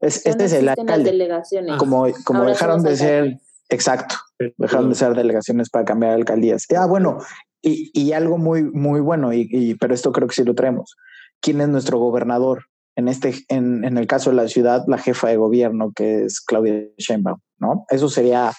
Es, 0.00 0.24
este 0.24 0.38
no 0.38 0.44
es 0.44 0.52
el 0.52 0.68
alcalde. 0.68 1.10
delegaciones. 1.10 1.76
Como, 1.76 2.06
como 2.24 2.40
Ahora 2.40 2.52
dejaron 2.52 2.82
de 2.84 2.96
ser, 2.96 3.38
exacto, 3.68 4.14
dejaron 4.56 4.90
de 4.90 4.94
ser 4.94 5.14
delegaciones 5.14 5.68
para 5.68 5.84
cambiar 5.84 6.12
alcaldías. 6.12 6.64
Ah, 6.76 6.86
bueno, 6.86 7.18
y, 7.62 7.90
y 7.92 8.12
algo 8.12 8.38
muy, 8.38 8.62
muy 8.62 9.00
bueno, 9.00 9.32
y, 9.32 9.48
y- 9.50 9.74
pero 9.74 9.94
esto 9.94 10.12
creo 10.12 10.28
que 10.28 10.34
sí 10.34 10.44
lo 10.44 10.54
traemos. 10.54 10.96
¿Quién 11.40 11.60
es 11.60 11.68
nuestro 11.68 11.98
gobernador? 11.98 12.64
En, 12.96 13.06
este, 13.08 13.32
en, 13.48 13.84
en 13.84 13.96
el 13.96 14.06
caso 14.08 14.30
de 14.30 14.36
la 14.36 14.48
ciudad, 14.48 14.84
la 14.88 14.98
jefa 14.98 15.28
de 15.28 15.36
gobierno, 15.36 15.92
que 15.94 16.24
es 16.24 16.40
Claudia 16.40 16.88
Sheinbaum, 16.98 17.38
¿no? 17.58 17.86
Eso 17.90 18.08
sería 18.08 18.52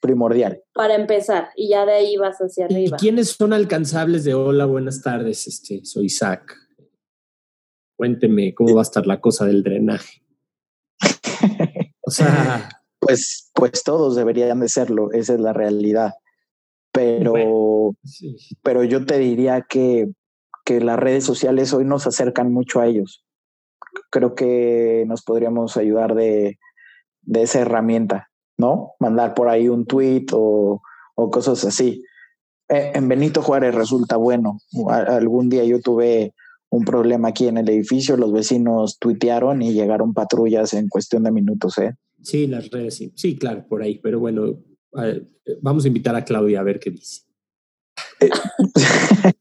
primordial. 0.00 0.60
Para 0.74 0.94
empezar, 0.96 1.50
y 1.56 1.68
ya 1.70 1.86
de 1.86 1.92
ahí 1.92 2.16
vas 2.16 2.36
hacia 2.38 2.66
¿Y 2.68 2.74
arriba. 2.74 2.96
quiénes 2.96 3.30
son 3.30 3.52
alcanzables 3.52 4.24
de 4.24 4.34
hola, 4.34 4.66
buenas 4.66 5.02
tardes? 5.02 5.46
Este, 5.46 5.84
soy 5.84 6.06
Isaac. 6.06 6.52
Cuénteme 7.96 8.54
cómo 8.54 8.74
va 8.74 8.80
a 8.80 8.82
estar 8.82 9.06
la 9.06 9.20
cosa 9.20 9.46
del 9.46 9.62
drenaje. 9.62 10.22
O 12.02 12.10
sea, 12.10 12.68
Pues, 12.98 13.50
pues 13.54 13.84
todos 13.84 14.16
deberían 14.16 14.58
de 14.58 14.68
serlo, 14.68 15.12
esa 15.12 15.34
es 15.34 15.40
la 15.40 15.52
realidad. 15.52 16.14
Pero, 16.96 17.30
Bueno. 17.32 17.96
sí. 18.04 18.34
pero 18.62 18.82
yo 18.82 19.04
te 19.04 19.18
diría 19.18 19.60
que, 19.68 20.08
que 20.64 20.80
las 20.80 20.98
redes 20.98 21.24
sociales 21.24 21.72
hoy 21.74 21.84
nos 21.84 22.06
acercan 22.06 22.52
mucho 22.52 22.80
a 22.80 22.86
ellos. 22.86 23.22
Creo 24.10 24.34
que 24.34 25.04
nos 25.06 25.22
podríamos 25.22 25.76
ayudar 25.76 26.14
de, 26.14 26.58
de 27.22 27.42
esa 27.42 27.60
herramienta, 27.60 28.28
¿no? 28.58 28.92
Mandar 28.98 29.34
por 29.34 29.48
ahí 29.48 29.68
un 29.68 29.84
tweet 29.84 30.26
o, 30.32 30.80
o 31.14 31.30
cosas 31.30 31.64
así. 31.64 32.02
Eh, 32.68 32.92
en 32.94 33.08
Benito 33.08 33.42
Juárez 33.42 33.74
resulta 33.74 34.16
bueno. 34.16 34.58
Algún 34.88 35.48
día 35.50 35.64
yo 35.64 35.80
tuve 35.80 36.32
un 36.70 36.84
problema 36.84 37.28
aquí 37.28 37.46
en 37.46 37.58
el 37.58 37.68
edificio, 37.68 38.16
los 38.16 38.32
vecinos 38.32 38.98
tuitearon 38.98 39.62
y 39.62 39.72
llegaron 39.72 40.14
patrullas 40.14 40.74
en 40.74 40.88
cuestión 40.88 41.22
de 41.24 41.30
minutos, 41.30 41.78
¿eh? 41.78 41.94
sí, 42.22 42.46
las 42.48 42.70
redes, 42.70 42.96
sí. 42.96 43.12
Sí, 43.14 43.36
claro, 43.38 43.64
por 43.68 43.82
ahí. 43.82 44.00
Pero 44.02 44.18
bueno, 44.18 44.58
vamos 45.60 45.84
a 45.84 45.88
invitar 45.88 46.14
a 46.16 46.24
Claudia 46.24 46.60
a 46.60 46.64
ver 46.64 46.78
qué 46.80 46.90
dice. 46.90 47.22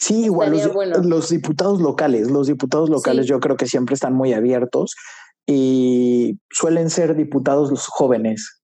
Sí, 0.00 0.26
igual 0.26 0.50
los, 0.50 0.58
Estaría 0.60 0.74
bueno. 0.74 0.98
los 1.02 1.28
diputados 1.28 1.80
locales, 1.80 2.30
los 2.30 2.46
diputados 2.46 2.88
locales 2.88 3.26
Sí. 3.26 3.30
yo 3.30 3.40
creo 3.40 3.56
que 3.56 3.66
siempre 3.66 3.94
están 3.94 4.14
muy 4.14 4.32
abiertos 4.32 4.94
y 5.46 6.38
suelen 6.50 6.88
ser 6.88 7.16
diputados 7.16 7.70
los 7.70 7.86
jóvenes, 7.88 8.62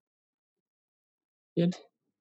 Bien. 1.57 1.70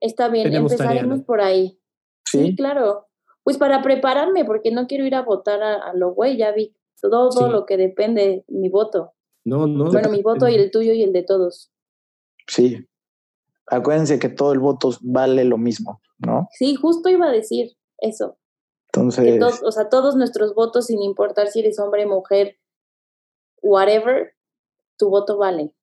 Está 0.01 0.27
bien, 0.29 0.45
Tenemos 0.45 0.75
tarea, 0.75 0.91
empezaremos 0.91 1.19
¿no? 1.19 1.25
por 1.25 1.39
ahí. 1.41 1.79
¿sí? 2.25 2.47
Sí, 2.47 2.55
claro. 2.55 3.07
Pues 3.43 3.57
para 3.57 3.81
prepararme, 3.81 4.43
porque 4.43 4.71
no 4.71 4.87
quiero 4.87 5.05
ir 5.05 5.15
a 5.15 5.21
votar 5.21 5.61
a, 5.63 5.75
a 5.75 5.93
lo 5.93 6.13
güey, 6.13 6.35
ya 6.37 6.51
vi 6.51 6.75
todo 7.01 7.31
Sí. 7.31 7.43
lo 7.49 7.65
que 7.65 7.77
depende 7.77 8.43
mi 8.49 8.67
voto. 8.67 9.13
No, 9.45 9.67
no. 9.67 9.91
Bueno, 9.91 10.09
mi 10.09 10.21
voto 10.21 10.49
y 10.49 10.55
el 10.55 10.69
tuyo 10.69 10.91
y 10.91 11.03
el 11.03 11.13
de 11.13 11.23
todos. 11.23 11.71
Sí. 12.47 12.85
Acuérdense 13.67 14.19
que 14.19 14.29
todo 14.29 14.53
el 14.53 14.59
voto 14.59 14.91
vale 15.01 15.45
lo 15.45 15.57
mismo, 15.57 16.01
¿no? 16.19 16.47
Sí, 16.51 16.75
justo 16.75 17.09
iba 17.09 17.27
a 17.27 17.31
decir 17.31 17.71
eso. 17.99 18.37
Que 18.93 18.99
Entonces, 18.99 19.39
to- 19.59 19.65
o 19.67 19.71
sea, 19.71 19.87
todos 19.89 20.15
nuestros 20.15 20.53
votos, 20.53 20.87
sin 20.87 21.01
importar 21.01 21.47
si 21.47 21.59
eres 21.59 21.79
hombre, 21.79 22.05
mujer, 22.05 22.57
whatever, 23.61 24.33
tu 24.97 25.09
voto 25.09 25.37
vale 25.37 25.73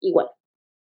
igual. 0.00 0.28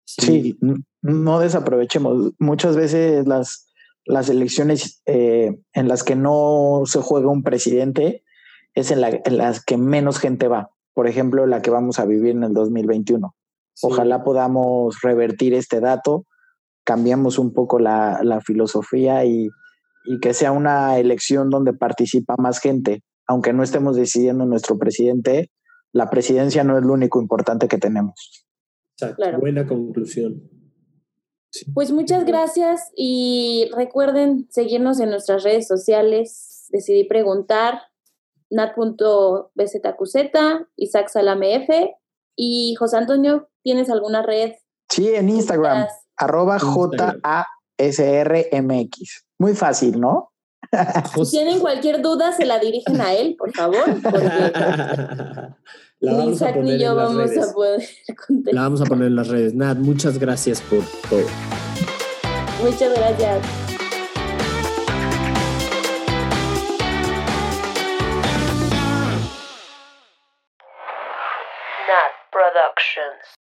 sí, 0.05 0.59
no 1.03 1.39
desaprovechemos. 1.41 2.33
Muchas 2.39 2.77
veces 2.77 3.27
las, 3.27 3.69
las 4.05 4.29
elecciones 4.29 5.03
eh, 5.07 5.59
en 5.73 5.89
las 5.89 6.03
que 6.05 6.17
no 6.17 6.83
se 6.87 7.01
juega 7.01 7.29
un 7.29 7.43
presidente 7.43 8.25
es 8.75 8.91
en, 8.91 9.01
la- 9.01 9.21
en 9.25 9.37
las 9.39 9.65
que 9.65 9.77
menos 9.77 10.19
gente 10.19 10.49
va. 10.49 10.71
Por 10.95 11.07
ejemplo, 11.09 11.47
la 11.47 11.61
que 11.63 11.71
vamos 11.71 11.99
a 11.99 12.07
vivir 12.07 12.31
en 12.33 12.45
el 12.45 12.55
2021. 12.55 13.35
Sí. 13.75 13.87
Ojalá 13.91 14.25
podamos 14.25 15.01
revertir 15.03 15.53
este 15.55 15.81
dato, 15.81 16.25
cambiamos 16.87 17.39
un 17.39 17.53
poco 17.53 17.79
la, 17.81 18.21
la 18.23 18.41
filosofía 18.41 19.25
y, 19.25 19.49
y 20.07 20.21
que 20.21 20.33
sea 20.33 20.53
una 20.53 20.99
elección 20.99 21.51
donde 21.51 21.73
participa 21.73 22.37
más 22.39 22.61
gente. 22.61 23.03
Aunque 23.27 23.53
no 23.53 23.65
estemos 23.65 23.97
decidiendo 23.97 24.47
nuestro 24.47 24.79
presidente, 24.79 25.51
la 25.93 26.09
presidencia 26.09 26.63
no 26.63 26.79
es 26.79 26.85
lo 26.85 26.93
único 26.93 27.21
importante 27.21 27.67
que 27.69 27.79
tenemos. 27.79 28.47
Exacto, 28.93 29.17
Claro. 29.17 29.41
Buena 29.41 29.67
conclusión. 29.67 30.49
Sí. 31.51 31.71
Pues 31.73 31.91
muchas 31.91 32.25
gracias 32.25 32.91
y 32.97 33.69
recuerden 33.77 34.47
seguirnos 34.51 35.01
en 35.01 35.11
nuestras 35.11 35.43
redes 35.43 35.67
sociales. 35.67 36.69
Decidí 36.71 37.05
preguntar 37.05 37.81
nat.bzqz, 38.51 40.07
Isaac 40.77 41.09
Salame 41.09 41.57
F 41.65 41.95
y 42.37 42.75
José 42.79 42.99
Antonio, 42.99 43.49
¿tienes 43.63 43.91
alguna 43.91 44.23
red? 44.23 44.53
Sí, 44.89 45.09
en 45.09 45.29
Instagram, 45.31 45.79
Quieras? 45.79 46.06
Arroba 46.17 46.55
Instagram. 46.55 47.21
J-A-S-R-M-X. 47.79 49.25
Muy 49.39 49.55
fácil, 49.55 50.01
¿no? 50.01 50.33
Si 51.15 51.31
tienen 51.31 51.61
cualquier 51.61 52.03
duda, 52.03 52.33
se 52.33 52.45
la 52.45 52.59
dirigen 52.59 53.01
a 53.01 53.15
él, 53.15 53.37
por 53.39 53.53
favor, 53.55 53.87
ni 56.01 56.11
vamos 56.11 56.27
a 56.29 56.31
Isaac 56.33 56.55
poner 56.57 56.75
ni 56.75 56.79
yo 56.81 56.91
en 56.91 56.97
las 56.97 57.07
vamos 57.07 57.31
redes. 57.31 57.49
a 57.49 57.53
poder 57.53 57.89
contestar. 58.27 58.55
La 58.55 58.61
vamos 58.63 58.81
a 58.81 58.85
poner 58.85 59.07
en 59.07 59.17
las 59.17 59.29
redes. 59.29 59.55
Nat, 59.55 59.79
muchas 59.79 60.19
gracias 60.19 60.61
por 60.63 60.81
todo. 61.09 61.27
Muchas 62.63 62.93
gracias. 62.95 63.47
Nat 71.89 72.13
Productions. 72.33 73.36